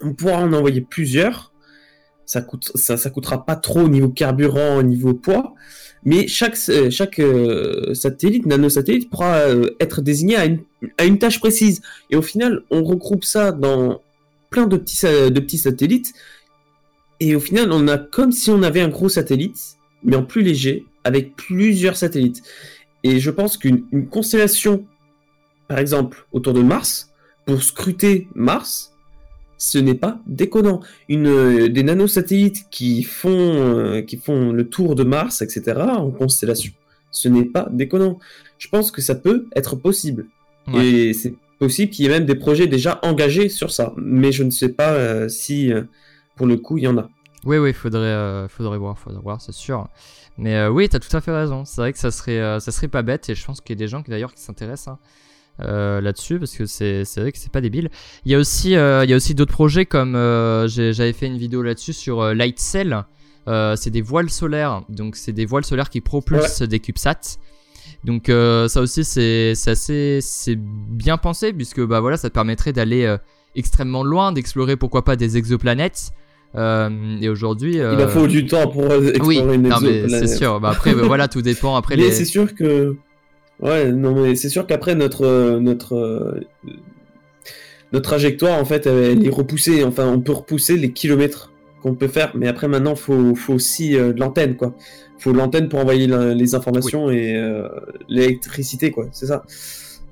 On 0.00 0.14
pourra 0.14 0.38
en 0.38 0.52
envoyer 0.52 0.80
plusieurs. 0.80 1.52
Ça, 2.24 2.40
coûte, 2.40 2.72
ça, 2.74 2.96
ça 2.96 3.10
coûtera 3.10 3.44
pas 3.44 3.56
trop 3.56 3.80
au 3.80 3.88
niveau 3.88 4.08
carburant, 4.08 4.78
au 4.78 4.82
niveau 4.82 5.14
poids. 5.14 5.54
Mais 6.04 6.26
chaque, 6.26 6.56
chaque 6.90 7.18
euh, 7.18 7.92
satellite, 7.92 8.46
nanosatellite, 8.46 9.10
pourra 9.10 9.34
euh, 9.40 9.70
être 9.80 10.00
désigné 10.00 10.36
à 10.36 10.46
une, 10.46 10.60
à 10.96 11.04
une 11.04 11.18
tâche 11.18 11.38
précise. 11.38 11.82
Et 12.08 12.16
au 12.16 12.22
final, 12.22 12.62
on 12.70 12.82
regroupe 12.82 13.24
ça 13.24 13.52
dans 13.52 14.00
plein 14.48 14.66
de 14.66 14.78
petits, 14.78 15.02
de 15.02 15.40
petits 15.40 15.58
satellites. 15.58 16.14
Et 17.18 17.36
au 17.36 17.40
final, 17.40 17.70
on 17.72 17.86
a 17.88 17.98
comme 17.98 18.32
si 18.32 18.50
on 18.50 18.62
avait 18.62 18.80
un 18.80 18.88
gros 18.88 19.10
satellite, 19.10 19.76
mais 20.02 20.16
en 20.16 20.22
plus 20.22 20.42
léger, 20.42 20.86
avec 21.04 21.36
plusieurs 21.36 21.96
satellites. 21.96 22.42
Et 23.02 23.18
je 23.18 23.30
pense 23.30 23.56
qu'une 23.56 24.08
constellation, 24.10 24.84
par 25.68 25.78
exemple, 25.78 26.26
autour 26.32 26.52
de 26.52 26.62
Mars, 26.62 27.12
pour 27.46 27.62
scruter 27.62 28.28
Mars, 28.34 28.94
ce 29.58 29.78
n'est 29.78 29.94
pas 29.94 30.20
déconnant. 30.26 30.80
Une, 31.08 31.26
euh, 31.26 31.68
des 31.68 31.82
nanosatellites 31.82 32.66
qui 32.70 33.02
font, 33.02 33.30
euh, 33.30 34.02
qui 34.02 34.16
font 34.16 34.52
le 34.52 34.68
tour 34.68 34.94
de 34.94 35.04
Mars, 35.04 35.42
etc., 35.42 35.80
en 35.80 36.10
constellation, 36.10 36.72
ce 37.10 37.28
n'est 37.28 37.44
pas 37.44 37.68
déconnant. 37.70 38.18
Je 38.58 38.68
pense 38.68 38.90
que 38.90 39.02
ça 39.02 39.14
peut 39.14 39.46
être 39.54 39.76
possible. 39.76 40.26
Et 40.74 41.14
c'est 41.14 41.34
possible 41.58 41.90
qu'il 41.90 42.04
y 42.04 42.08
ait 42.08 42.12
même 42.12 42.26
des 42.26 42.36
projets 42.36 42.68
déjà 42.68 43.00
engagés 43.02 43.48
sur 43.48 43.72
ça. 43.72 43.92
Mais 43.96 44.30
je 44.30 44.44
ne 44.44 44.50
sais 44.50 44.68
pas 44.68 44.92
euh, 44.92 45.28
si, 45.28 45.72
pour 46.36 46.46
le 46.46 46.56
coup, 46.58 46.78
il 46.78 46.84
y 46.84 46.88
en 46.88 46.96
a. 46.96 47.10
Oui, 47.44 47.56
oui, 47.58 47.72
faudrait, 47.72 48.48
faudrait 48.48 48.78
voir, 48.78 48.98
faudrait 48.98 49.22
voir, 49.22 49.40
c'est 49.40 49.52
sûr. 49.52 49.88
Mais 50.40 50.56
euh, 50.56 50.70
oui, 50.70 50.88
t'as 50.88 50.98
tout 50.98 51.14
à 51.14 51.20
fait 51.20 51.32
raison. 51.32 51.66
C'est 51.66 51.82
vrai 51.82 51.92
que 51.92 51.98
ça 51.98 52.10
serait, 52.10 52.40
euh, 52.40 52.60
ça 52.60 52.72
serait 52.72 52.88
pas 52.88 53.02
bête 53.02 53.28
et 53.28 53.34
je 53.34 53.44
pense 53.44 53.60
qu'il 53.60 53.76
y 53.76 53.78
a 53.78 53.80
des 53.84 53.88
gens 53.88 54.02
d'ailleurs 54.08 54.32
qui 54.32 54.40
s'intéressent 54.40 54.88
hein, 54.88 54.98
euh, 55.60 56.00
là-dessus 56.00 56.38
parce 56.38 56.56
que 56.56 56.64
c'est, 56.64 57.04
vrai 57.16 57.30
que 57.30 57.38
c'est 57.38 57.52
pas 57.52 57.60
débile. 57.60 57.90
Il 58.24 58.32
y 58.32 58.34
a 58.34 58.38
aussi, 58.38 58.70
il 58.70 59.10
y 59.10 59.12
a 59.12 59.16
aussi 59.16 59.34
d'autres 59.34 59.52
projets 59.52 59.84
comme 59.84 60.14
j'avais 60.66 61.12
fait 61.12 61.26
une 61.26 61.36
vidéo 61.36 61.62
là-dessus 61.62 61.92
sur 61.92 62.34
Light 62.34 62.58
Cell. 62.58 63.04
c'est 63.46 63.90
des 63.90 64.00
voiles 64.00 64.30
solaires, 64.30 64.82
donc 64.88 65.14
c'est 65.14 65.32
des 65.32 65.44
voiles 65.44 65.66
solaires 65.66 65.90
qui 65.90 66.00
propulsent 66.00 66.62
des 66.62 66.80
CubeSats. 66.80 67.36
Donc 68.04 68.28
ça 68.28 68.80
aussi 68.80 69.04
c'est, 69.04 69.52
assez 69.66 70.20
c'est 70.22 70.56
bien 70.56 71.18
pensé 71.18 71.52
puisque 71.52 71.84
bah 71.84 72.00
voilà 72.00 72.16
ça 72.16 72.30
te 72.30 72.34
permettrait 72.34 72.72
d'aller 72.72 73.14
extrêmement 73.54 74.04
loin, 74.04 74.32
d'explorer 74.32 74.76
pourquoi 74.76 75.04
pas 75.04 75.16
des 75.16 75.36
exoplanètes. 75.36 76.12
Euh, 76.56 76.90
et 77.20 77.28
aujourd'hui. 77.28 77.76
Il 77.76 78.02
en 78.02 78.08
faut 78.08 78.26
du 78.26 78.46
temps 78.46 78.68
pour 78.68 78.92
explorer 78.92 79.40
oui, 79.40 79.54
une 79.54 80.08
c'est 80.08 80.26
sûr. 80.26 80.60
Bah, 80.60 80.70
après, 80.70 80.94
bah, 80.94 81.02
voilà, 81.06 81.28
tout 81.28 81.42
dépend. 81.42 81.76
Après, 81.76 81.96
mais 81.96 82.10
c'est 82.10 82.24
sûr 82.24 82.54
que. 82.54 82.96
Ouais, 83.60 83.92
non, 83.92 84.14
mais 84.14 84.34
c'est 84.34 84.48
sûr 84.48 84.66
qu'après, 84.66 84.94
notre. 84.94 85.58
notre 85.58 86.40
notre 87.92 88.08
trajectoire, 88.08 88.58
en 88.58 88.64
fait, 88.64 88.86
elle 88.86 89.24
est 89.24 89.30
repoussée. 89.30 89.84
Enfin, 89.84 90.06
on 90.06 90.20
peut 90.20 90.32
repousser 90.32 90.76
les 90.76 90.92
kilomètres 90.92 91.52
qu'on 91.82 91.94
peut 91.94 92.08
faire, 92.08 92.32
mais 92.34 92.46
après, 92.46 92.68
maintenant, 92.68 92.94
faut, 92.94 93.34
faut 93.34 93.54
aussi 93.54 93.96
euh, 93.96 94.12
l'antenne, 94.16 94.56
quoi. 94.56 94.76
Faut 95.18 95.32
l'antenne 95.32 95.68
pour 95.68 95.80
envoyer 95.80 96.06
les 96.06 96.54
informations 96.54 97.10
et 97.10 97.34
euh, 97.36 97.68
l'électricité, 98.08 98.90
quoi. 98.90 99.08
C'est 99.12 99.26
ça. 99.26 99.44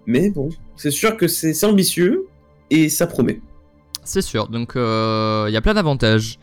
Mais 0.07 0.31
bon, 0.31 0.49
c'est 0.77 0.91
sûr 0.91 1.17
que 1.17 1.29
c'est 1.29 1.65
ambitieux 1.65 2.27
et 2.71 2.89
ça 2.89 3.07
promet. 3.07 3.41
C'est 4.09 4.23
sûr, 4.23 4.49
donc 4.49 4.75
euh, 4.75 5.45
il 5.49 5.53
y 5.53 5.57
a 5.57 5.61
plein 5.61 5.75
d'avantages. 5.75 6.39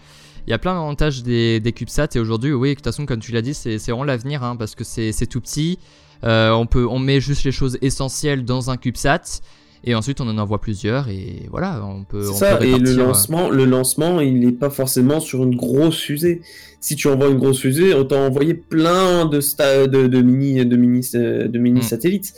Il 0.46 0.52
y 0.52 0.54
a 0.54 0.60
plein 0.60 0.76
d'avantages 0.76 1.24
des, 1.24 1.60
des 1.60 1.72
CubeSats 1.72 2.10
et 2.14 2.20
aujourd'hui, 2.20 2.54
oui, 2.54 2.70
de 2.70 2.76
toute 2.76 2.86
façon, 2.86 3.08
comme 3.08 3.20
tu 3.20 3.32
l'as 3.32 3.42
dit, 3.42 3.56
c'est 3.56 3.78
vraiment 3.88 4.04
l'avenir 4.04 4.44
hein, 4.44 4.56
parce 4.56 4.76
que 4.76 4.84
c'est 4.84 5.26
tout 5.26 5.42
petit. 5.42 5.80
Euh, 6.24 6.52
on, 6.52 6.68
peut, 6.68 6.86
on 6.88 7.00
met 7.00 7.20
juste 7.20 7.44
les 7.44 7.52
choses 7.52 7.80
essentielles 7.82 8.46
dans 8.46 8.70
un 8.70 8.78
CubeSat 8.78 9.42
et 9.84 9.96
ensuite 9.96 10.22
on 10.22 10.30
en 10.30 10.38
envoie 10.38 10.62
plusieurs 10.62 11.10
et 11.10 11.48
voilà, 11.50 11.84
on 11.84 12.04
peut. 12.04 12.22
C'est 12.22 12.34
ça, 12.34 12.60
et 12.64 12.78
le 12.78 12.92
euh, 12.92 12.98
lancement, 12.98 13.50
le 13.50 13.66
lancement, 13.66 14.22
il 14.22 14.40
n'est 14.40 14.52
pas 14.52 14.70
forcément 14.70 15.20
sur 15.20 15.44
une 15.44 15.56
grosse 15.56 16.00
fusée. 16.00 16.42
Si 16.82 16.96
tu 16.96 17.08
envoies 17.08 17.30
une 17.30 17.40
grosse 17.40 17.62
fusée, 17.62 17.96
autant 17.96 18.28
envoyer 18.28 18.54
plein 18.54 19.26
de, 19.26 19.40
de, 19.88 20.06
de, 20.06 20.22
mini, 20.22 20.64
de 20.64 20.78
mini, 20.78 21.02
de 21.12 21.58
mini 21.58 21.80
hmm. 21.80 21.84
satellites. 21.84 22.34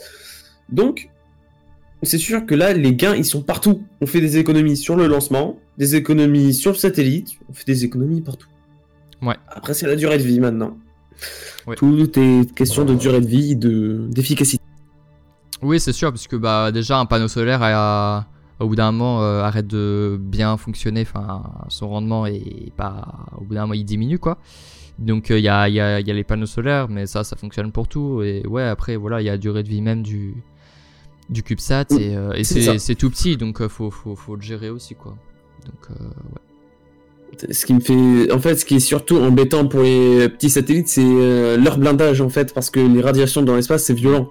Donc, 0.70 1.10
c'est 2.02 2.18
sûr 2.18 2.46
que 2.46 2.54
là, 2.54 2.72
les 2.72 2.94
gains, 2.94 3.14
ils 3.14 3.24
sont 3.24 3.42
partout. 3.42 3.82
On 4.00 4.06
fait 4.06 4.20
des 4.20 4.38
économies 4.38 4.76
sur 4.76 4.96
le 4.96 5.06
lancement, 5.06 5.58
des 5.78 5.96
économies 5.96 6.54
sur 6.54 6.72
le 6.72 6.76
satellite, 6.76 7.32
on 7.48 7.52
fait 7.52 7.66
des 7.66 7.84
économies 7.84 8.20
partout. 8.20 8.48
Ouais. 9.22 9.36
Après, 9.48 9.74
c'est 9.74 9.86
la 9.86 9.96
durée 9.96 10.18
de 10.18 10.22
vie 10.22 10.40
maintenant. 10.40 10.76
Tout 11.76 12.18
est 12.18 12.54
question 12.54 12.84
de 12.84 12.94
durée 12.94 13.20
de 13.20 13.26
vie, 13.26 13.56
de 13.56 14.06
d'efficacité. 14.10 14.62
Oui, 15.60 15.80
c'est 15.80 15.92
sûr, 15.92 16.12
puisque 16.12 16.36
bah 16.36 16.70
déjà 16.70 16.98
un 16.98 17.06
panneau 17.06 17.26
solaire 17.26 17.60
a, 17.62 18.26
au 18.60 18.68
bout 18.68 18.76
d'un 18.76 18.92
moment 18.92 19.22
euh, 19.22 19.42
arrête 19.42 19.66
de 19.66 20.18
bien 20.20 20.56
fonctionner, 20.56 21.02
enfin 21.02 21.42
son 21.68 21.88
rendement 21.88 22.26
est 22.26 22.72
pas, 22.76 23.26
au 23.36 23.44
bout 23.44 23.54
d'un 23.54 23.62
moment 23.62 23.74
il 23.74 23.84
diminue 23.84 24.20
quoi. 24.20 24.38
Donc 25.00 25.30
euh, 25.30 25.38
il 25.38 25.44
y, 25.44 25.48
a, 25.48 25.68
y, 25.68 25.80
a, 25.80 26.00
y, 26.00 26.10
a, 26.10 26.14
les 26.14 26.24
panneaux 26.24 26.46
solaires, 26.46 26.88
mais 26.88 27.06
ça, 27.06 27.24
ça 27.24 27.36
fonctionne 27.36 27.72
pour 27.72 27.88
tout. 27.88 28.22
Et 28.22 28.46
ouais, 28.46 28.62
après 28.62 28.96
voilà, 28.96 29.20
il 29.20 29.24
y 29.24 29.28
a 29.28 29.32
la 29.32 29.38
durée 29.38 29.64
de 29.64 29.68
vie 29.68 29.82
même 29.82 30.02
du, 30.02 30.34
du 31.28 31.42
CubeSat 31.42 31.86
et, 31.92 32.16
euh, 32.16 32.32
et 32.32 32.44
c'est 32.44 32.94
tout 32.94 33.10
petit 33.10 33.36
donc 33.36 33.60
euh, 33.60 33.68
faut, 33.68 33.90
faut, 33.90 34.16
faut, 34.16 34.36
le 34.36 34.42
gérer 34.42 34.70
aussi 34.70 34.94
quoi. 34.94 35.16
Donc 35.64 35.90
euh, 35.90 36.04
ouais. 36.04 37.52
Ce 37.52 37.66
qui 37.66 37.74
me 37.74 37.80
fait, 37.80 38.32
en 38.32 38.38
fait, 38.40 38.56
ce 38.56 38.64
qui 38.64 38.76
est 38.76 38.80
surtout 38.80 39.16
embêtant 39.18 39.68
pour 39.68 39.82
les 39.82 40.28
petits 40.28 40.50
satellites, 40.50 40.88
c'est 40.88 41.56
leur 41.56 41.78
blindage 41.78 42.20
en 42.20 42.30
fait, 42.30 42.52
parce 42.52 42.70
que 42.70 42.80
les 42.80 43.00
radiations 43.00 43.42
dans 43.42 43.54
l'espace 43.54 43.84
c'est 43.84 43.94
violent. 43.94 44.30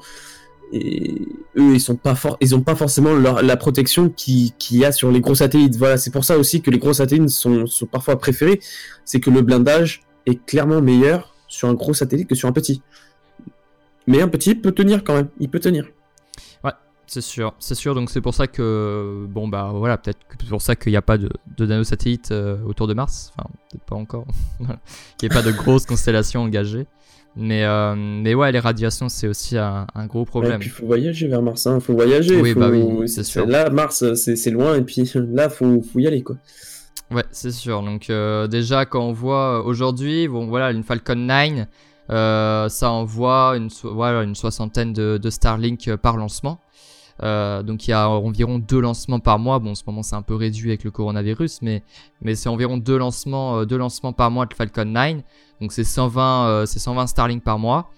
Et 0.74 1.21
eux, 1.56 1.76
ils 1.76 1.80
sont 1.80 1.96
pas 1.96 2.15
ils 2.42 2.54
ont 2.54 2.62
pas 2.62 2.76
forcément 2.76 3.13
la 3.13 3.56
protection 3.56 4.10
qu'il 4.10 4.52
qui 4.54 4.80
y 4.80 4.86
a 4.86 4.92
sur 4.92 5.12
les 5.12 5.21
gros 5.21 5.36
satellites. 5.36 5.78
Voilà, 5.78 5.98
c'est 5.98 6.12
pour 6.12 6.26
ça 6.26 6.38
aussi 6.38 6.62
que 6.62 6.69
les 6.71 6.80
gros 6.80 6.92
satellites 6.92 7.30
sont, 7.30 7.65
sont 7.67 7.86
parfois 7.86 8.17
préférés, 8.19 8.60
c'est 9.06 9.21
que 9.21 9.30
le 9.30 9.42
blindage 9.42 10.02
est 10.26 10.44
clairement 10.46 10.82
meilleur 10.82 11.34
sur 11.48 11.69
un 11.69 11.76
gros 11.76 11.94
satellite 11.94 12.28
que 12.28 12.36
sur 12.36 12.50
un 12.50 12.52
petit. 12.52 12.82
Mais 14.08 14.21
un 14.21 14.28
petit 14.28 14.56
peut 14.56 14.71
tenir 14.71 15.04
quand 15.04 15.13
même, 15.13 15.30
il 15.40 15.50
peut 15.50 15.60
tenir. 15.60 15.88
C'est 17.08 17.22
sûr, 17.22 17.54
c'est 17.58 17.74
sûr. 17.74 17.96
Donc 17.96 18.10
c'est 18.10 18.20
pour 18.20 18.34
ça 18.34 18.48
que 18.48 19.26
bon 19.30 19.48
bah 19.48 19.72
voilà, 19.74 19.98
peut-être 19.98 20.20
pour 20.50 20.62
ça 20.62 20.76
qu'il 20.76 20.92
n'y 20.92 20.98
a 20.98 21.02
pas 21.02 21.18
de, 21.18 21.30
de 21.56 21.66
nanosatellites 21.66 22.32
euh, 22.32 22.58
autour 22.66 22.86
de 22.88 22.94
Mars. 22.94 23.32
Enfin, 23.34 23.50
peut-être 23.72 23.86
pas 23.86 23.96
encore. 23.96 24.26
qu'il 25.18 25.30
n'y 25.30 25.34
ait 25.34 25.42
pas 25.42 25.42
de 25.42 25.54
grosses 25.54 25.86
constellations 25.88 26.42
engagées. 26.42 26.86
Mais 27.38 27.64
euh, 27.64 27.96
mais 27.96 28.36
ouais, 28.36 28.52
les 28.52 28.60
radiations 28.60 29.08
c'est 29.08 29.28
aussi 29.28 29.58
un, 29.58 29.86
gros 30.08 30.26
problème. 30.26 30.56
Et 30.56 30.60
puis 30.60 30.68
il 30.68 30.72
faut 30.72 30.86
voyager 30.86 31.30
vers 31.30 31.42
Mars. 31.42 31.64
Il 31.66 31.70
hein. 31.70 31.80
faut 31.80 31.94
voyager. 31.94 32.42
Oui 32.42 32.54
bah 32.54 32.70
oui, 32.70 33.08
c'est 33.08 33.24
sûr. 33.24 33.48
Là 33.48 33.70
Mars 33.70 34.04
c'est 34.16 34.52
loin 34.52 34.76
et 34.76 34.82
puis 34.82 35.10
là 35.16 35.50
faut 35.50 35.82
faut 35.82 36.00
y 36.00 36.08
aller 36.08 36.24
quoi. 36.24 36.36
Ouais, 37.10 37.24
c'est 37.32 37.52
sûr. 37.52 37.84
Donc 37.84 38.10
euh, 38.10 38.48
déjà 38.48 38.86
quand 38.86 39.02
on 39.02 39.14
voit 39.14 39.64
aujourd'hui, 39.64 40.28
bon 40.28 40.48
voilà, 40.48 40.72
une 40.72 40.84
Falcon 40.84 41.16
9, 41.16 41.68
ça 42.70 42.92
envoie 42.92 43.56
une, 43.56 43.70
voilà, 43.84 44.24
une 44.24 44.36
soixantaine 44.36 44.92
de, 44.92 45.18
de 45.18 45.30
Starlink 45.30 45.96
par 45.96 46.18
lancement. 46.18 46.60
Donc 47.22 47.88
il 47.88 47.92
y 47.92 47.94
a 47.94 48.10
environ 48.10 48.60
deux 48.60 48.80
lancements 48.80 49.20
par 49.20 49.40
mois. 49.40 49.60
Bon, 49.60 49.72
en 49.72 49.76
ce 49.76 49.84
moment 49.86 50.04
c'est 50.04 50.15
un 50.15 50.22
peu 50.22 50.36
réduit 50.36 50.70
avec 50.70 50.84
le 50.84 50.92
coronavirus, 50.92 51.62
mais, 51.62 51.84
c'est 52.36 52.50
environ 52.50 52.78
deux 52.78 52.98
lancements, 52.98 53.65
deux 53.65 53.78
lancements 53.78 54.13
par 54.13 54.32
mois 54.32 54.46
de 54.46 54.54
Falcon 54.54 54.86
9. 54.86 55.18
Donc 55.62 55.72
c'est 55.72 55.84
120, 55.84 56.65
c'est 56.65 56.80
120 56.80 57.08
Starlink 57.08 57.44
par 57.44 57.60
mois. 57.60 57.92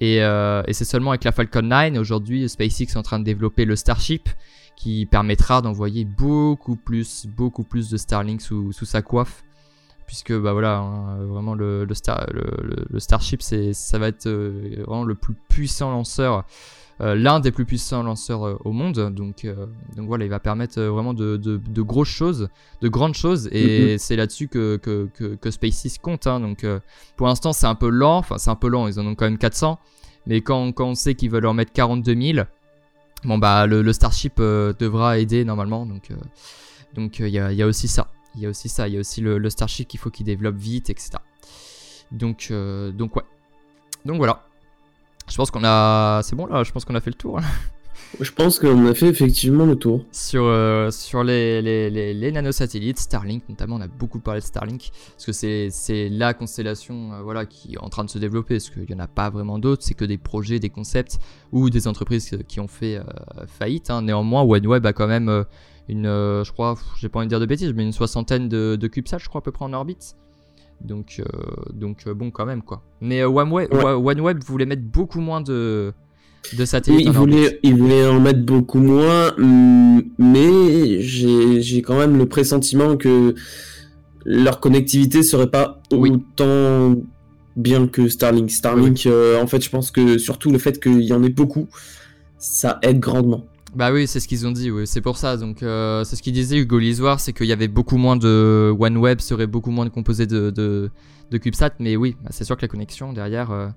Et, 0.00 0.16
et 0.16 0.72
c'est 0.72 0.84
seulement 0.84 1.10
avec 1.10 1.24
la 1.24 1.32
Falcon 1.32 1.62
9. 1.62 1.98
Aujourd'hui, 1.98 2.48
SpaceX 2.48 2.92
est 2.92 2.96
en 2.96 3.02
train 3.02 3.18
de 3.18 3.24
développer 3.24 3.64
le 3.64 3.76
Starship 3.76 4.28
qui 4.76 5.06
permettra 5.06 5.62
d'envoyer 5.62 6.04
beaucoup 6.04 6.76
plus, 6.76 7.26
beaucoup 7.26 7.64
plus 7.64 7.90
de 7.90 7.96
Starlink 7.96 8.40
sous, 8.40 8.72
sa 8.72 9.02
coiffe 9.02 9.42
puisque 10.06 10.34
bah 10.34 10.52
voilà 10.52 10.78
hein, 10.78 11.24
vraiment 11.24 11.54
le, 11.54 11.86
le, 11.86 11.94
Star, 11.94 12.26
le, 12.30 13.00
Starship 13.00 13.40
ça 13.40 13.98
va 13.98 14.08
être 14.08 14.26
euh, 14.26 14.84
vraiment 14.86 15.04
le 15.04 15.14
plus 15.14 15.34
puissant 15.48 15.90
lanceur 15.90 16.34
euh, 16.34 16.42
l'un 17.00 17.40
des 17.40 17.50
plus 17.50 17.64
puissants 17.64 18.02
lanceurs 18.02 18.46
euh, 18.46 18.58
au 18.64 18.72
monde 18.72 19.10
donc 19.10 19.46
donc 19.96 20.06
voilà 20.06 20.24
il 20.24 20.30
va 20.30 20.40
permettre 20.40 20.80
vraiment 20.80 21.14
de, 21.14 21.36
de, 21.36 21.82
grosses 21.82 22.08
choses 22.08 22.48
de 22.80 22.88
grandes 22.88 23.14
choses 23.14 23.48
et 23.52 23.96
mm-hmm. 23.96 23.98
c'est 23.98 24.16
là-dessus 24.16 24.48
que, 24.48 24.76
que, 24.76 25.08
que, 25.34 25.50
SpaceX 25.50 25.98
compte 26.00 26.26
hein. 26.26 26.40
donc 26.40 26.64
pour 27.16 27.26
l'instant 27.26 27.52
c'est 27.52 27.66
un 27.66 27.74
peu 27.74 27.88
lent 27.88 28.18
enfin 28.18 28.38
c'est 28.38 28.50
un 28.50 28.56
peu 28.56 28.68
lent 28.68 28.86
ils 28.86 29.00
en 29.00 29.06
ont 29.06 29.14
quand 29.14 29.24
même 29.26 29.38
400 29.38 29.78
mais 30.26 30.40
quand, 30.40 30.72
quand 30.72 30.88
on 30.88 30.94
sait 30.94 31.14
qu'ils 31.14 31.30
veulent 31.30 31.46
en 31.46 31.54
mettre 31.54 31.72
42 31.72 32.14
000 32.14 32.46
bon 33.24 33.38
bah 33.38 33.66
le, 33.66 33.92
Starship 33.92 34.38
devra 34.38 35.18
aider 35.18 35.44
normalement 35.44 35.86
donc 35.86 36.10
donc 36.94 37.18
il 37.18 37.28
y, 37.28 37.32
y 37.32 37.62
a 37.62 37.66
aussi 37.66 37.88
ça 37.88 38.08
il 38.34 38.42
y 38.42 38.46
a 38.46 38.48
aussi 38.48 38.68
ça, 38.68 38.88
il 38.88 38.94
y 38.94 38.96
a 38.96 39.00
aussi 39.00 39.20
le, 39.20 39.50
Starship 39.50 39.88
qu'il 39.88 40.00
faut 40.00 40.10
qu'il 40.10 40.26
développe 40.26 40.56
vite, 40.56 40.90
etc. 40.90 41.12
Donc, 42.10 42.48
euh, 42.50 42.90
donc 42.92 43.16
ouais. 43.16 43.22
Donc 44.04 44.16
voilà. 44.16 44.46
Je 45.28 45.36
pense 45.36 45.50
qu'on 45.50 45.64
a. 45.64 46.20
C'est 46.22 46.36
bon 46.36 46.46
là, 46.46 46.62
je 46.62 46.72
pense 46.72 46.84
qu'on 46.84 46.94
a 46.94 47.00
fait 47.00 47.10
le 47.10 47.16
tour. 47.16 47.40
Je 48.20 48.30
pense 48.30 48.60
qu'on 48.60 48.86
a 48.86 48.94
fait 48.94 49.08
effectivement 49.08 49.66
le 49.66 49.74
tour. 49.74 50.04
Sur, 50.12 50.44
euh, 50.44 50.92
sur 50.92 51.24
les, 51.24 51.60
les, 51.60 52.14
les, 52.14 52.32
nanosatellites, 52.32 52.98
Starlink 52.98 53.42
notamment, 53.48 53.74
on 53.74 53.80
a 53.80 53.88
beaucoup 53.88 54.20
parlé 54.20 54.40
de 54.40 54.46
Starlink, 54.46 54.92
parce 55.16 55.26
que 55.26 55.32
c'est 55.32 56.08
la 56.10 56.32
constellation 56.32 57.12
euh, 57.12 57.22
voilà, 57.22 57.44
qui 57.44 57.74
est 57.74 57.78
en 57.78 57.88
train 57.88 58.04
de 58.04 58.10
se 58.10 58.18
développer, 58.18 58.54
parce 58.54 58.70
qu'il 58.70 58.84
n'y 58.84 58.94
en 58.94 59.00
a 59.00 59.08
pas 59.08 59.30
vraiment 59.30 59.58
d'autres, 59.58 59.82
c'est 59.82 59.94
que 59.94 60.04
des 60.04 60.18
projets, 60.18 60.60
des 60.60 60.70
concepts, 60.70 61.18
ou 61.50 61.70
des 61.70 61.88
entreprises 61.88 62.38
qui 62.46 62.60
ont 62.60 62.68
fait 62.68 63.00
faillite. 63.48 63.90
Hein. 63.90 64.02
Néanmoins, 64.02 64.42
OneWeb 64.42 64.86
a 64.86 64.92
quand 64.92 65.08
même 65.08 65.44
une, 65.88 66.06
euh, 66.06 66.44
je 66.44 66.52
crois, 66.52 66.76
j'ai 66.98 67.08
pas 67.08 67.18
envie 67.18 67.26
de 67.26 67.30
dire 67.30 67.40
de 67.40 67.46
bêtises, 67.46 67.72
mais 67.74 67.82
une 67.82 67.92
soixantaine 67.92 68.48
de, 68.48 68.76
de 68.76 68.88
CubeSat, 68.88 69.18
je 69.18 69.28
crois, 69.28 69.40
à 69.40 69.42
peu 69.42 69.52
près 69.52 69.64
en 69.64 69.72
orbite. 69.72 70.16
Donc, 70.80 71.16
euh, 71.20 71.24
donc 71.72 72.04
euh, 72.06 72.14
bon, 72.14 72.30
quand 72.30 72.46
même, 72.46 72.62
quoi. 72.62 72.82
Mais 73.00 73.24
OneWeb, 73.24 73.72
OneWeb 73.72 74.42
voulait 74.44 74.66
mettre 74.66 74.82
beaucoup 74.82 75.20
moins 75.20 75.40
de, 75.40 75.92
de 76.56 76.64
satellites. 76.64 77.06
Oui, 77.06 77.06
il, 77.06 77.12
voulait, 77.12 77.60
il 77.62 77.76
voulait 77.76 78.06
en 78.06 78.20
mettre 78.20 78.40
beaucoup 78.40 78.80
moins, 78.80 79.32
mm, 79.38 80.02
mais 80.18 81.00
j'ai 81.00 81.82
quand 81.82 81.98
même 81.98 82.18
le 82.18 82.26
pressentiment 82.26 82.96
que 82.96 83.34
leur 84.24 84.60
connectivité 84.60 85.22
serait 85.22 85.50
pas 85.50 85.80
autant 85.90 86.96
bien 87.56 87.86
que 87.86 88.08
Starlink. 88.08 88.50
Starlink, 88.50 89.06
en 89.40 89.46
fait, 89.46 89.62
je 89.62 89.70
pense 89.70 89.90
que 89.90 90.18
surtout 90.18 90.50
le 90.50 90.58
fait 90.58 90.82
qu'il 90.82 91.02
y 91.02 91.12
en 91.12 91.22
ait 91.22 91.30
beaucoup, 91.30 91.68
ça 92.38 92.78
aide 92.82 93.00
grandement. 93.00 93.44
Bah 93.74 93.90
oui, 93.92 94.06
c'est 94.06 94.20
ce 94.20 94.28
qu'ils 94.28 94.46
ont 94.46 94.52
dit, 94.52 94.70
oui, 94.70 94.86
c'est 94.86 95.00
pour 95.00 95.16
ça. 95.16 95.36
Donc, 95.36 95.62
euh, 95.62 96.04
c'est 96.04 96.14
ce 96.16 96.22
qu'il 96.22 96.32
disait 96.32 96.58
Hugo 96.58 96.78
Lisoire, 96.78 97.18
c'est 97.18 97.32
qu'il 97.32 97.46
y 97.46 97.52
avait 97.52 97.68
beaucoup 97.68 97.96
moins 97.96 98.16
de. 98.16 98.72
OneWeb 98.78 99.20
serait 99.20 99.48
beaucoup 99.48 99.70
moins 99.70 99.84
de 99.84 99.90
composé 99.90 100.26
de, 100.26 100.50
de, 100.50 100.90
de 101.30 101.38
CubeSat, 101.38 101.72
mais 101.80 101.96
oui, 101.96 102.16
bah, 102.22 102.30
c'est 102.30 102.44
sûr 102.44 102.56
que 102.56 102.62
la 102.62 102.68
connexion 102.68 103.12
derrière. 103.12 103.50
Euh, 103.50 103.68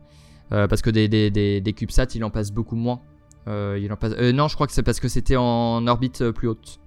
euh, 0.53 0.67
parce 0.67 0.81
que 0.81 0.89
des, 0.89 1.07
des, 1.07 1.31
des, 1.31 1.61
des, 1.61 1.73
CubeSat, 1.73 2.15
il 2.15 2.23
en 2.23 2.29
passe 2.29 2.51
beaucoup 2.51 2.75
moins. 2.75 3.01
il 3.47 3.89
en 3.91 3.95
passe... 3.95 4.13
non, 4.33 4.47
je 4.47 4.55
crois 4.55 4.67
que 4.67 4.73
c'est 4.73 4.83
parce 4.83 4.99
que 4.99 5.07
c'était 5.07 5.35
en 5.35 5.85
orbite 5.87 6.31
plus 6.31 6.47
haute. 6.47 6.79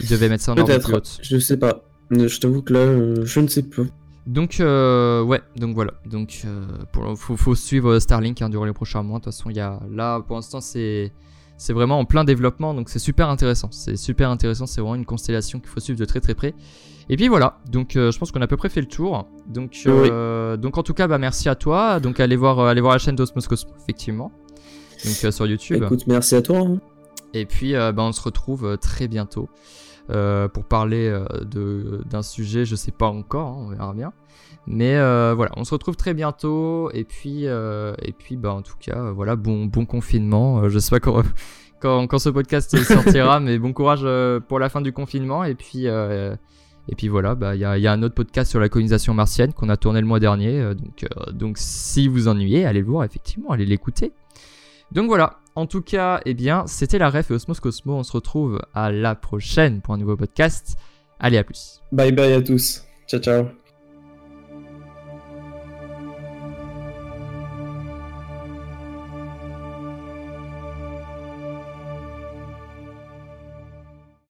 Il 0.00 0.08
devait 0.08 0.28
mettre 0.28 0.44
ça 0.44 0.52
en 0.52 0.56
orbite 0.56 0.82
plus 0.82 0.94
haute. 0.94 1.18
Je 1.22 1.38
sais 1.38 1.56
pas. 1.56 1.82
Je 2.10 2.38
t'avoue 2.38 2.62
que 2.62 2.72
là, 2.72 3.24
je 3.24 3.40
ne 3.40 3.48
sais 3.48 3.62
plus. 3.62 3.90
Donc 4.26 4.56
ouais, 4.60 5.42
donc 5.56 5.74
voilà. 5.74 5.94
Donc 6.06 6.46
pour, 6.92 7.18
faut, 7.18 7.36
faut, 7.36 7.54
suivre 7.56 7.98
Starlink 7.98 8.40
hein, 8.40 8.48
durant 8.48 8.66
les 8.66 8.72
prochains 8.72 9.02
mois. 9.02 9.18
De 9.18 9.24
toute 9.24 9.32
façon, 9.32 9.50
il 9.50 9.56
y 9.56 9.60
a 9.60 9.80
là 9.90 10.20
pour 10.20 10.36
l'instant 10.36 10.60
c'est 10.60 11.12
c'est 11.58 11.72
vraiment 11.72 11.98
en 11.98 12.04
plein 12.04 12.24
développement, 12.24 12.74
donc 12.74 12.88
c'est 12.88 12.98
super 12.98 13.28
intéressant. 13.28 13.68
C'est 13.70 13.96
super 13.96 14.30
intéressant, 14.30 14.66
c'est 14.66 14.80
vraiment 14.80 14.94
une 14.94 15.06
constellation 15.06 15.58
qu'il 15.58 15.68
faut 15.68 15.80
suivre 15.80 15.98
de 15.98 16.04
très 16.04 16.20
très 16.20 16.34
près. 16.34 16.54
Et 17.08 17.16
puis 17.16 17.28
voilà, 17.28 17.58
donc 17.70 17.96
euh, 17.96 18.10
je 18.10 18.18
pense 18.18 18.32
qu'on 18.32 18.40
a 18.40 18.44
à 18.44 18.48
peu 18.48 18.56
près 18.56 18.68
fait 18.68 18.80
le 18.80 18.88
tour. 18.88 19.26
Donc, 19.46 19.82
euh, 19.86 20.56
donc 20.56 20.76
en 20.76 20.82
tout 20.82 20.94
cas, 20.94 21.06
bah, 21.06 21.18
merci 21.18 21.48
à 21.48 21.54
toi. 21.54 22.00
Donc 22.00 22.20
allez 22.20 22.36
voir, 22.36 22.58
euh, 22.58 22.68
allez 22.68 22.80
voir 22.80 22.94
la 22.94 22.98
chaîne 22.98 23.16
d'Osmos 23.16 23.46
Cosmo, 23.46 23.72
effectivement. 23.80 24.32
Donc 25.04 25.32
sur 25.32 25.46
YouTube. 25.46 25.84
Écoute, 25.84 26.06
merci 26.06 26.34
à 26.34 26.42
toi. 26.42 26.58
Hein. 26.58 26.80
Et 27.32 27.46
puis 27.46 27.74
bah, 27.74 27.94
on 27.98 28.12
se 28.12 28.20
retrouve 28.20 28.78
très 28.78 29.08
bientôt 29.08 29.48
pour 30.08 30.64
parler 30.64 31.24
d'un 31.44 32.22
sujet, 32.22 32.64
je 32.64 32.76
sais 32.76 32.92
pas 32.92 33.08
encore, 33.08 33.48
hein, 33.48 33.56
on 33.58 33.68
verra 33.68 33.94
bien. 33.94 34.12
Mais 34.66 34.94
voilà, 34.96 35.52
on 35.56 35.64
se 35.64 35.72
retrouve 35.72 35.96
très 35.96 36.14
bientôt. 36.14 36.90
Et 36.92 37.04
puis, 37.04 37.44
et 37.44 38.12
puis 38.18 38.36
bah, 38.36 38.52
en 38.52 38.62
tout 38.62 38.76
cas, 38.78 39.10
voilà, 39.10 39.36
bon, 39.36 39.66
bon 39.66 39.86
confinement. 39.86 40.68
je 40.68 40.78
sais 40.78 40.90
pas 40.90 41.00
quand, 41.00 41.22
quand, 41.80 42.06
quand, 42.06 42.18
ce 42.18 42.28
podcast 42.28 42.76
sortira, 42.84 43.40
mais 43.40 43.58
bon 43.58 43.72
courage 43.72 44.06
pour 44.48 44.58
la 44.58 44.68
fin 44.68 44.80
du 44.80 44.92
confinement. 44.92 45.44
Et 45.44 45.54
puis, 45.54 45.86
et 45.86 46.94
puis 46.96 47.08
voilà, 47.08 47.34
bah, 47.34 47.54
il 47.54 47.60
y, 47.60 47.64
a, 47.64 47.78
y, 47.78 47.86
a, 47.86 47.92
un 47.92 48.02
autre 48.02 48.14
podcast 48.14 48.50
sur 48.50 48.60
la 48.60 48.68
colonisation 48.68 49.12
martienne 49.12 49.52
qu'on 49.52 49.68
a 49.68 49.76
tourné 49.76 50.00
le 50.00 50.06
mois 50.06 50.20
dernier. 50.20 50.74
donc, 50.74 51.06
donc 51.32 51.58
si 51.58 52.08
vous 52.08 52.28
ennuyez, 52.28 52.64
allez 52.64 52.80
le 52.80 52.86
voir, 52.86 53.04
effectivement, 53.04 53.50
allez 53.50 53.66
l'écouter. 53.66 54.12
Donc 54.92 55.06
voilà, 55.06 55.40
en 55.56 55.66
tout 55.66 55.82
cas, 55.82 56.20
eh 56.26 56.34
bien, 56.34 56.66
c'était 56.66 56.98
la 56.98 57.10
ref 57.10 57.30
et 57.30 57.34
Osmos 57.34 57.60
Cosmo. 57.60 57.94
On 57.94 58.02
se 58.02 58.12
retrouve 58.12 58.60
à 58.74 58.92
la 58.92 59.14
prochaine 59.14 59.80
pour 59.80 59.94
un 59.94 59.98
nouveau 59.98 60.16
podcast. 60.16 60.76
Allez, 61.18 61.38
à 61.38 61.44
plus. 61.44 61.80
Bye 61.92 62.12
bye 62.12 62.34
à 62.34 62.42
tous. 62.42 62.84
Ciao, 63.08 63.20
ciao. 63.20 63.65